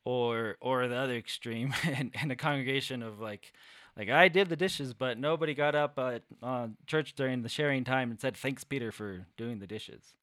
or 0.06 0.58
or 0.62 0.88
the 0.88 0.96
other 0.96 1.16
extreme 1.18 1.74
and, 1.84 2.12
and 2.22 2.32
a 2.32 2.36
congregation 2.36 3.04
of 3.04 3.20
like 3.20 3.54
like 3.98 4.10
I 4.10 4.30
did 4.30 4.50
the 4.50 4.58
dishes 4.58 4.94
but 4.94 5.20
nobody 5.20 5.54
got 5.54 5.76
up 5.76 6.00
at 6.00 6.24
uh, 6.44 6.68
church 6.88 7.16
during 7.16 7.44
the 7.44 7.50
sharing 7.50 7.84
time 7.84 8.12
and 8.12 8.20
said 8.20 8.38
thanks 8.38 8.64
Peter 8.64 8.92
for 8.92 9.28
doing 9.38 9.60
the 9.60 9.68
dishes. 9.68 10.14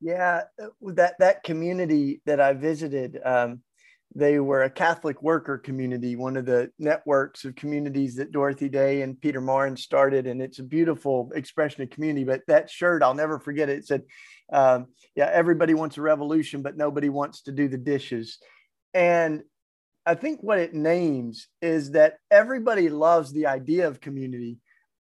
Yeah, 0.00 0.42
uh, 0.62 0.68
that 0.94 1.16
that 1.20 1.42
community 1.44 2.20
that 2.26 2.40
I 2.40 2.54
visited, 2.54 3.20
um, 3.24 3.62
they 4.14 4.38
were 4.38 4.62
a 4.62 4.70
Catholic 4.70 5.22
worker 5.22 5.58
community, 5.58 6.14
one 6.14 6.36
of 6.36 6.46
the 6.46 6.70
networks 6.78 7.44
of 7.44 7.56
communities 7.56 8.14
that 8.16 8.30
Dorothy 8.30 8.68
Day 8.68 9.02
and 9.02 9.20
Peter 9.20 9.40
Maurin 9.40 9.76
started. 9.76 10.26
And 10.26 10.40
it's 10.40 10.60
a 10.60 10.64
beautiful 10.64 11.32
expression 11.34 11.82
of 11.82 11.90
community. 11.90 12.24
But 12.24 12.42
that 12.46 12.70
shirt, 12.70 13.02
I'll 13.02 13.14
never 13.14 13.40
forget 13.40 13.68
it. 13.68 13.78
It 13.78 13.86
said, 13.86 14.02
um, 14.52 14.86
Yeah, 15.16 15.30
everybody 15.32 15.74
wants 15.74 15.98
a 15.98 16.02
revolution, 16.02 16.62
but 16.62 16.76
nobody 16.76 17.08
wants 17.08 17.42
to 17.42 17.52
do 17.52 17.66
the 17.66 17.76
dishes. 17.76 18.38
And 18.92 19.42
I 20.06 20.14
think 20.14 20.40
what 20.42 20.58
it 20.58 20.74
names 20.74 21.48
is 21.60 21.92
that 21.92 22.18
everybody 22.30 22.90
loves 22.90 23.32
the 23.32 23.46
idea 23.46 23.88
of 23.88 24.00
community. 24.00 24.58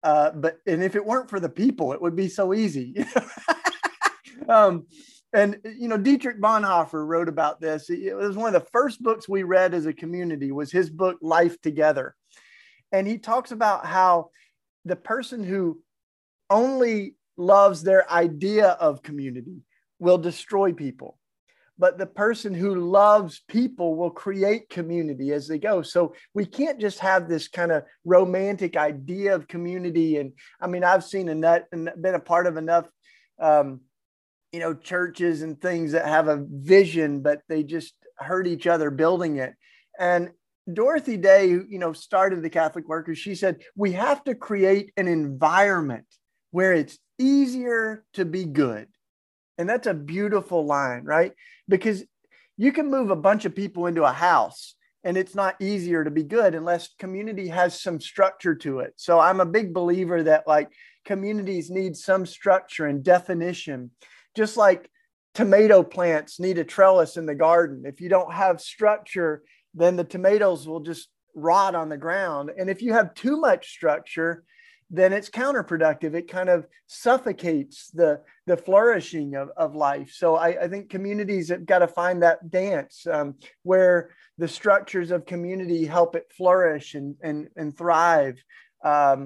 Uh, 0.04 0.32
but 0.32 0.60
and 0.68 0.84
if 0.84 0.96
it 0.96 1.06
weren't 1.06 1.30
for 1.30 1.40
the 1.40 1.50
people, 1.50 1.94
it 1.94 2.02
would 2.02 2.16
be 2.16 2.30
so 2.30 2.54
easy. 2.54 3.06
um, 4.50 4.86
and 5.34 5.58
you 5.64 5.88
know 5.88 5.98
dietrich 5.98 6.40
bonhoeffer 6.40 7.06
wrote 7.06 7.30
about 7.30 7.62
this. 7.62 7.90
It 7.90 8.16
was 8.16 8.36
one 8.36 8.54
of 8.54 8.62
the 8.62 8.70
first 8.72 9.02
books 9.02 9.30
we 9.30 9.44
read 9.44 9.74
as 9.74 9.86
a 9.86 9.94
community 9.94 10.52
was 10.52 10.72
his 10.72 10.90
book 10.90 11.18
life 11.22 11.60
together. 11.62 12.16
And 12.92 13.08
he 13.08 13.18
talks 13.20 13.52
about 13.52 13.86
how 13.86 14.32
the 14.86 14.96
person 14.96 15.44
who 15.44 15.80
only 16.50 17.16
loves 17.38 17.84
their 17.84 18.10
idea 18.12 18.70
of 18.70 19.04
community 19.04 19.62
will 20.00 20.18
destroy 20.18 20.74
people 20.74 21.20
but 21.80 21.98
the 21.98 22.06
person 22.06 22.54
who 22.54 22.76
loves 22.76 23.42
people 23.48 23.96
will 23.96 24.12
create 24.12 24.70
community 24.70 25.32
as 25.32 25.48
they 25.48 25.58
go. 25.58 25.82
So 25.82 26.14
we 26.34 26.46
can't 26.46 26.80
just 26.80 27.00
have 27.00 27.30
this 27.30 27.48
kind 27.48 27.72
of 27.72 27.84
romantic 28.04 28.76
idea 28.76 29.34
of 29.34 29.48
community. 29.48 30.18
And 30.18 30.34
i 30.62 30.68
mean 30.68 30.84
i've 30.84 31.06
seen 31.06 31.30
enough 31.30 31.62
and 31.72 31.90
been 32.00 32.16
a 32.16 32.20
part 32.20 32.46
of 32.46 32.58
enough 32.58 32.86
um, 33.40 33.80
you 34.52 34.60
know 34.60 34.74
churches 34.74 35.42
and 35.42 35.62
things 35.62 35.92
that 35.92 36.06
have 36.06 36.28
a 36.28 36.44
vision 36.50 37.22
but 37.22 37.42
they 37.48 37.64
just 37.64 37.94
hurt 38.18 38.48
each 38.48 38.68
other 38.68 38.90
building 38.92 39.38
it. 39.38 39.54
And 40.00 40.32
dorothy 40.72 41.18
day 41.18 41.48
you 41.48 41.80
know 41.80 41.94
started 41.94 42.44
the 42.44 42.50
catholic 42.50 42.88
workers 42.88 43.18
she 43.18 43.34
said 43.34 43.60
we 43.76 43.94
have 43.94 44.24
to 44.24 44.36
create 44.36 44.94
an 44.98 45.08
environment 45.08 46.06
where 46.52 46.74
it's 46.74 47.00
easier 47.18 48.06
to 48.14 48.24
be 48.26 48.46
good. 48.46 48.88
And 49.58 49.68
that's 49.70 49.88
a 49.88 49.94
beautiful 49.94 50.66
line 50.66 51.04
right? 51.04 51.34
Because 51.68 52.04
you 52.58 52.72
can 52.72 52.90
move 52.92 53.10
a 53.10 53.16
bunch 53.16 53.46
of 53.46 53.56
people 53.56 53.88
into 53.88 54.04
a 54.04 54.12
house 54.12 54.76
and 55.04 55.16
it's 55.16 55.36
not 55.36 55.62
easier 55.62 56.04
to 56.04 56.12
be 56.12 56.24
good 56.24 56.56
unless 56.56 56.90
community 57.00 57.48
has 57.48 57.80
some 57.80 58.02
structure 58.02 58.56
to 58.56 58.80
it. 58.80 58.94
So 58.96 59.20
i'm 59.20 59.40
a 59.40 59.46
big 59.46 59.74
believer 59.74 60.24
that 60.24 60.48
like 60.48 60.70
communities 61.06 61.70
need 61.70 61.96
some 61.96 62.26
structure 62.26 62.86
and 62.86 63.04
definition 63.04 63.92
just 64.42 64.58
like 64.68 64.90
tomato 65.34 65.84
plants 65.84 66.40
need 66.40 66.58
a 66.60 66.64
trellis 66.76 67.18
in 67.18 67.26
the 67.26 67.42
garden. 67.50 67.84
If 67.92 68.00
you 68.02 68.10
don't 68.16 68.34
have 68.44 68.70
structure, 68.76 69.34
then 69.82 69.98
the 69.98 70.10
tomatoes 70.16 70.62
will 70.66 70.84
just 70.92 71.10
rot 71.36 71.76
on 71.76 71.90
the 71.90 72.04
ground. 72.08 72.46
And 72.58 72.70
if 72.70 72.82
you 72.82 72.94
have 72.94 73.14
too 73.24 73.36
much 73.50 73.64
structure, 73.78 74.32
then 74.90 75.12
it's 75.14 75.30
counterproductive. 75.30 76.14
It 76.16 76.32
kind 76.32 76.50
of 76.56 76.60
suffocates 76.88 77.92
the, 78.00 78.12
the 78.50 78.58
flourishing 78.58 79.36
of, 79.36 79.48
of 79.58 79.76
life. 79.90 80.12
So 80.22 80.28
I, 80.48 80.50
I 80.64 80.68
think 80.70 80.90
communities 80.90 81.50
have 81.50 81.66
got 81.66 81.80
to 81.80 81.96
find 82.02 82.18
that 82.22 82.50
dance 82.50 83.06
um, 83.16 83.36
where 83.64 83.98
the 84.38 84.48
structures 84.48 85.12
of 85.12 85.32
community 85.34 85.86
help 85.86 86.16
it 86.16 86.32
flourish 86.38 86.96
and, 86.96 87.16
and, 87.22 87.50
and 87.60 87.78
thrive. 87.78 88.38
Um, 88.86 89.22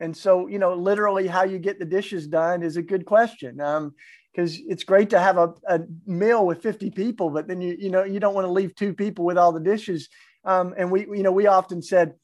And 0.00 0.14
so, 0.24 0.48
you 0.52 0.58
know, 0.58 0.74
literally 0.90 1.26
how 1.36 1.44
you 1.52 1.58
get 1.58 1.78
the 1.78 1.94
dishes 1.98 2.24
done 2.26 2.66
is 2.68 2.76
a 2.76 2.90
good 2.92 3.04
question. 3.14 3.52
Um, 3.60 3.94
because 4.34 4.58
it's 4.66 4.82
great 4.82 5.10
to 5.10 5.20
have 5.20 5.38
a, 5.38 5.54
a 5.68 5.80
meal 6.06 6.44
with 6.44 6.60
50 6.60 6.90
people, 6.90 7.30
but 7.30 7.46
then 7.46 7.60
you, 7.60 7.76
you 7.78 7.90
know, 7.90 8.02
you 8.02 8.18
don't 8.18 8.34
want 8.34 8.46
to 8.46 8.52
leave 8.52 8.74
two 8.74 8.92
people 8.92 9.24
with 9.24 9.38
all 9.38 9.52
the 9.52 9.60
dishes. 9.60 10.08
Um, 10.44 10.74
and 10.76 10.90
we, 10.90 11.02
you 11.02 11.22
know, 11.22 11.30
we 11.30 11.46
often 11.46 11.80
said 11.80 12.14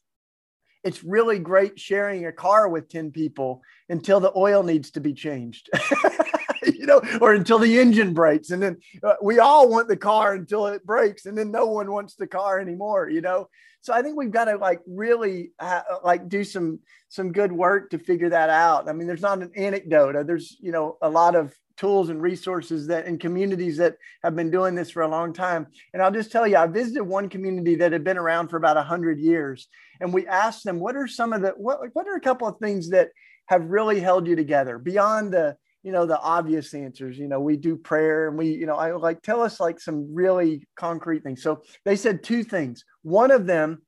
it's 0.83 1.05
really 1.05 1.39
great 1.39 1.79
sharing 1.79 2.27
a 2.27 2.33
car 2.33 2.69
with 2.69 2.89
10 2.89 3.13
people 3.13 3.63
until 3.89 4.19
the 4.19 4.33
oil 4.35 4.63
needs 4.63 4.91
to 4.93 5.01
be 5.01 5.13
changed. 5.13 5.71
you 6.65 6.87
know, 6.87 7.01
or 7.21 7.33
until 7.33 7.59
the 7.59 7.79
engine 7.79 8.13
breaks. 8.13 8.51
And 8.51 8.63
then 8.63 8.79
uh, 9.03 9.15
we 9.23 9.39
all 9.39 9.69
want 9.69 9.89
the 9.89 9.97
car 9.97 10.35
until 10.35 10.67
it 10.67 10.85
breaks, 10.85 11.27
and 11.27 11.37
then 11.39 11.51
no 11.51 11.67
one 11.67 11.91
wants 11.91 12.17
the 12.17 12.27
car 12.27 12.59
anymore, 12.59 13.09
you 13.09 13.21
know? 13.21 13.49
So 13.83 13.95
I 13.95 14.03
think 14.03 14.17
we've 14.17 14.31
got 14.31 14.45
to 14.45 14.57
like 14.57 14.81
really 14.87 15.53
uh, 15.59 15.83
like 16.05 16.29
do 16.29 16.45
some 16.45 16.81
some 17.09 17.33
good 17.33 17.51
work 17.51 17.91
to 17.91 17.99
figure 17.99 18.29
that 18.29 18.51
out. 18.51 18.89
I 18.89 18.93
mean, 18.93 19.07
there's 19.07 19.23
not 19.23 19.41
an 19.41 19.53
anecdote. 19.57 20.17
Uh, 20.17 20.23
there's 20.23 20.57
you 20.61 20.71
know 20.71 20.99
a 21.01 21.09
lot 21.09 21.35
of 21.35 21.55
tools 21.81 22.11
and 22.11 22.21
resources 22.21 22.87
that 22.87 23.07
in 23.07 23.19
communities 23.19 23.79
that 23.79 23.97
have 24.23 24.37
been 24.37 24.51
doing 24.51 24.75
this 24.75 24.91
for 24.91 25.01
a 25.01 25.09
long 25.09 25.33
time. 25.33 25.67
And 25.95 26.03
I'll 26.03 26.11
just 26.11 26.31
tell 26.31 26.47
you, 26.47 26.59
I 26.59 26.67
visited 26.67 27.03
one 27.03 27.31
community 27.31 27.75
that 27.77 27.93
had 27.93 28.05
been 28.05 28.19
around 28.19 28.49
for 28.49 28.59
about 28.59 28.77
a 28.77 28.83
hundred 28.83 29.19
years, 29.19 29.67
and 29.99 30.13
we 30.13 30.27
asked 30.27 30.65
them, 30.65 30.79
what 30.79 30.95
are 30.95 31.07
some 31.07 31.33
of 31.33 31.41
the 31.41 31.51
what 31.57 31.79
what 31.95 32.07
are 32.07 32.17
a 32.17 32.21
couple 32.21 32.47
of 32.47 32.59
things 32.59 32.91
that 32.91 33.09
have 33.47 33.71
really 33.71 33.99
held 33.99 34.27
you 34.27 34.37
together 34.37 34.79
beyond 34.79 35.33
the 35.33 35.57
you 35.83 35.91
know 35.91 36.05
the 36.05 36.21
obvious 36.21 36.75
answers? 36.75 37.19
You 37.19 37.29
know 37.29 37.41
we 37.41 37.57
do 37.57 37.77
prayer 37.77 38.29
and 38.29 38.37
we 38.37 38.51
you 38.51 38.67
know 38.67 38.77
i 38.77 38.93
like 38.93 39.23
tell 39.23 39.41
us 39.41 39.59
like 39.59 39.81
some 39.81 40.15
really 40.15 40.69
concrete 40.77 41.23
things. 41.23 41.43
So 41.43 41.63
they 41.87 41.97
said 41.97 42.23
two 42.23 42.45
things. 42.45 42.85
One 43.03 43.31
of 43.31 43.47
them 43.47 43.81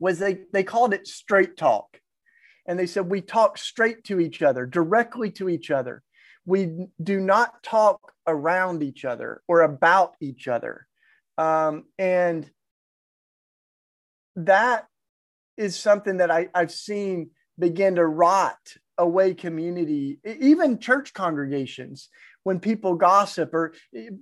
was 0.00 0.18
they 0.18 0.40
they 0.52 0.64
called 0.64 0.92
it 0.92 1.06
straight 1.06 1.56
talk. 1.56 1.86
And 2.66 2.76
they 2.76 2.86
said 2.86 3.06
we 3.08 3.20
talk 3.20 3.58
straight 3.58 4.02
to 4.04 4.18
each 4.18 4.42
other 4.42 4.66
directly 4.66 5.30
to 5.32 5.48
each 5.48 5.70
other 5.70 6.02
we 6.46 6.86
do 7.02 7.20
not 7.20 7.62
talk 7.62 8.12
around 8.26 8.82
each 8.82 9.04
other 9.04 9.42
or 9.48 9.62
about 9.62 10.14
each 10.20 10.48
other 10.48 10.86
um, 11.38 11.84
and 11.98 12.50
that 14.36 14.86
is 15.56 15.76
something 15.76 16.18
that 16.18 16.30
I, 16.30 16.48
i've 16.54 16.72
seen 16.72 17.30
begin 17.58 17.96
to 17.96 18.06
rot 18.06 18.58
away 19.00 19.34
community, 19.34 20.18
even 20.24 20.78
church 20.78 21.12
congregations, 21.12 22.08
when 22.44 22.60
people 22.60 22.94
gossip. 22.94 23.52
Or 23.52 23.72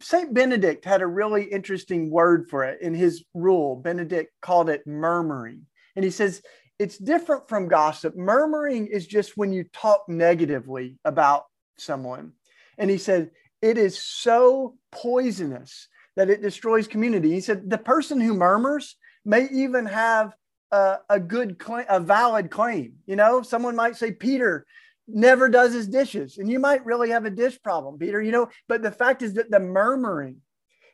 St. 0.01 0.33
Benedict 0.33 0.85
had 0.85 1.03
a 1.03 1.07
really 1.07 1.45
interesting 1.45 2.11
word 2.11 2.49
for 2.49 2.64
it 2.64 2.81
in 2.81 2.95
his 2.95 3.25
rule. 3.35 3.77
Benedict 3.77 4.33
called 4.41 4.71
it 4.71 4.87
murmuring. 4.87 5.66
And 5.97 6.05
he 6.05 6.11
says, 6.11 6.43
it's 6.79 6.97
different 6.97 7.49
from 7.49 7.69
gossip. 7.69 8.16
Murmuring 8.16 8.87
is 8.87 9.07
just 9.07 9.37
when 9.37 9.53
you 9.53 9.64
talk 9.73 10.09
negatively 10.09 10.97
about 11.05 11.45
someone. 11.81 12.33
And 12.76 12.91
he 12.91 12.99
said, 12.99 13.31
it 13.61 13.79
is 13.79 13.99
so 13.99 14.76
poisonous 14.93 15.89
that 16.16 16.31
it 16.31 16.43
destroys 16.43 16.89
community. 16.89 17.33
He 17.33 17.41
said, 17.41 17.68
the 17.68 17.79
person 17.79 18.20
who 18.20 18.35
murmurs 18.35 18.97
may 19.24 19.49
even 19.53 19.87
have 19.87 20.33
a, 20.70 20.99
a 21.09 21.20
good 21.20 21.59
claim, 21.59 21.87
a 21.89 22.01
valid 22.01 22.51
claim. 22.51 22.95
You 23.07 23.16
know, 23.16 23.43
someone 23.43 23.76
might 23.76 23.97
say 23.97 24.12
Peter 24.12 24.66
never 25.07 25.49
does 25.49 25.72
his 25.72 25.89
dishes, 25.89 26.39
and 26.39 26.51
you 26.51 26.59
might 26.59 26.85
really 26.85 27.11
have 27.11 27.24
a 27.24 27.31
dish 27.31 27.61
problem, 27.62 27.99
Peter. 27.99 28.20
You 28.20 28.33
know, 28.33 28.49
but 28.68 28.83
the 28.83 28.91
fact 28.91 29.22
is 29.22 29.35
that 29.35 29.51
the 29.51 29.61
murmuring 29.61 30.37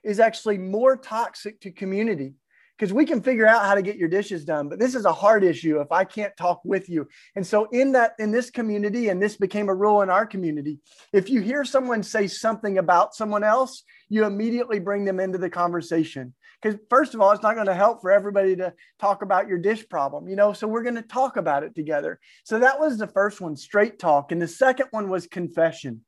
is 0.02 0.20
actually 0.20 0.58
more 0.58 0.96
toxic 0.96 1.60
to 1.60 1.70
community 1.70 2.34
because 2.78 2.92
we 2.92 3.06
can 3.06 3.22
figure 3.22 3.46
out 3.46 3.64
how 3.64 3.74
to 3.74 3.82
get 3.82 3.96
your 3.96 4.08
dishes 4.08 4.44
done 4.44 4.68
but 4.68 4.78
this 4.78 4.94
is 4.94 5.04
a 5.04 5.12
hard 5.12 5.44
issue 5.44 5.80
if 5.80 5.90
i 5.92 6.04
can't 6.04 6.36
talk 6.36 6.60
with 6.64 6.88
you. 6.88 7.06
And 7.36 7.46
so 7.46 7.66
in 7.66 7.92
that 7.92 8.14
in 8.18 8.30
this 8.30 8.50
community 8.50 9.08
and 9.08 9.22
this 9.22 9.36
became 9.36 9.68
a 9.68 9.74
rule 9.74 10.02
in 10.02 10.10
our 10.10 10.26
community 10.26 10.78
if 11.12 11.28
you 11.28 11.40
hear 11.40 11.64
someone 11.64 12.02
say 12.02 12.26
something 12.26 12.78
about 12.78 13.14
someone 13.14 13.44
else 13.44 13.82
you 14.08 14.24
immediately 14.24 14.78
bring 14.78 15.04
them 15.04 15.20
into 15.20 15.38
the 15.38 15.50
conversation. 15.50 16.34
Because 16.60 16.78
first 16.88 17.14
of 17.14 17.20
all 17.20 17.32
it's 17.32 17.42
not 17.42 17.54
going 17.54 17.66
to 17.66 17.74
help 17.74 18.00
for 18.00 18.10
everybody 18.10 18.56
to 18.56 18.72
talk 18.98 19.22
about 19.22 19.48
your 19.48 19.58
dish 19.58 19.88
problem 19.88 20.28
you 20.28 20.36
know 20.36 20.52
so 20.52 20.66
we're 20.66 20.82
going 20.82 20.94
to 20.94 21.02
talk 21.02 21.36
about 21.36 21.62
it 21.62 21.74
together. 21.74 22.18
So 22.44 22.58
that 22.58 22.80
was 22.80 22.98
the 22.98 23.06
first 23.06 23.40
one 23.40 23.56
straight 23.56 23.98
talk. 23.98 24.32
And 24.32 24.40
the 24.40 24.48
second 24.48 24.88
one 24.90 25.08
was 25.08 25.26
confession 25.26 26.02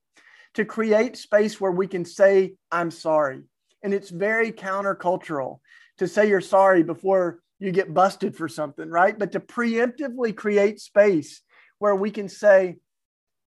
to 0.55 0.64
create 0.64 1.17
space 1.17 1.61
where 1.61 1.73
we 1.73 1.87
can 1.87 2.05
say 2.05 2.55
i'm 2.71 2.91
sorry. 2.91 3.43
And 3.83 3.95
it's 3.95 4.11
very 4.11 4.51
countercultural 4.51 5.61
to 5.99 6.09
say 6.09 6.28
you're 6.28 6.40
sorry 6.40 6.82
before 6.82 7.40
you 7.59 7.72
get 7.72 7.94
busted 7.94 8.36
for 8.36 8.49
something, 8.49 8.88
right? 8.90 9.18
But 9.18 9.32
to 9.32 9.40
preemptively 9.40 10.34
create 10.34 10.80
space 10.80 11.42
where 11.78 11.94
we 11.94 12.11
can 12.11 12.28
say 12.28 12.76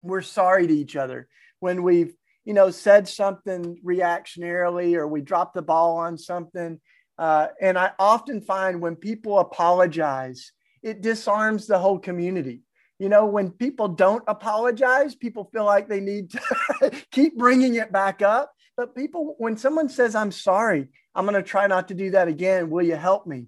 we're 0.02 0.22
sorry 0.22 0.66
to 0.66 0.74
each 0.74 0.96
other 0.96 1.28
when 1.60 1.82
we've, 1.82 2.14
you 2.44 2.54
know, 2.54 2.70
said 2.70 3.06
something 3.06 3.78
reactionarily 3.84 4.94
or 4.94 5.06
we 5.06 5.20
dropped 5.20 5.54
the 5.54 5.62
ball 5.62 5.98
on 5.98 6.18
something. 6.18 6.80
Uh, 7.18 7.48
and 7.60 7.78
I 7.78 7.92
often 7.98 8.40
find 8.40 8.80
when 8.80 8.96
people 8.96 9.38
apologize, 9.38 10.52
it 10.82 11.02
disarms 11.02 11.66
the 11.66 11.78
whole 11.78 11.98
community. 11.98 12.62
You 12.98 13.08
know, 13.08 13.26
when 13.26 13.50
people 13.50 13.88
don't 13.88 14.24
apologize, 14.26 15.14
people 15.14 15.48
feel 15.52 15.64
like 15.64 15.88
they 15.88 16.00
need 16.00 16.32
to 16.32 16.90
keep 17.10 17.36
bringing 17.36 17.76
it 17.76 17.92
back 17.92 18.22
up. 18.22 18.52
But 18.76 18.94
people, 18.94 19.34
when 19.38 19.56
someone 19.56 19.88
says, 19.88 20.14
I'm 20.14 20.32
sorry, 20.32 20.88
I'm 21.14 21.24
going 21.24 21.34
to 21.34 21.42
try 21.42 21.66
not 21.66 21.88
to 21.88 21.94
do 21.94 22.10
that 22.12 22.28
again. 22.28 22.70
Will 22.70 22.84
you 22.84 22.96
help 22.96 23.26
me? 23.26 23.46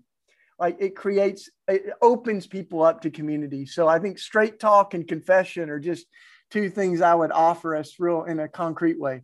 Like 0.59 0.77
it 0.81 0.95
creates, 0.95 1.51
it 1.69 1.93
opens 2.01 2.47
people 2.47 2.83
up 2.83 3.01
to 3.03 3.11
community. 3.11 3.67
So 3.67 3.89
I 3.89 3.99
think 3.99 4.19
straight 4.19 4.61
talk 4.61 4.95
and 4.95 5.07
confession 5.07 5.71
are 5.71 5.81
just 5.81 6.07
two 6.51 6.69
things 6.69 7.01
I 7.01 7.15
would 7.15 7.33
offer 7.33 7.75
us 7.75 7.99
real 7.99 8.25
in 8.25 8.39
a 8.39 8.49
concrete 8.49 9.01
way. 9.01 9.23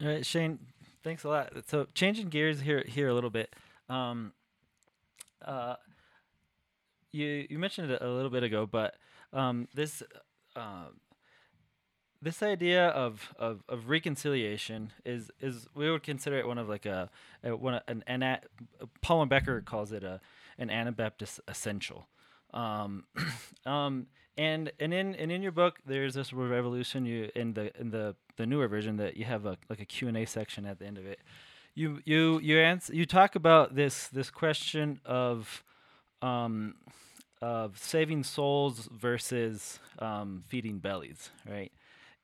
All 0.00 0.08
right, 0.08 0.26
Shane, 0.26 0.58
thanks 1.04 1.24
a 1.24 1.28
lot. 1.28 1.52
So 1.68 1.86
changing 1.94 2.28
gears 2.28 2.60
here 2.60 2.82
here 2.86 3.08
a 3.08 3.14
little 3.14 3.30
bit. 3.30 3.54
Um, 3.88 4.32
uh, 5.44 5.76
you 7.12 7.46
you 7.48 7.58
mentioned 7.58 7.90
it 7.90 8.02
a 8.02 8.08
little 8.08 8.30
bit 8.30 8.42
ago, 8.42 8.66
but 8.66 8.94
um, 9.32 9.68
this 9.74 10.02
uh, 10.56 10.86
this 12.22 12.42
idea 12.42 12.88
of, 12.88 13.34
of, 13.36 13.64
of 13.68 13.88
reconciliation 13.88 14.92
is 15.04 15.30
is 15.40 15.66
we 15.74 15.90
would 15.90 16.04
consider 16.04 16.38
it 16.38 16.46
one 16.46 16.56
of 16.56 16.68
like 16.68 16.86
a, 16.86 17.10
a 17.42 17.54
one 17.56 17.80
an, 17.88 18.04
an 18.06 18.38
Palmer 19.00 19.26
Becker 19.26 19.60
calls 19.60 19.92
it 19.92 20.04
a 20.04 20.20
an 20.56 20.70
Anabaptist 20.70 21.40
essential. 21.48 22.06
Um, 22.54 23.04
um, 23.66 24.06
and 24.38 24.70
and 24.78 24.94
in 24.94 25.14
and 25.16 25.32
in 25.32 25.42
your 25.42 25.52
book, 25.52 25.80
there's 25.84 26.14
this 26.14 26.32
revolution. 26.32 27.04
You 27.04 27.30
in 27.34 27.54
the 27.54 27.78
in 27.78 27.90
the 27.90 28.14
the 28.36 28.46
newer 28.46 28.68
version 28.68 28.96
that 28.98 29.16
you 29.16 29.24
have 29.24 29.44
a 29.44 29.58
like 29.68 29.80
a 29.80 29.84
Q 29.84 30.08
and 30.08 30.16
A 30.16 30.24
section 30.24 30.64
at 30.64 30.78
the 30.78 30.86
end 30.86 30.98
of 30.98 31.06
it. 31.06 31.18
You 31.74 32.00
you 32.04 32.38
you 32.38 32.58
answer 32.58 32.94
you 32.94 33.04
talk 33.04 33.34
about 33.34 33.74
this 33.74 34.06
this 34.08 34.30
question 34.30 35.00
of 35.04 35.64
um, 36.22 36.76
of 37.40 37.76
saving 37.78 38.22
souls 38.22 38.88
versus 38.92 39.80
um, 39.98 40.44
feeding 40.46 40.78
bellies, 40.78 41.30
right? 41.50 41.72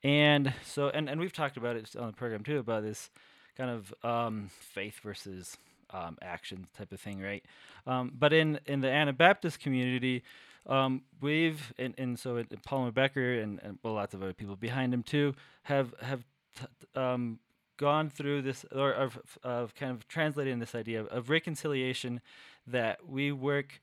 And 0.02 0.52
so, 0.64 0.88
and, 0.88 1.08
and 1.08 1.20
we've 1.20 1.32
talked 1.32 1.56
about 1.56 1.76
it 1.76 1.94
on 1.96 2.06
the 2.06 2.12
program 2.12 2.44
too 2.44 2.58
about 2.58 2.82
this 2.82 3.10
kind 3.56 3.70
of 3.70 3.94
um, 4.04 4.50
faith 4.60 5.00
versus 5.02 5.56
um, 5.90 6.16
action 6.22 6.68
type 6.76 6.92
of 6.92 7.00
thing, 7.00 7.20
right? 7.20 7.44
Um, 7.86 8.12
but 8.16 8.32
in, 8.32 8.60
in 8.66 8.80
the 8.80 8.90
Anabaptist 8.90 9.60
community, 9.60 10.22
um, 10.66 11.02
we've 11.20 11.72
and, 11.78 11.94
and 11.98 12.18
so 12.18 12.42
Palmer 12.64 12.90
Becker 12.90 13.34
and, 13.40 13.58
and 13.62 13.78
well, 13.82 13.94
lots 13.94 14.14
of 14.14 14.22
other 14.22 14.34
people 14.34 14.54
behind 14.54 14.92
him 14.92 15.02
too 15.02 15.34
have 15.62 15.94
have 16.02 16.24
t- 16.58 16.66
um, 16.94 17.38
gone 17.78 18.10
through 18.10 18.42
this 18.42 18.66
or 18.74 18.92
of, 18.92 19.18
of 19.42 19.74
kind 19.74 19.92
of 19.92 20.06
translating 20.08 20.58
this 20.58 20.74
idea 20.74 21.00
of, 21.00 21.06
of 21.08 21.30
reconciliation 21.30 22.20
that 22.66 23.08
we 23.08 23.32
work 23.32 23.80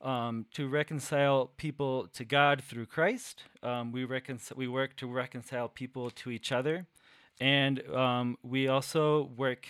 um, 0.00 0.46
to 0.52 0.68
reconcile 0.68 1.50
people 1.56 2.08
to 2.14 2.24
God 2.24 2.62
through 2.62 2.86
Christ. 2.86 3.44
Um, 3.62 3.92
we, 3.92 4.06
we 4.56 4.68
work 4.68 4.96
to 4.96 5.06
reconcile 5.06 5.68
people 5.68 6.10
to 6.10 6.30
each 6.30 6.52
other. 6.52 6.86
And 7.40 7.86
um, 7.94 8.38
we 8.42 8.68
also 8.68 9.30
work 9.36 9.66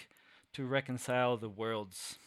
to 0.53 0.65
reconcile 0.65 1.37
the 1.37 1.49
world's 1.49 2.19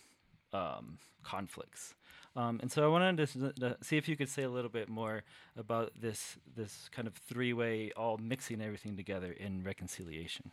um, 0.53 0.97
conflicts. 1.23 1.93
Um, 2.35 2.59
and 2.61 2.71
so 2.71 2.83
I 2.83 2.87
wanted 2.87 3.27
to, 3.27 3.53
to, 3.53 3.77
see 3.81 3.97
if 3.97 4.07
you 4.07 4.15
could 4.15 4.29
say 4.29 4.43
a 4.43 4.49
little 4.49 4.69
bit 4.69 4.87
more 4.87 5.23
about 5.57 5.91
this, 5.99 6.37
this 6.55 6.89
kind 6.91 7.07
of 7.07 7.15
three 7.15 7.53
way, 7.53 7.91
all 7.97 8.17
mixing 8.17 8.61
everything 8.61 8.95
together 8.95 9.31
in 9.31 9.63
reconciliation. 9.63 10.51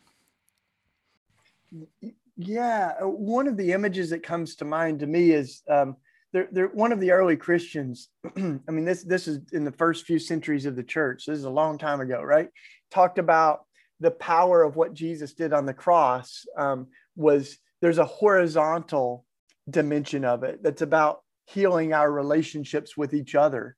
Yeah, 2.36 2.94
uh, 3.02 3.08
one 3.08 3.46
of 3.46 3.56
the 3.56 3.72
images 3.72 4.10
that 4.10 4.22
comes 4.22 4.54
to 4.56 4.64
mind 4.64 5.00
to 5.00 5.06
me 5.06 5.32
is 5.32 5.62
um, 5.68 5.96
they're, 6.36 6.48
they're 6.52 6.68
one 6.68 6.92
of 6.92 7.00
the 7.00 7.12
early 7.12 7.34
Christians. 7.34 8.10
I 8.36 8.70
mean, 8.70 8.84
this 8.84 9.02
this 9.02 9.26
is 9.26 9.40
in 9.54 9.64
the 9.64 9.72
first 9.72 10.04
few 10.04 10.18
centuries 10.18 10.66
of 10.66 10.76
the 10.76 10.82
church. 10.82 11.24
This 11.24 11.38
is 11.38 11.44
a 11.44 11.50
long 11.50 11.78
time 11.78 12.02
ago, 12.02 12.20
right? 12.20 12.50
Talked 12.90 13.18
about 13.18 13.60
the 14.00 14.10
power 14.10 14.62
of 14.62 14.76
what 14.76 14.92
Jesus 14.92 15.32
did 15.32 15.54
on 15.54 15.64
the 15.64 15.72
cross. 15.72 16.44
Um, 16.58 16.88
was 17.16 17.56
there's 17.80 17.96
a 17.96 18.04
horizontal 18.04 19.24
dimension 19.70 20.26
of 20.26 20.42
it 20.42 20.62
that's 20.62 20.82
about 20.82 21.20
healing 21.46 21.94
our 21.94 22.12
relationships 22.12 22.98
with 22.98 23.14
each 23.14 23.34
other, 23.34 23.74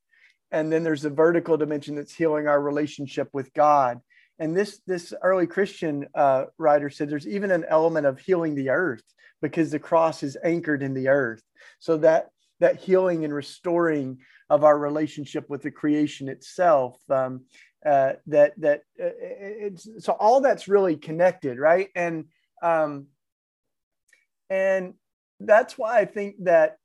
and 0.51 0.73
then 0.73 0.83
there's 0.83 1.05
a 1.05 1.11
vertical 1.11 1.57
dimension 1.57 1.95
that's 1.95 2.15
healing 2.15 2.49
our 2.49 2.61
relationship 2.61 3.29
with 3.33 3.55
God. 3.55 4.01
And 4.41 4.57
this 4.57 4.81
this 4.85 5.15
early 5.23 5.47
Christian 5.47 6.09
uh, 6.13 6.47
writer 6.59 6.91
said 6.91 7.09
there's 7.09 7.29
even 7.29 7.53
an 7.53 7.67
element 7.69 8.07
of 8.07 8.19
healing 8.19 8.57
the 8.57 8.71
earth 8.71 9.05
because 9.41 9.71
the 9.71 9.79
cross 9.79 10.25
is 10.25 10.37
anchored 10.43 10.83
in 10.83 10.95
the 10.95 11.07
earth. 11.07 11.43
So 11.79 11.99
that 11.99 12.31
that 12.61 12.77
healing 12.77 13.25
and 13.25 13.35
restoring 13.35 14.19
of 14.51 14.65
our 14.65 14.79
relationship 14.79 15.49
with 15.49 15.63
the 15.63 15.71
creation 15.71 16.29
itself. 16.29 16.99
Um, 17.11 17.45
uh, 17.87 18.15
that 18.27 18.53
that 18.59 18.81
uh, 19.01 19.15
it's 19.21 19.89
so 19.99 20.13
all 20.13 20.41
that's 20.41 20.67
really 20.67 20.97
connected, 20.97 21.59
right? 21.59 21.89
And 21.95 22.25
um, 22.61 23.07
and 24.51 24.95
that's 25.39 25.79
why 25.79 25.99
I 25.99 26.05
think 26.05 26.37
that 26.45 26.79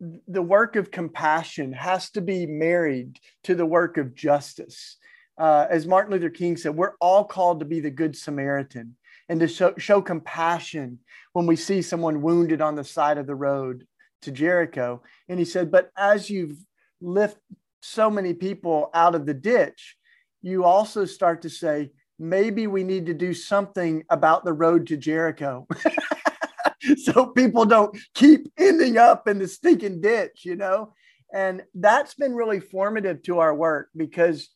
the 0.00 0.42
work 0.42 0.76
of 0.76 0.92
compassion 0.92 1.72
has 1.72 2.10
to 2.10 2.20
be 2.20 2.46
married 2.46 3.18
to 3.44 3.56
the 3.56 3.66
work 3.66 3.96
of 3.96 4.14
justice. 4.14 4.96
Uh, 5.36 5.66
as 5.68 5.86
Martin 5.86 6.12
Luther 6.12 6.30
King 6.30 6.56
said, 6.56 6.76
we're 6.76 6.94
all 7.00 7.24
called 7.24 7.58
to 7.60 7.66
be 7.66 7.80
the 7.80 7.90
good 7.90 8.16
Samaritan 8.16 8.96
and 9.28 9.40
to 9.40 9.48
show, 9.48 9.74
show 9.76 10.00
compassion 10.00 11.00
when 11.32 11.46
we 11.46 11.56
see 11.56 11.82
someone 11.82 12.22
wounded 12.22 12.60
on 12.60 12.76
the 12.76 12.84
side 12.84 13.18
of 13.18 13.26
the 13.26 13.34
road 13.34 13.87
to 14.22 14.30
Jericho. 14.30 15.02
And 15.28 15.38
he 15.38 15.44
said, 15.44 15.70
But 15.70 15.90
as 15.96 16.28
you've 16.30 16.58
lifted 17.00 17.40
so 17.80 18.10
many 18.10 18.34
people 18.34 18.90
out 18.94 19.14
of 19.14 19.26
the 19.26 19.34
ditch, 19.34 19.96
you 20.42 20.64
also 20.64 21.04
start 21.04 21.42
to 21.42 21.50
say, 21.50 21.90
maybe 22.18 22.66
we 22.66 22.82
need 22.82 23.06
to 23.06 23.14
do 23.14 23.32
something 23.32 24.04
about 24.10 24.44
the 24.44 24.52
road 24.52 24.86
to 24.88 24.96
Jericho. 24.96 25.66
so 27.04 27.26
people 27.26 27.64
don't 27.64 27.96
keep 28.14 28.52
ending 28.58 28.98
up 28.98 29.28
in 29.28 29.38
the 29.38 29.48
stinking 29.48 30.00
ditch, 30.00 30.44
you 30.44 30.56
know? 30.56 30.92
And 31.32 31.62
that's 31.74 32.14
been 32.14 32.34
really 32.34 32.60
formative 32.60 33.22
to 33.24 33.38
our 33.38 33.54
work 33.54 33.90
because 33.96 34.48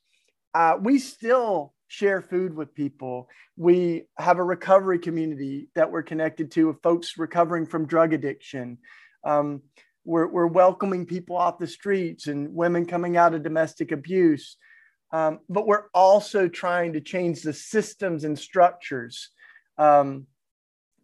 uh, 0.55 0.77
we 0.81 0.99
still 0.99 1.75
share 1.89 2.23
food 2.23 2.57
with 2.57 2.75
people. 2.75 3.29
We 3.57 4.05
have 4.17 4.39
a 4.39 4.45
recovery 4.45 4.99
community 4.99 5.69
that 5.75 5.91
we're 5.91 6.03
connected 6.03 6.51
to 6.53 6.71
of 6.71 6.81
folks 6.83 7.19
recovering 7.19 7.67
from 7.67 7.87
drug 7.87 8.15
addiction. 8.15 8.79
Um, 9.25 9.63
we're, 10.05 10.27
we're 10.27 10.47
welcoming 10.47 11.07
people 11.07 11.37
off 11.37 11.59
the 11.59 11.67
streets 11.67 12.27
and 12.27 12.55
women 12.55 12.87
coming 12.87 13.17
out 13.17 13.35
of 13.35 13.43
domestic 13.43 13.93
abuse. 13.93 14.57
Um, 15.13 15.41
but 15.49 15.67
we're 15.67 15.85
also 15.95 16.49
trying 16.49 16.95
to 16.95 17.01
change 17.01 17.43
the 17.43 17.53
systems 17.53 18.25
and 18.25 18.39
structures 18.39 19.31
um, 19.79 20.27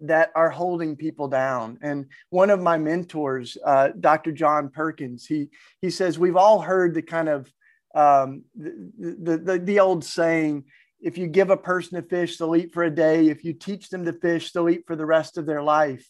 that 0.00 0.30
are 0.34 0.50
holding 0.50 0.96
people 0.96 1.28
down. 1.28 1.78
And 1.82 2.06
one 2.30 2.50
of 2.50 2.60
my 2.60 2.78
mentors, 2.78 3.56
uh, 3.64 3.90
Dr. 4.00 4.32
John 4.32 4.70
Perkins, 4.70 5.26
he 5.26 5.48
he 5.82 5.90
says 5.90 6.18
we've 6.18 6.36
all 6.36 6.60
heard 6.60 6.94
the 6.94 7.02
kind 7.02 7.28
of 7.28 7.52
um, 7.94 8.44
the, 8.54 9.40
the, 9.44 9.60
the 9.62 9.80
old 9.80 10.04
saying, 10.04 10.64
if 11.00 11.18
you 11.18 11.26
give 11.26 11.50
a 11.50 11.56
person 11.56 11.98
a 11.98 12.02
fish, 12.02 12.36
they'll 12.36 12.56
eat 12.56 12.72
for 12.72 12.84
a 12.84 12.90
day. 12.90 13.28
If 13.28 13.44
you 13.44 13.52
teach 13.52 13.88
them 13.88 14.04
to 14.04 14.12
fish, 14.12 14.52
they'll 14.52 14.68
eat 14.68 14.84
for 14.86 14.96
the 14.96 15.06
rest 15.06 15.38
of 15.38 15.46
their 15.46 15.62
life. 15.62 16.08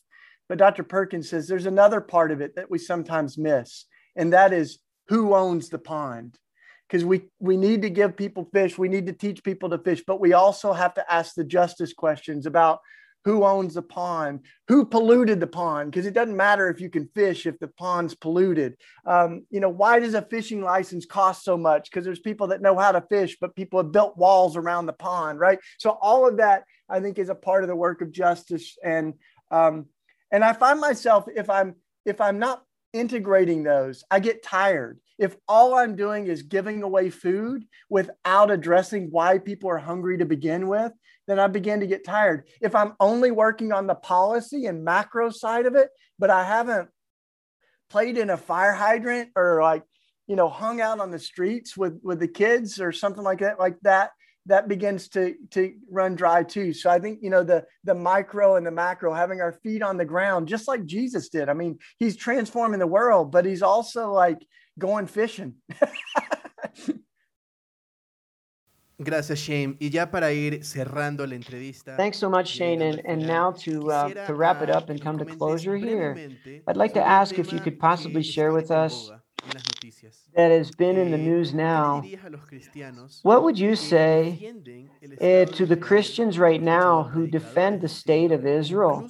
But 0.49 0.59
Dr. 0.59 0.83
Perkins 0.83 1.29
says 1.29 1.47
there's 1.47 1.67
another 1.67 2.01
part 2.01 2.31
of 2.31 2.41
it 2.41 2.57
that 2.57 2.71
we 2.71 2.79
sometimes 2.79 3.39
miss, 3.39 3.85
and 4.17 4.33
that 4.33 4.53
is 4.53 4.79
who 5.09 5.35
owns 5.35 5.69
the 5.69 5.79
pond. 5.79 6.39
Because 6.89 7.05
we 7.05 7.29
we 7.39 7.59
need 7.59 7.83
to 7.83 7.91
give 7.91 8.17
people 8.17 8.49
fish 8.51 8.79
we 8.79 8.89
need 8.89 9.07
to 9.09 9.13
teach 9.13 9.45
people 9.45 9.69
to 9.69 9.79
fish 9.79 10.03
but 10.07 10.21
we 10.21 10.33
also 10.33 10.73
have 10.73 10.95
to 10.95 11.13
ask 11.13 11.35
the 11.35 11.45
justice 11.45 11.93
questions 11.93 12.47
about 12.47 12.81
who 13.27 13.45
owns 13.45 13.75
the 13.75 13.83
pond 13.83 14.41
who 14.69 14.87
polluted 14.87 15.39
the 15.39 15.47
pond 15.47 15.91
because 15.91 16.07
it 16.07 16.15
doesn't 16.15 16.35
matter 16.35 16.71
if 16.71 16.81
you 16.81 16.89
can 16.89 17.07
fish 17.15 17.45
if 17.45 17.59
the 17.59 17.69
pond's 17.69 18.15
polluted. 18.15 18.75
Um, 19.05 19.45
you 19.51 19.61
know 19.61 19.69
why 19.69 20.01
does 20.01 20.15
a 20.15 20.23
fishing 20.23 20.63
license 20.63 21.05
cost 21.05 21.45
so 21.45 21.59
much? 21.59 21.91
Because 21.91 22.07
there's 22.07 22.21
people 22.21 22.47
that 22.47 22.63
know 22.63 22.79
how 22.79 22.93
to 22.93 23.03
fish 23.03 23.37
but 23.39 23.55
people 23.55 23.83
have 23.83 23.93
built 23.93 24.17
walls 24.17 24.57
around 24.57 24.87
the 24.87 24.95
pond 24.95 25.39
right? 25.39 25.59
So 25.77 25.91
all 25.91 26.27
of 26.27 26.39
that 26.39 26.65
i 26.89 27.01
think 27.01 27.19
is 27.19 27.29
a 27.29 27.35
part 27.35 27.65
of 27.65 27.69
the 27.69 27.77
work 27.77 28.01
of 28.01 28.11
justice 28.11 28.79
and 28.83 29.13
um, 29.51 29.87
and 30.31 30.45
i 30.45 30.53
find 30.53 30.81
myself 30.81 31.27
if 31.35 31.49
i'm 31.51 31.75
if 32.05 32.21
i'm 32.21 32.39
not 32.39 32.63
integrating 32.93 33.63
those 33.63 34.05
i 34.11 34.19
get 34.19 34.43
tired 34.43 34.99
if 35.19 35.37
all 35.49 35.75
I'm 35.75 35.97
doing 35.97 36.29
is 36.29 36.43
giving 36.43 36.83
away 36.83 37.11
food 37.11 37.65
without 37.91 38.51
addressing 38.51 39.09
why 39.11 39.39
people 39.39 39.69
are 39.69 39.79
hungry 39.79 40.19
to 40.19 40.25
begin 40.25 40.69
with, 40.69 40.93
then 41.27 41.41
I 41.41 41.49
begin 41.49 41.81
to 41.81 41.87
get 41.87 42.05
tired. 42.05 42.47
If 42.61 42.75
I'm 42.75 42.95
only 43.01 43.33
working 43.33 43.73
on 43.73 43.87
the 43.87 43.97
policy 43.97 44.67
and 44.67 44.85
macro 44.85 45.31
side 45.31 45.67
of 45.67 45.75
it, 45.75 45.91
but 46.19 46.31
I 46.31 46.45
haven't 46.45 46.89
played 47.91 48.17
in 48.17 48.31
a 48.31 48.37
fire 48.37 48.73
hydrant 48.73 49.31
or 49.35 49.61
like, 49.61 49.83
you 50.29 50.37
know, 50.37 50.49
hung 50.49 50.81
out 50.81 51.01
on 51.01 51.11
the 51.11 51.19
streets 51.19 51.77
with 51.77 51.99
with 52.03 52.21
the 52.21 52.29
kids 52.29 52.81
or 52.81 52.93
something 52.93 53.25
like 53.25 53.41
that, 53.41 53.59
like 53.59 53.77
that, 53.83 54.11
that 54.49 54.67
begins 54.67 55.09
to 55.11 55.35
to 55.51 55.73
run 55.91 56.17
dry 56.17 56.43
too. 56.43 56.73
So 56.73 56.91
I 56.91 56.99
think 56.99 57.21
you 57.23 57.31
know 57.31 57.45
the 57.45 57.65
the 57.85 57.95
micro 57.95 58.57
and 58.57 58.67
the 58.67 58.71
macro, 58.71 59.15
having 59.15 59.41
our 59.41 59.53
feet 59.53 59.83
on 59.83 59.97
the 59.97 60.05
ground, 60.05 60.49
just 60.49 60.67
like 60.67 60.85
Jesus 60.85 61.29
did. 61.29 61.49
I 61.49 61.55
mean, 61.55 61.79
he's 61.99 62.17
transforming 62.17 62.81
the 62.81 62.87
world, 62.87 63.31
but 63.31 63.45
he's 63.45 63.63
also 63.63 64.11
like 64.13 64.45
going 64.79 65.07
fishing. 65.07 65.55
Gracias, 69.01 69.39
Shane. 69.39 69.77
Y 69.81 69.91
ya 69.91 70.07
para 70.07 70.33
ir 70.33 70.65
cerrando 70.65 71.25
la 71.25 71.37
entrevista. 71.37 71.97
Thanks 71.97 72.19
so 72.19 72.29
much, 72.29 72.49
Shane. 72.49 72.83
And, 72.83 73.01
and 73.05 73.25
now 73.25 73.53
to, 73.53 73.93
uh, 73.93 74.27
to 74.27 74.35
wrap 74.35 74.61
it 74.61 74.71
up 74.71 74.91
and 74.91 75.01
come 75.01 75.19
to 75.19 75.25
closure 75.25 75.77
here, 75.77 76.17
I'd 76.67 76.77
like 76.77 76.95
to 76.95 77.07
ask 77.07 77.39
if 77.39 77.53
you 77.53 77.61
could 77.61 77.79
possibly 77.79 78.25
share 78.25 78.53
with 78.53 78.73
us 78.73 79.09
that 80.35 80.51
has 80.51 80.71
been 80.71 80.97
in 80.97 81.11
the 81.11 81.19
news 81.19 81.55
now, 81.55 82.05
what 83.23 83.43
would 83.43 83.59
you 83.59 83.75
say 83.75 84.53
uh, 85.21 85.45
to 85.47 85.67
the 85.67 85.77
Christians 85.77 86.39
right 86.39 86.63
now 86.63 87.05
who 87.05 87.27
defend 87.27 87.81
the 87.81 87.89
state 87.89 88.33
of 88.33 88.47
Israel 88.47 89.09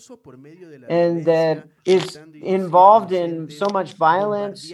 and 0.88 1.24
that 1.24 1.68
is 1.84 2.18
involved 2.40 3.12
in 3.12 3.50
so 3.50 3.66
much 3.72 3.94
violence, 3.94 4.72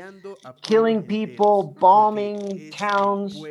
killing 0.63 1.03
people, 1.03 1.75
bombing 1.81 2.71
towns, 2.71 3.43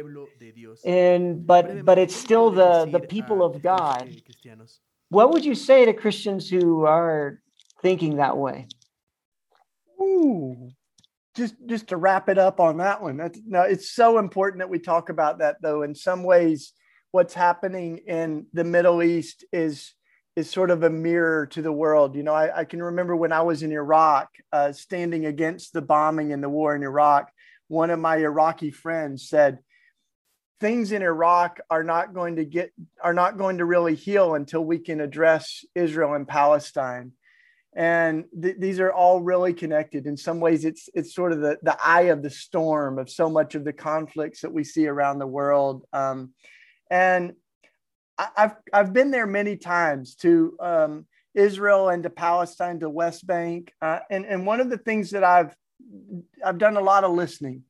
and 0.86 1.46
but 1.46 1.84
but 1.86 1.98
it's 1.98 2.16
still 2.16 2.52
the 2.52 2.88
the 2.92 3.00
people 3.00 3.44
of 3.44 3.62
God. 3.62 4.10
What 5.10 5.32
would 5.32 5.46
you 5.46 5.56
say 5.56 5.86
to 5.86 5.94
Christians 5.94 6.50
who 6.50 6.86
are 6.86 7.40
thinking 7.82 8.18
that 8.18 8.38
way? 8.38 8.68
Ooh 10.02 10.72
just 11.36 11.56
just 11.66 11.88
to 11.88 11.98
wrap 11.98 12.30
it 12.30 12.38
up 12.38 12.60
on 12.60 12.78
that 12.78 13.02
one 13.02 13.18
that's 13.18 13.40
no 13.46 13.62
it's 13.62 13.92
so 13.92 14.20
important 14.20 14.60
that 14.60 14.70
we 14.70 14.80
talk 14.80 15.10
about 15.10 15.40
that 15.40 15.58
though. 15.62 15.82
In 15.82 15.96
some 15.96 16.24
ways 16.24 16.74
what's 17.12 17.34
happening 17.34 18.00
in 18.08 18.48
the 18.54 18.64
middle 18.64 19.02
east 19.04 19.46
is 19.52 19.94
is 20.36 20.50
sort 20.50 20.72
of 20.72 20.82
a 20.84 20.90
mirror 20.90 21.46
to 21.48 21.62
the 21.62 21.72
world. 21.72 22.16
You 22.16 22.24
know 22.24 22.34
i, 22.34 22.60
I 22.60 22.66
can 22.66 22.82
remember 22.82 23.16
when 23.16 23.32
i 23.32 23.42
was 23.42 23.64
in 23.64 23.72
iraq 23.72 24.30
uh, 24.52 24.72
standing 24.72 25.26
against 25.26 25.74
the 25.74 25.82
bombing 25.82 26.34
and 26.34 26.44
the 26.44 26.50
war 26.50 26.76
in 26.76 26.84
iraq 26.84 27.32
one 27.68 27.90
of 27.90 28.00
my 28.00 28.18
iraqi 28.18 28.72
friends 28.72 29.28
said 29.28 29.60
things 30.60 30.92
in 30.92 31.02
iraq 31.02 31.60
are 31.70 31.84
not 31.84 32.14
going 32.14 32.36
to 32.36 32.46
get 32.46 32.72
are 33.02 33.14
not 33.14 33.38
going 33.38 33.58
to 33.58 33.66
really 33.66 33.96
heal 33.96 34.36
until 34.36 34.64
we 34.64 34.80
can 34.80 35.02
address 35.02 35.66
israel 35.76 36.14
and 36.14 36.28
palestine 36.28 37.12
and 37.76 38.26
th- 38.40 38.58
these 38.60 38.80
are 38.80 38.92
all 38.92 39.22
really 39.22 39.54
connected. 39.54 40.06
In 40.06 40.18
some 40.18 40.40
ways 40.40 40.66
it's 40.66 40.90
it's 40.94 41.14
sort 41.14 41.32
of 41.32 41.40
the, 41.42 41.58
the 41.64 41.78
eye 41.84 42.04
of 42.04 42.22
the 42.22 42.30
storm 42.30 43.00
of 43.00 43.10
so 43.10 43.30
much 43.30 43.56
of 43.56 43.64
the 43.64 43.74
conflicts 43.74 44.42
that 44.42 44.54
we 44.54 44.64
see 44.64 44.88
around 44.88 45.20
the 45.20 45.28
world. 45.28 45.86
Um, 45.94 46.34
and 46.90 47.34
I, 48.18 48.28
have 48.36 48.58
I've 48.72 48.94
been 48.94 49.12
there 49.12 49.26
many 49.26 49.58
times 49.58 50.16
to 50.18 50.56
um, 50.60 51.06
Israel 51.34 51.90
and 51.90 52.04
to 52.04 52.10
Palestine 52.10 52.80
to 52.82 52.90
West 52.90 53.26
Bank. 53.26 53.74
Uh, 53.82 54.00
and 54.10 54.26
and 54.26 54.46
one 54.46 54.60
of 54.60 54.70
the 54.70 54.78
things 54.78 55.12
that 55.12 55.24
I've 55.24 55.56
I've 56.46 56.60
done 56.60 56.78
a 56.78 56.82
lot 56.82 57.04
of 57.04 57.12
listening. 57.12 57.64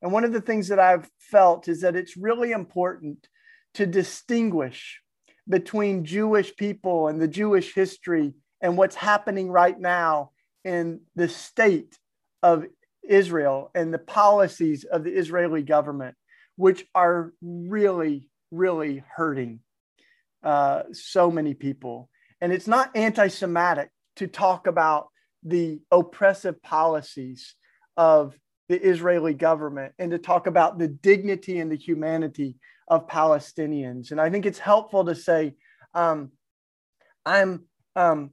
And 0.00 0.12
one 0.12 0.24
of 0.24 0.32
the 0.32 0.40
things 0.40 0.68
that 0.68 0.78
I've 0.78 1.08
felt 1.18 1.68
is 1.68 1.80
that 1.80 1.96
it's 1.96 2.16
really 2.16 2.52
important 2.52 3.26
to 3.74 3.86
distinguish 3.86 5.00
between 5.48 6.04
Jewish 6.04 6.54
people 6.56 7.08
and 7.08 7.20
the 7.20 7.28
Jewish 7.28 7.74
history 7.74 8.34
and 8.64 8.78
what's 8.78 8.96
happening 8.96 9.50
right 9.50 9.78
now 9.78 10.30
in 10.64 11.02
the 11.14 11.28
state 11.28 11.98
of 12.42 12.64
Israel 13.06 13.70
and 13.74 13.92
the 13.92 13.98
policies 13.98 14.84
of 14.84 15.04
the 15.04 15.12
Israeli 15.12 15.62
government, 15.62 16.16
which 16.56 16.86
are 16.94 17.34
really, 17.42 18.30
really 18.50 19.04
hurting 19.14 19.60
uh, 20.42 20.84
so 20.92 21.30
many 21.30 21.52
people. 21.52 22.08
And 22.40 22.54
it's 22.54 22.66
not 22.66 22.96
anti 22.96 23.28
Semitic 23.28 23.90
to 24.16 24.28
talk 24.28 24.66
about 24.66 25.08
the 25.42 25.80
oppressive 25.90 26.62
policies 26.62 27.56
of 27.98 28.34
the 28.70 28.80
Israeli 28.82 29.34
government 29.34 29.92
and 29.98 30.10
to 30.12 30.18
talk 30.18 30.46
about 30.46 30.78
the 30.78 30.88
dignity 30.88 31.58
and 31.58 31.70
the 31.70 31.76
humanity 31.76 32.56
of 32.88 33.08
Palestinians. 33.08 34.10
And 34.10 34.18
I 34.18 34.30
think 34.30 34.46
it's 34.46 34.58
helpful 34.58 35.04
to 35.04 35.14
say, 35.14 35.52
um, 35.92 36.30
I'm 37.26 37.64
um, 37.94 38.30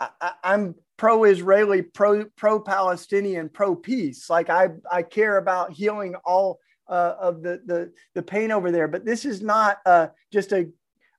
I, 0.00 0.32
am 0.44 0.74
pro-Israeli, 0.96 1.82
pro 1.82 2.24
pro-Palestinian, 2.36 3.48
pro-peace. 3.48 4.28
Like 4.28 4.50
I 4.50 4.68
I 4.90 5.02
care 5.02 5.38
about 5.38 5.72
healing 5.72 6.14
all 6.24 6.58
uh, 6.88 7.14
of 7.20 7.42
the, 7.42 7.60
the 7.64 7.92
the 8.14 8.22
pain 8.22 8.50
over 8.50 8.70
there. 8.70 8.88
But 8.88 9.04
this 9.04 9.24
is 9.24 9.42
not 9.42 9.78
uh, 9.86 10.08
just 10.32 10.52
a 10.52 10.68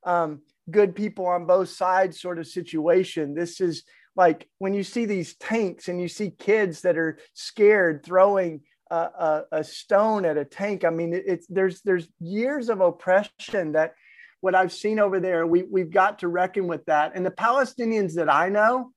um, 0.04 0.42
good 0.70 0.96
people 0.96 1.26
on 1.26 1.46
both 1.46 1.70
sides 1.70 2.22
sort 2.22 2.40
of 2.40 2.48
situation. 2.48 3.34
This 3.34 3.62
is 3.62 3.84
like 4.16 4.48
when 4.60 4.74
you 4.74 4.84
see 4.84 5.06
these 5.06 5.36
tanks 5.36 5.88
and 5.88 6.00
you 6.00 6.08
see 6.08 6.32
kids 6.32 6.82
that 6.82 6.98
are 6.98 7.20
scared 7.34 8.04
throwing 8.04 8.62
a, 8.92 9.42
a, 9.52 9.64
stone 9.64 10.26
at 10.26 10.38
a 10.38 10.46
tank. 10.46 10.86
I 10.86 10.90
mean, 10.90 11.14
it, 11.14 11.24
it's 11.26 11.48
there's 11.48 11.82
there's 11.82 12.08
years 12.20 12.70
of 12.70 12.82
oppression 12.82 13.74
that 13.74 13.96
what 14.42 14.56
I've 14.56 14.72
seen 14.72 15.00
over 15.00 15.20
there. 15.20 15.46
We 15.48 15.64
we've 15.64 15.92
got 15.92 16.20
to 16.20 16.28
reckon 16.28 16.68
with 16.68 16.86
that. 16.86 17.14
And 17.16 17.26
the 17.26 17.32
Palestinians 17.32 18.14
that 18.16 18.32
I 18.32 18.50
know, 18.50 18.92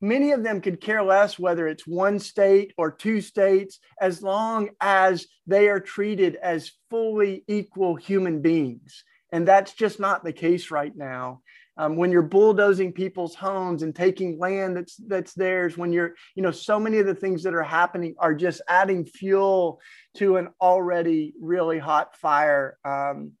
many 0.00 0.32
of 0.32 0.42
them 0.42 0.60
could 0.60 0.80
care 0.80 1.02
less 1.02 1.38
whether 1.38 1.68
it's 1.68 1.86
one 1.86 2.18
state 2.18 2.72
or 2.76 2.90
two 2.90 3.20
states, 3.20 3.78
as 4.00 4.22
long 4.22 4.70
as 4.80 5.26
they 5.46 5.68
are 5.68 5.80
treated 5.80 6.36
as 6.36 6.72
fully 6.88 7.44
equal 7.46 7.96
human 7.96 8.40
beings. 8.40 9.04
And 9.32 9.46
that's 9.46 9.74
just 9.74 10.00
not 10.00 10.24
the 10.24 10.32
case 10.32 10.70
right 10.70 10.96
now. 10.96 11.42
Um, 11.76 11.96
when 11.96 12.10
you're 12.10 12.22
bulldozing 12.22 12.92
people's 12.92 13.34
homes 13.34 13.82
and 13.82 13.94
taking 13.94 14.38
land 14.38 14.76
that's 14.76 14.96
that's 14.96 15.32
theirs, 15.32 15.78
when 15.78 15.92
you're, 15.92 16.14
you 16.34 16.42
know, 16.42 16.50
so 16.50 16.78
many 16.78 16.98
of 16.98 17.06
the 17.06 17.14
things 17.14 17.44
that 17.44 17.54
are 17.54 17.62
happening 17.62 18.14
are 18.18 18.34
just 18.34 18.60
adding 18.68 19.06
fuel 19.06 19.80
to 20.16 20.36
an 20.36 20.48
already 20.60 21.32
really 21.40 21.78
hot 21.78 22.16
fire. 22.16 22.76
Um, 22.84 23.32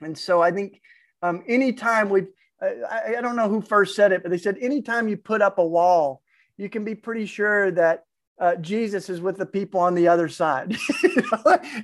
and 0.00 0.16
so 0.16 0.40
I 0.40 0.50
think 0.50 0.80
um, 1.22 1.42
anytime 1.46 2.08
we, 2.08 2.22
I, 2.62 3.16
I 3.18 3.20
don't 3.20 3.36
know 3.36 3.48
who 3.48 3.60
first 3.60 3.94
said 3.94 4.12
it, 4.12 4.22
but 4.22 4.30
they 4.30 4.38
said 4.38 4.56
anytime 4.60 5.08
you 5.08 5.16
put 5.16 5.42
up 5.42 5.58
a 5.58 5.66
wall, 5.66 6.22
you 6.56 6.68
can 6.68 6.84
be 6.84 6.94
pretty 6.94 7.26
sure 7.26 7.70
that 7.72 8.04
uh, 8.38 8.56
Jesus 8.56 9.10
is 9.10 9.20
with 9.20 9.36
the 9.36 9.46
people 9.46 9.80
on 9.80 9.94
the 9.94 10.08
other 10.08 10.28
side. 10.28 10.76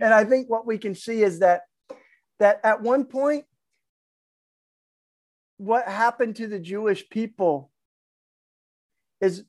and 0.01 0.15
I 0.15 0.25
think 0.25 0.49
what 0.49 0.67
we 0.67 0.79
can 0.79 0.95
see 0.95 1.23
is 1.23 1.41
that 1.41 1.63
that 2.39 2.61
at 2.65 2.83
one 2.83 3.05
point, 3.05 3.45
what 5.59 5.87
happened 5.87 6.37
to 6.37 6.47
the 6.47 6.59
Jewish 6.59 7.09
people 7.09 7.71
is, 9.21 9.45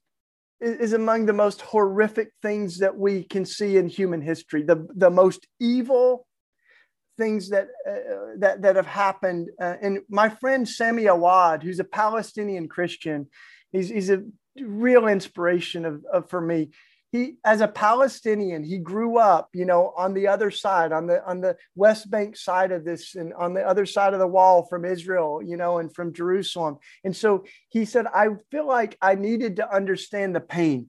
is 0.62 0.94
among 0.94 1.26
the 1.26 1.34
most 1.34 1.62
horrific 1.62 2.30
things 2.42 2.80
that 2.80 2.98
we 2.98 3.24
can 3.24 3.46
see 3.46 3.78
in 3.78 3.88
human 3.88 4.22
history. 4.22 4.64
The, 4.64 4.88
the 4.96 5.10
most 5.10 5.48
evil 5.60 6.27
things 7.18 7.50
that, 7.50 7.68
uh, 7.88 8.38
that, 8.38 8.62
that 8.62 8.76
have 8.76 8.86
happened. 8.86 9.50
Uh, 9.60 9.76
and 9.82 10.00
my 10.10 10.30
friend 10.30 10.68
Sami 10.68 11.06
Awad, 11.06 11.64
who's 11.64 11.80
a 11.80 11.84
Palestinian 11.84 12.68
Christian, 12.68 13.28
he's, 13.72 13.90
he's 13.90 14.10
a 14.10 14.24
real 14.60 15.08
inspiration 15.08 15.86
of, 15.86 16.04
of 16.12 16.30
for 16.30 16.42
me 16.42 16.70
he 17.12 17.36
as 17.46 17.62
a 17.62 17.68
palestinian 17.68 18.64
he 18.64 18.78
grew 18.78 19.18
up 19.18 19.50
you 19.54 19.66
know 19.66 19.94
on 19.96 20.14
the 20.14 20.28
other 20.28 20.52
side 20.52 20.92
on 20.92 21.08
the 21.08 21.26
on 21.26 21.42
the 21.42 21.56
west 21.76 22.10
bank 22.10 22.36
side 22.36 22.72
of 22.72 22.84
this 22.84 23.16
and 23.16 23.34
on 23.34 23.54
the 23.54 23.62
other 23.62 23.86
side 23.86 24.14
of 24.14 24.20
the 24.20 24.28
wall 24.28 24.64
from 24.64 24.84
israel 24.84 25.42
you 25.44 25.58
know 25.58 25.78
and 25.78 25.94
from 25.94 26.14
jerusalem 26.14 26.78
and 27.04 27.16
so 27.16 27.44
he 27.70 27.86
said 27.86 28.06
i 28.14 28.28
feel 28.52 28.68
like 28.68 28.98
i 29.02 29.16
needed 29.16 29.56
to 29.56 29.74
understand 29.74 30.36
the 30.36 30.42
pain 30.42 30.88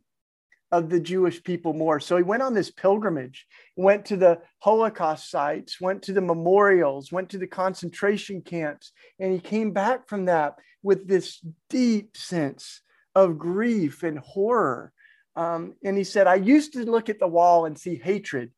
of 0.70 0.90
the 0.90 1.00
jewish 1.00 1.42
people 1.42 1.72
more 1.72 1.98
so 2.00 2.16
he 2.16 2.22
went 2.22 2.42
on 2.42 2.54
this 2.54 2.70
pilgrimage 2.70 3.46
went 3.76 4.04
to 4.04 4.16
the 4.16 4.38
holocaust 4.58 5.30
sites 5.30 5.80
went 5.80 6.02
to 6.02 6.12
the 6.12 6.20
memorials 6.20 7.10
went 7.10 7.30
to 7.30 7.38
the 7.38 7.46
concentration 7.46 8.40
camps 8.42 8.92
and 9.18 9.32
he 9.32 9.38
came 9.38 9.72
back 9.72 10.08
from 10.08 10.26
that 10.26 10.54
with 10.82 11.08
this 11.08 11.44
deep 11.70 12.16
sense 12.16 12.82
of 13.14 13.38
grief 13.38 14.02
and 14.02 14.18
horror 14.18 14.92
um, 15.38 15.74
and 15.84 15.96
he 15.96 16.02
said, 16.02 16.26
I 16.26 16.34
used 16.34 16.72
to 16.72 16.84
look 16.84 17.08
at 17.08 17.20
the 17.20 17.28
wall 17.28 17.64
and 17.64 17.78
see 17.78 17.94
hatred, 17.94 18.50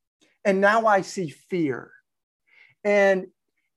and 0.46 0.62
now 0.62 0.86
I 0.86 1.02
see 1.02 1.28
fear. 1.28 1.92
And 2.82 3.26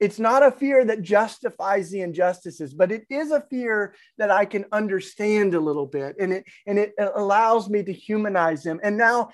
it's 0.04 0.20
not 0.20 0.44
a 0.44 0.52
fear 0.52 0.84
that 0.84 1.02
justifies 1.02 1.90
the 1.90 2.02
injustices, 2.02 2.74
but 2.74 2.92
it 2.92 3.06
is 3.10 3.32
a 3.32 3.46
fear 3.50 3.96
that 4.18 4.30
I 4.30 4.44
can 4.44 4.66
understand 4.74 5.54
a 5.54 5.62
little 5.62 5.86
bit, 5.86 6.18
and 6.20 6.34
it 6.34 6.44
and 6.68 6.78
it 6.78 6.94
allows 7.16 7.70
me 7.70 7.84
to 7.84 7.94
humanize 7.94 8.64
them. 8.64 8.82
And 8.84 8.98
now, 8.98 9.30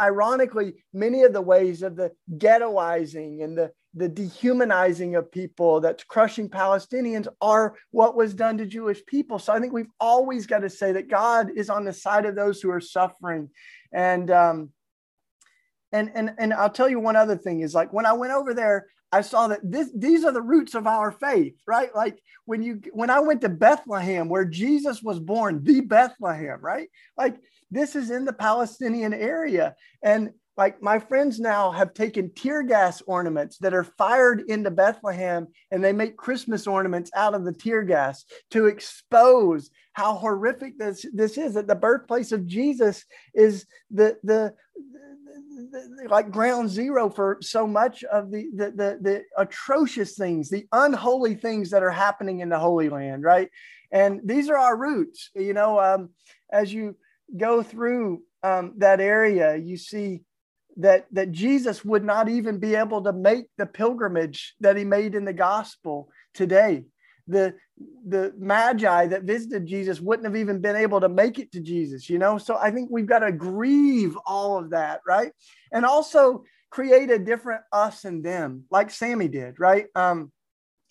ironically, 0.00 0.84
many 0.94 1.24
of 1.24 1.32
the 1.32 1.42
ways 1.42 1.82
of 1.82 1.96
the 1.96 2.12
ghettoizing 2.36 3.42
and 3.42 3.58
the 3.58 3.72
the 3.94 4.08
dehumanizing 4.08 5.16
of 5.16 5.32
people 5.32 5.80
that's 5.80 6.04
crushing 6.04 6.48
Palestinians 6.48 7.26
are 7.40 7.74
what 7.90 8.16
was 8.16 8.32
done 8.32 8.58
to 8.58 8.64
Jewish 8.64 9.04
people. 9.04 9.40
So 9.40 9.52
I 9.52 9.58
think 9.58 9.72
we've 9.72 9.90
always 9.98 10.46
got 10.46 10.60
to 10.60 10.70
say 10.70 10.92
that 10.92 11.10
God 11.10 11.50
is 11.56 11.68
on 11.68 11.84
the 11.84 11.92
side 11.92 12.26
of 12.26 12.36
those 12.36 12.62
who 12.62 12.70
are 12.70 12.80
suffering. 12.80 13.50
And 13.92 14.30
um, 14.30 14.70
and 15.90 16.12
and 16.14 16.30
and 16.38 16.54
I'll 16.54 16.70
tell 16.70 16.88
you 16.88 17.00
one 17.00 17.16
other 17.16 17.36
thing 17.36 17.60
is 17.60 17.74
like 17.74 17.92
when 17.92 18.06
I 18.06 18.12
went 18.12 18.32
over 18.32 18.54
there, 18.54 18.86
I 19.12 19.20
saw 19.20 19.48
that 19.48 19.60
this 19.62 19.90
these 19.94 20.24
are 20.24 20.32
the 20.32 20.40
roots 20.40 20.74
of 20.74 20.86
our 20.86 21.12
faith, 21.12 21.54
right? 21.66 21.94
Like 21.94 22.18
when 22.46 22.62
you 22.62 22.80
when 22.92 23.10
I 23.10 23.20
went 23.20 23.42
to 23.42 23.48
Bethlehem, 23.48 24.28
where 24.28 24.46
Jesus 24.46 25.02
was 25.02 25.20
born, 25.20 25.62
the 25.62 25.82
Bethlehem, 25.82 26.58
right? 26.60 26.88
Like 27.16 27.36
this 27.70 27.94
is 27.94 28.10
in 28.10 28.24
the 28.24 28.32
Palestinian 28.32 29.14
area. 29.14 29.74
And 30.02 30.30
like 30.56 30.82
my 30.82 30.98
friends 30.98 31.40
now 31.40 31.70
have 31.70 31.94
taken 31.94 32.30
tear 32.34 32.62
gas 32.62 33.02
ornaments 33.06 33.56
that 33.58 33.72
are 33.72 33.84
fired 33.84 34.42
into 34.48 34.70
Bethlehem 34.70 35.46
and 35.70 35.82
they 35.82 35.92
make 35.92 36.16
Christmas 36.16 36.66
ornaments 36.66 37.10
out 37.16 37.34
of 37.34 37.44
the 37.44 37.52
tear 37.52 37.82
gas 37.82 38.24
to 38.50 38.66
expose 38.66 39.70
how 39.94 40.14
horrific 40.14 40.78
this, 40.78 41.06
this 41.12 41.38
is 41.38 41.54
that 41.54 41.66
the 41.66 41.74
birthplace 41.74 42.32
of 42.32 42.46
Jesus 42.46 43.04
is 43.34 43.66
the, 43.90 44.18
the, 44.22 44.54
the 44.74 45.11
like 46.08 46.30
ground 46.30 46.68
zero 46.68 47.08
for 47.08 47.38
so 47.40 47.66
much 47.66 48.04
of 48.04 48.30
the, 48.30 48.46
the, 48.54 48.64
the 48.70 48.98
the 49.00 49.22
atrocious 49.36 50.16
things, 50.16 50.48
the 50.48 50.66
unholy 50.72 51.34
things 51.34 51.70
that 51.70 51.82
are 51.82 51.90
happening 51.90 52.40
in 52.40 52.48
the 52.48 52.58
Holy 52.58 52.88
Land, 52.88 53.22
right? 53.22 53.48
And 53.90 54.20
these 54.24 54.48
are 54.48 54.56
our 54.56 54.76
roots. 54.76 55.30
You 55.34 55.54
know, 55.54 55.80
um, 55.80 56.10
as 56.52 56.72
you 56.72 56.96
go 57.36 57.62
through 57.62 58.22
um, 58.42 58.74
that 58.78 59.00
area, 59.00 59.56
you 59.56 59.76
see 59.76 60.22
that 60.78 61.06
that 61.12 61.32
Jesus 61.32 61.84
would 61.84 62.04
not 62.04 62.28
even 62.28 62.58
be 62.58 62.74
able 62.74 63.02
to 63.02 63.12
make 63.12 63.46
the 63.58 63.66
pilgrimage 63.66 64.54
that 64.60 64.76
he 64.76 64.84
made 64.84 65.14
in 65.14 65.24
the 65.24 65.32
gospel 65.32 66.08
today. 66.34 66.84
The 67.28 67.54
the 68.06 68.32
magi 68.38 69.06
that 69.06 69.22
visited 69.22 69.66
Jesus 69.66 70.00
wouldn't 70.00 70.26
have 70.26 70.36
even 70.36 70.60
been 70.60 70.76
able 70.76 71.00
to 71.00 71.08
make 71.08 71.38
it 71.38 71.52
to 71.52 71.60
Jesus, 71.60 72.08
you 72.10 72.18
know? 72.18 72.38
So 72.38 72.56
I 72.56 72.70
think 72.70 72.90
we've 72.90 73.06
got 73.06 73.20
to 73.20 73.32
grieve 73.32 74.16
all 74.26 74.58
of 74.58 74.70
that, 74.70 75.00
right? 75.06 75.32
And 75.72 75.84
also 75.84 76.44
create 76.70 77.10
a 77.10 77.18
different 77.18 77.62
us 77.72 78.04
and 78.04 78.24
them, 78.24 78.64
like 78.70 78.90
Sami 78.90 79.28
did, 79.28 79.60
right? 79.60 79.86
Um, 79.94 80.32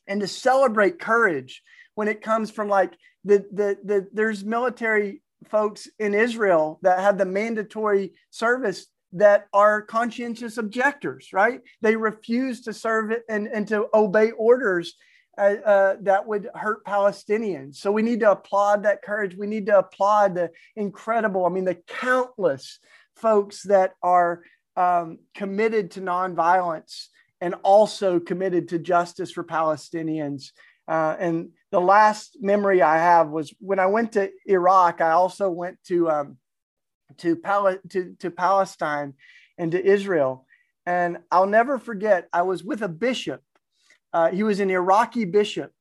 and 0.07 0.21
to 0.21 0.27
celebrate 0.27 0.99
courage 0.99 1.61
when 1.95 2.07
it 2.07 2.21
comes 2.21 2.51
from 2.51 2.69
like 2.69 2.93
the 3.23 3.45
the 3.51 3.77
the 3.83 4.07
there's 4.13 4.43
military 4.43 5.21
folks 5.49 5.87
in 5.99 6.13
Israel 6.13 6.79
that 6.81 6.99
have 6.99 7.17
the 7.17 7.25
mandatory 7.25 8.13
service 8.29 8.87
that 9.13 9.47
are 9.53 9.81
conscientious 9.81 10.57
objectors, 10.57 11.29
right? 11.33 11.61
They 11.81 11.95
refuse 11.95 12.61
to 12.61 12.73
serve 12.73 13.11
it 13.11 13.23
and, 13.27 13.47
and 13.47 13.67
to 13.67 13.87
obey 13.93 14.31
orders 14.31 14.95
uh, 15.37 15.55
uh, 15.65 15.95
that 16.01 16.27
would 16.27 16.49
hurt 16.53 16.85
Palestinians. 16.85 17.75
So 17.75 17.91
we 17.91 18.01
need 18.01 18.19
to 18.21 18.31
applaud 18.31 18.83
that 18.83 19.01
courage. 19.01 19.35
We 19.35 19.47
need 19.47 19.65
to 19.67 19.79
applaud 19.79 20.35
the 20.35 20.51
incredible, 20.75 21.45
I 21.45 21.49
mean, 21.49 21.65
the 21.65 21.81
countless 21.87 22.79
folks 23.15 23.63
that 23.63 23.93
are 24.03 24.43
um, 24.75 25.19
committed 25.33 25.91
to 25.91 26.01
nonviolence 26.01 27.07
and 27.39 27.55
also 27.63 28.19
committed 28.19 28.69
to 28.69 28.79
justice 28.79 29.31
for 29.31 29.43
Palestinians. 29.43 30.51
Uh, 30.87 31.15
and 31.19 31.49
the 31.71 31.81
last 31.81 32.37
memory 32.41 32.81
I 32.81 32.97
have 32.97 33.29
was 33.29 33.53
when 33.59 33.79
I 33.79 33.87
went 33.87 34.13
to 34.13 34.29
Iraq, 34.45 35.01
I 35.01 35.11
also 35.11 35.49
went 35.49 35.77
to 35.85 36.09
um, 36.09 36.37
to, 37.17 37.35
Pal- 37.35 37.77
to, 37.89 38.15
to 38.19 38.31
Palestine 38.31 39.13
and 39.57 39.71
to 39.71 39.83
Israel. 39.83 40.45
And 40.85 41.19
I'll 41.31 41.47
never 41.47 41.77
forget, 41.77 42.27
I 42.33 42.41
was 42.41 42.63
with 42.63 42.81
a 42.81 42.87
bishop. 42.87 43.41
Uh, 44.13 44.31
he 44.31 44.43
was 44.43 44.59
an 44.59 44.69
Iraqi 44.69 45.25
bishop. 45.25 45.71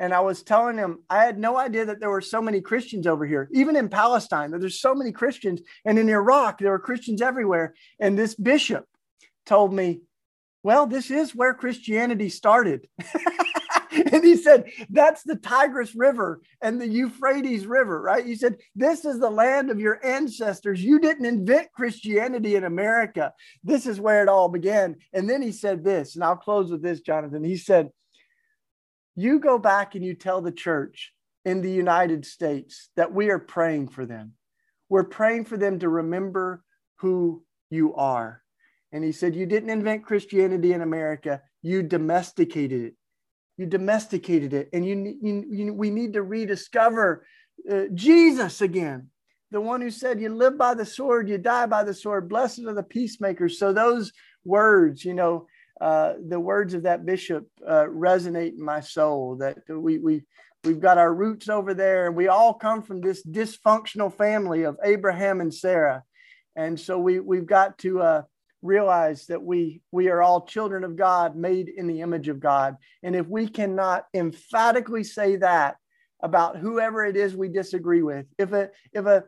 And 0.00 0.14
I 0.14 0.20
was 0.20 0.44
telling 0.44 0.78
him, 0.78 1.02
I 1.10 1.24
had 1.24 1.38
no 1.38 1.58
idea 1.58 1.84
that 1.86 1.98
there 1.98 2.10
were 2.10 2.20
so 2.20 2.40
many 2.40 2.60
Christians 2.60 3.06
over 3.06 3.26
here, 3.26 3.48
even 3.52 3.74
in 3.74 3.88
Palestine, 3.88 4.52
that 4.52 4.60
there's 4.60 4.80
so 4.80 4.94
many 4.94 5.10
Christians. 5.10 5.60
And 5.84 5.98
in 5.98 6.08
Iraq, 6.08 6.58
there 6.58 6.70
were 6.70 6.78
Christians 6.78 7.20
everywhere. 7.20 7.74
And 7.98 8.16
this 8.16 8.36
bishop 8.36 8.84
told 9.44 9.74
me, 9.74 10.02
well, 10.62 10.86
this 10.86 11.10
is 11.10 11.34
where 11.34 11.54
Christianity 11.54 12.28
started. 12.28 12.86
and 14.12 14.24
he 14.24 14.36
said, 14.36 14.70
That's 14.88 15.22
the 15.22 15.36
Tigris 15.36 15.94
River 15.94 16.40
and 16.62 16.80
the 16.80 16.88
Euphrates 16.88 17.66
River, 17.66 18.00
right? 18.00 18.24
He 18.24 18.36
said, 18.36 18.56
This 18.74 19.04
is 19.04 19.18
the 19.18 19.30
land 19.30 19.70
of 19.70 19.80
your 19.80 20.04
ancestors. 20.04 20.82
You 20.82 20.98
didn't 20.98 21.26
invent 21.26 21.72
Christianity 21.72 22.54
in 22.56 22.64
America. 22.64 23.32
This 23.62 23.86
is 23.86 24.00
where 24.00 24.22
it 24.22 24.28
all 24.28 24.48
began. 24.48 24.96
And 25.12 25.28
then 25.28 25.42
he 25.42 25.52
said 25.52 25.84
this, 25.84 26.14
and 26.14 26.24
I'll 26.24 26.36
close 26.36 26.70
with 26.70 26.82
this, 26.82 27.00
Jonathan. 27.00 27.44
He 27.44 27.56
said, 27.56 27.90
You 29.14 29.40
go 29.40 29.58
back 29.58 29.94
and 29.94 30.04
you 30.04 30.14
tell 30.14 30.40
the 30.40 30.52
church 30.52 31.12
in 31.44 31.60
the 31.60 31.72
United 31.72 32.24
States 32.24 32.90
that 32.96 33.12
we 33.12 33.30
are 33.30 33.38
praying 33.38 33.88
for 33.88 34.06
them. 34.06 34.32
We're 34.88 35.04
praying 35.04 35.44
for 35.46 35.56
them 35.56 35.80
to 35.80 35.88
remember 35.88 36.62
who 36.96 37.42
you 37.70 37.94
are. 37.94 38.42
And 38.92 39.04
he 39.04 39.12
said, 39.12 39.34
You 39.34 39.44
didn't 39.44 39.70
invent 39.70 40.06
Christianity 40.06 40.72
in 40.72 40.80
America, 40.80 41.42
you 41.62 41.82
domesticated 41.82 42.82
it. 42.82 42.94
You 43.58 43.66
domesticated 43.66 44.54
it. 44.54 44.70
And 44.72 44.86
you, 44.86 45.18
you, 45.20 45.44
you 45.50 45.74
we 45.74 45.90
need 45.90 46.14
to 46.14 46.22
rediscover 46.22 47.26
uh, 47.70 47.82
Jesus 47.92 48.60
again, 48.60 49.08
the 49.50 49.60
one 49.60 49.80
who 49.80 49.90
said, 49.90 50.20
You 50.20 50.34
live 50.34 50.56
by 50.56 50.74
the 50.74 50.86
sword, 50.86 51.28
you 51.28 51.38
die 51.38 51.66
by 51.66 51.84
the 51.84 51.92
sword. 51.92 52.28
Blessed 52.28 52.60
are 52.60 52.74
the 52.74 52.82
peacemakers. 52.82 53.58
So 53.58 53.72
those 53.72 54.12
words, 54.44 55.04
you 55.04 55.12
know, 55.12 55.46
uh, 55.80 56.14
the 56.26 56.40
words 56.40 56.74
of 56.74 56.84
that 56.84 57.04
bishop 57.04 57.46
uh, 57.66 57.84
resonate 57.84 58.54
in 58.54 58.64
my 58.64 58.80
soul 58.80 59.36
that 59.36 59.58
we, 59.68 59.98
we, 59.98 60.24
we've 60.64 60.80
got 60.80 60.98
our 60.98 61.12
roots 61.12 61.48
over 61.48 61.72
there 61.74 62.06
and 62.06 62.16
we 62.16 62.28
all 62.28 62.54
come 62.54 62.82
from 62.82 63.00
this 63.00 63.24
dysfunctional 63.24 64.12
family 64.12 64.64
of 64.64 64.76
Abraham 64.82 65.40
and 65.40 65.54
Sarah. 65.54 66.02
And 66.56 66.78
so 66.78 66.98
we, 66.98 67.20
we've 67.20 67.46
got 67.46 67.78
to 67.78 68.00
uh, 68.00 68.22
realize 68.62 69.26
that 69.26 69.42
we, 69.42 69.82
we 69.92 70.08
are 70.08 70.22
all 70.22 70.46
children 70.46 70.84
of 70.84 70.96
God 70.96 71.36
made 71.36 71.68
in 71.68 71.86
the 71.86 72.00
image 72.00 72.28
of 72.28 72.40
God. 72.40 72.76
And 73.02 73.14
if 73.14 73.26
we 73.26 73.48
cannot 73.48 74.06
emphatically 74.14 75.04
say 75.04 75.36
that 75.36 75.76
about 76.22 76.56
whoever 76.56 77.04
it 77.04 77.16
is 77.16 77.36
we 77.36 77.48
disagree 77.48 78.02
with, 78.02 78.26
if 78.38 78.52
a, 78.52 78.70
if 78.92 79.06
a, 79.06 79.24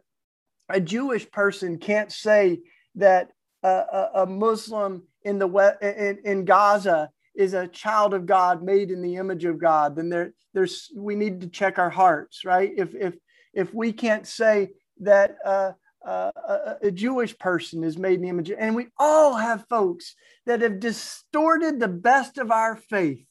a 0.68 0.81
Jewish 0.81 1.31
person 1.31 1.78
can't 1.78 2.11
say 2.11 2.61
that 2.97 3.31
a, 3.62 3.68
a, 3.68 4.11
a 4.22 4.26
Muslim 4.26 5.05
in 5.22 5.39
the 5.39 5.49
in, 5.83 6.18
in 6.24 6.45
Gaza 6.45 7.11
is 7.35 7.55
a 7.55 7.68
child 7.68 8.14
of 8.14 8.26
God 8.26 8.62
made 8.62 8.91
in 8.91 9.03
the 9.03 9.16
image 9.16 9.45
of 9.45 9.61
God, 9.61 9.97
then 9.97 10.09
there 10.09 10.33
there's 10.55 10.91
we 10.97 11.14
need 11.14 11.41
to 11.43 11.49
check 11.49 11.78
our 11.78 11.91
hearts, 11.91 12.45
right? 12.45 12.72
If 12.76 12.95
if 12.95 13.14
if 13.53 13.74
we 13.74 13.93
can't 13.93 14.26
say 14.26 14.70
that 15.01 15.37
uh, 15.45 15.72
uh, 16.07 16.74
a, 16.82 16.90
Jewish 16.90 17.36
person 17.38 17.84
is 17.84 17.98
made 17.98 18.14
in 18.14 18.22
the 18.22 18.28
image, 18.28 18.51
and 18.51 18.74
we 18.74 18.86
all 18.98 19.34
have 19.34 19.68
folks 19.68 20.14
that 20.46 20.62
have 20.62 20.80
distorted 20.80 21.78
the 21.78 21.88
best 21.88 22.38
of 22.38 22.51
our 22.51 22.76
faith 22.76 23.26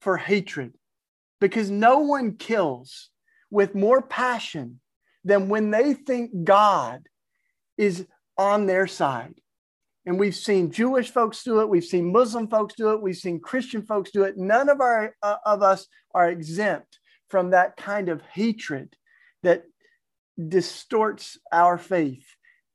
for 0.00 0.16
hatred, 0.16 0.74
because 1.40 1.70
no 1.70 1.98
one 1.98 2.36
kills 2.36 3.10
with 3.50 3.74
more 3.74 4.00
passion 4.00 4.80
than 5.24 5.48
when 5.48 5.70
they 5.70 5.94
think 5.94 6.44
God 6.44 7.06
is 7.76 8.06
on 8.38 8.66
their 8.66 8.86
side. 8.86 9.34
And 10.06 10.18
we've 10.18 10.36
seen 10.36 10.70
Jewish 10.70 11.10
folks 11.10 11.42
do 11.42 11.60
it. 11.60 11.68
We've 11.68 11.84
seen 11.84 12.12
Muslim 12.12 12.48
folks 12.48 12.74
do 12.74 12.90
it. 12.92 13.02
We've 13.02 13.16
seen 13.16 13.40
Christian 13.40 13.82
folks 13.82 14.10
do 14.10 14.22
it. 14.22 14.38
None 14.38 14.68
of 14.68 14.80
our 14.80 15.14
uh, 15.22 15.36
of 15.44 15.62
us 15.62 15.86
are 16.14 16.30
exempt 16.30 16.98
from 17.28 17.50
that 17.50 17.76
kind 17.76 18.08
of 18.08 18.22
hatred 18.22 18.94
that 19.42 19.64
distorts 20.48 21.38
our 21.52 21.78
faith. 21.78 22.26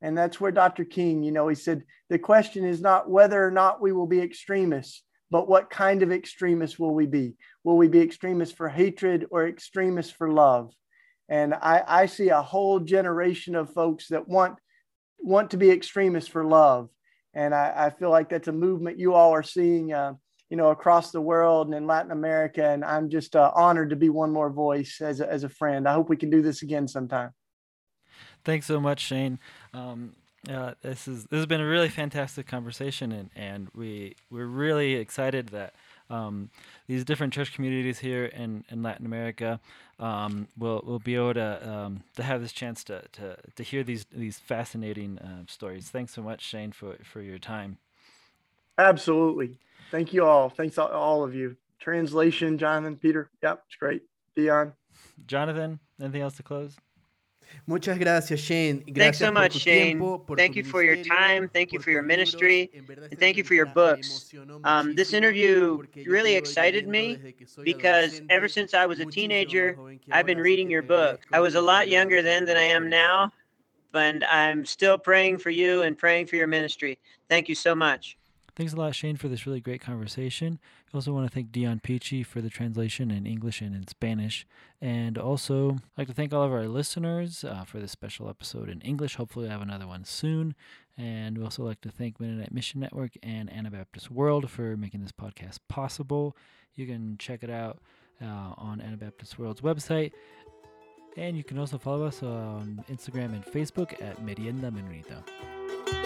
And 0.02 0.16
that's 0.16 0.40
where 0.40 0.52
Dr. 0.52 0.84
King, 0.84 1.22
you 1.22 1.32
know, 1.32 1.48
he 1.48 1.54
said 1.54 1.84
the 2.10 2.18
question 2.18 2.64
is 2.64 2.80
not 2.80 3.10
whether 3.10 3.44
or 3.44 3.50
not 3.50 3.80
we 3.80 3.92
will 3.92 4.06
be 4.06 4.20
extremists, 4.20 5.02
but 5.30 5.48
what 5.48 5.70
kind 5.70 6.02
of 6.02 6.12
extremists 6.12 6.78
will 6.78 6.94
we 6.94 7.06
be? 7.06 7.34
Will 7.64 7.76
we 7.76 7.88
be 7.88 8.00
extremists 8.00 8.54
for 8.54 8.68
hatred 8.68 9.26
or 9.30 9.48
extremists 9.48 10.12
for 10.12 10.30
love? 10.30 10.72
And 11.28 11.54
I, 11.54 11.82
I 11.86 12.06
see 12.06 12.28
a 12.28 12.42
whole 12.42 12.78
generation 12.78 13.56
of 13.56 13.72
folks 13.72 14.08
that 14.08 14.28
want 14.28 14.58
want 15.18 15.50
to 15.50 15.56
be 15.56 15.70
extremists 15.70 16.30
for 16.30 16.44
love 16.44 16.88
and 17.36 17.54
I, 17.54 17.72
I 17.76 17.90
feel 17.90 18.10
like 18.10 18.30
that's 18.30 18.48
a 18.48 18.52
movement 18.52 18.98
you 18.98 19.12
all 19.12 19.32
are 19.32 19.42
seeing, 19.42 19.92
uh, 19.92 20.14
you 20.48 20.56
know, 20.56 20.70
across 20.70 21.12
the 21.12 21.20
world 21.20 21.66
and 21.66 21.76
in 21.76 21.86
Latin 21.86 22.10
America. 22.10 22.66
And 22.66 22.82
I'm 22.82 23.10
just 23.10 23.36
uh, 23.36 23.52
honored 23.54 23.90
to 23.90 23.96
be 23.96 24.08
one 24.08 24.32
more 24.32 24.48
voice 24.48 25.02
as 25.02 25.20
a, 25.20 25.30
as 25.30 25.44
a 25.44 25.50
friend. 25.50 25.86
I 25.86 25.92
hope 25.92 26.08
we 26.08 26.16
can 26.16 26.30
do 26.30 26.40
this 26.40 26.62
again 26.62 26.88
sometime. 26.88 27.32
Thanks 28.46 28.66
so 28.66 28.78
much, 28.78 29.00
Shane. 29.00 29.40
Um, 29.74 30.12
uh, 30.48 30.74
this 30.80 31.08
is 31.08 31.24
this 31.24 31.38
has 31.38 31.46
been 31.46 31.60
a 31.60 31.66
really 31.66 31.88
fantastic 31.88 32.46
conversation, 32.46 33.10
and, 33.10 33.28
and 33.34 33.68
we 33.74 34.14
we're 34.30 34.46
really 34.46 34.94
excited 34.94 35.48
that 35.48 35.74
um, 36.10 36.50
these 36.86 37.04
different 37.04 37.32
church 37.32 37.52
communities 37.52 37.98
here 37.98 38.26
in, 38.26 38.64
in 38.70 38.84
Latin 38.84 39.04
America 39.04 39.58
um, 39.98 40.46
will 40.56 40.80
will 40.86 41.00
be 41.00 41.16
able 41.16 41.34
to 41.34 41.68
um, 41.68 42.04
to 42.14 42.22
have 42.22 42.40
this 42.40 42.52
chance 42.52 42.84
to, 42.84 43.02
to, 43.14 43.36
to 43.56 43.62
hear 43.64 43.82
these 43.82 44.06
these 44.12 44.38
fascinating 44.38 45.18
uh, 45.18 45.42
stories. 45.48 45.88
Thanks 45.88 46.14
so 46.14 46.22
much, 46.22 46.40
Shane, 46.42 46.70
for, 46.70 46.98
for 47.02 47.20
your 47.20 47.40
time. 47.40 47.78
Absolutely. 48.78 49.58
Thank 49.90 50.12
you 50.12 50.24
all. 50.24 50.50
Thanks 50.50 50.78
all, 50.78 50.86
all 50.86 51.24
of 51.24 51.34
you. 51.34 51.56
Translation, 51.80 52.58
Jonathan, 52.58 52.94
Peter. 52.94 53.28
Yep, 53.42 53.64
it's 53.66 53.74
great. 53.76 54.02
Dion. 54.36 54.74
Jonathan, 55.26 55.80
anything 56.00 56.22
else 56.22 56.36
to 56.36 56.44
close? 56.44 56.76
Muchas 57.66 57.98
gracias, 57.98 58.40
Shane. 58.40 58.84
Gracias 58.86 58.94
thanks 58.94 59.18
so 59.18 59.32
much, 59.32 59.52
Shane. 59.52 60.18
thank 60.36 60.56
you 60.56 60.62
for 60.62 60.82
your 60.82 60.96
time. 60.96 61.48
Thank 61.48 61.72
you 61.72 61.80
for 61.80 61.90
your 61.90 62.02
ministry. 62.02 62.70
And 63.10 63.18
thank 63.18 63.36
you 63.36 63.44
for 63.44 63.54
your 63.54 63.66
books. 63.66 64.32
Um, 64.64 64.94
this 64.94 65.12
interview 65.12 65.82
really 66.06 66.34
excited 66.34 66.88
me 66.88 67.18
because 67.62 68.22
ever 68.30 68.48
since 68.48 68.74
I 68.74 68.86
was 68.86 69.00
a 69.00 69.06
teenager, 69.06 69.78
I've 70.12 70.26
been 70.26 70.38
reading 70.38 70.70
your 70.70 70.82
book. 70.82 71.20
I 71.32 71.40
was 71.40 71.54
a 71.54 71.60
lot 71.60 71.88
younger 71.88 72.22
then 72.22 72.44
than 72.44 72.56
I 72.56 72.62
am 72.62 72.88
now, 72.88 73.32
and 73.94 74.24
I'm 74.24 74.64
still 74.64 74.98
praying 74.98 75.38
for 75.38 75.50
you 75.50 75.82
and 75.82 75.96
praying 75.96 76.26
for 76.26 76.36
your 76.36 76.46
ministry. 76.46 76.98
Thank 77.28 77.48
you 77.48 77.54
so 77.54 77.74
much. 77.74 78.16
Thanks 78.56 78.72
a 78.72 78.76
lot, 78.76 78.94
Shane, 78.94 79.16
for 79.16 79.28
this 79.28 79.46
really 79.46 79.60
great 79.60 79.82
conversation. 79.82 80.58
I 80.90 80.96
also 80.96 81.12
want 81.12 81.28
to 81.28 81.34
thank 81.34 81.52
Dion 81.52 81.78
Peachy 81.78 82.22
for 82.22 82.40
the 82.40 82.48
translation 82.48 83.10
in 83.10 83.26
English 83.26 83.60
and 83.60 83.76
in 83.76 83.86
Spanish. 83.86 84.46
And 84.80 85.18
also, 85.18 85.72
I'd 85.72 85.98
like 85.98 86.08
to 86.08 86.14
thank 86.14 86.32
all 86.32 86.42
of 86.42 86.52
our 86.52 86.66
listeners 86.66 87.44
uh, 87.44 87.64
for 87.64 87.80
this 87.80 87.92
special 87.92 88.30
episode 88.30 88.70
in 88.70 88.80
English. 88.80 89.16
Hopefully, 89.16 89.46
I 89.46 89.52
have 89.52 89.60
another 89.60 89.86
one 89.86 90.06
soon. 90.06 90.54
And 90.96 91.36
we 91.36 91.44
also 91.44 91.64
like 91.64 91.82
to 91.82 91.90
thank 91.90 92.18
Mennonite 92.18 92.50
Mission 92.50 92.80
Network 92.80 93.12
and 93.22 93.52
Anabaptist 93.52 94.10
World 94.10 94.48
for 94.48 94.74
making 94.74 95.02
this 95.02 95.12
podcast 95.12 95.58
possible. 95.68 96.34
You 96.74 96.86
can 96.86 97.18
check 97.18 97.42
it 97.42 97.50
out 97.50 97.82
uh, 98.22 98.54
on 98.56 98.80
Anabaptist 98.80 99.38
World's 99.38 99.60
website. 99.60 100.12
And 101.18 101.36
you 101.36 101.44
can 101.44 101.58
also 101.58 101.76
follow 101.76 102.06
us 102.06 102.22
on 102.22 102.82
Instagram 102.90 103.34
and 103.34 103.44
Facebook 103.44 104.00
at 104.02 104.22
Merienda 104.24 104.70
Menonita. 104.70 106.05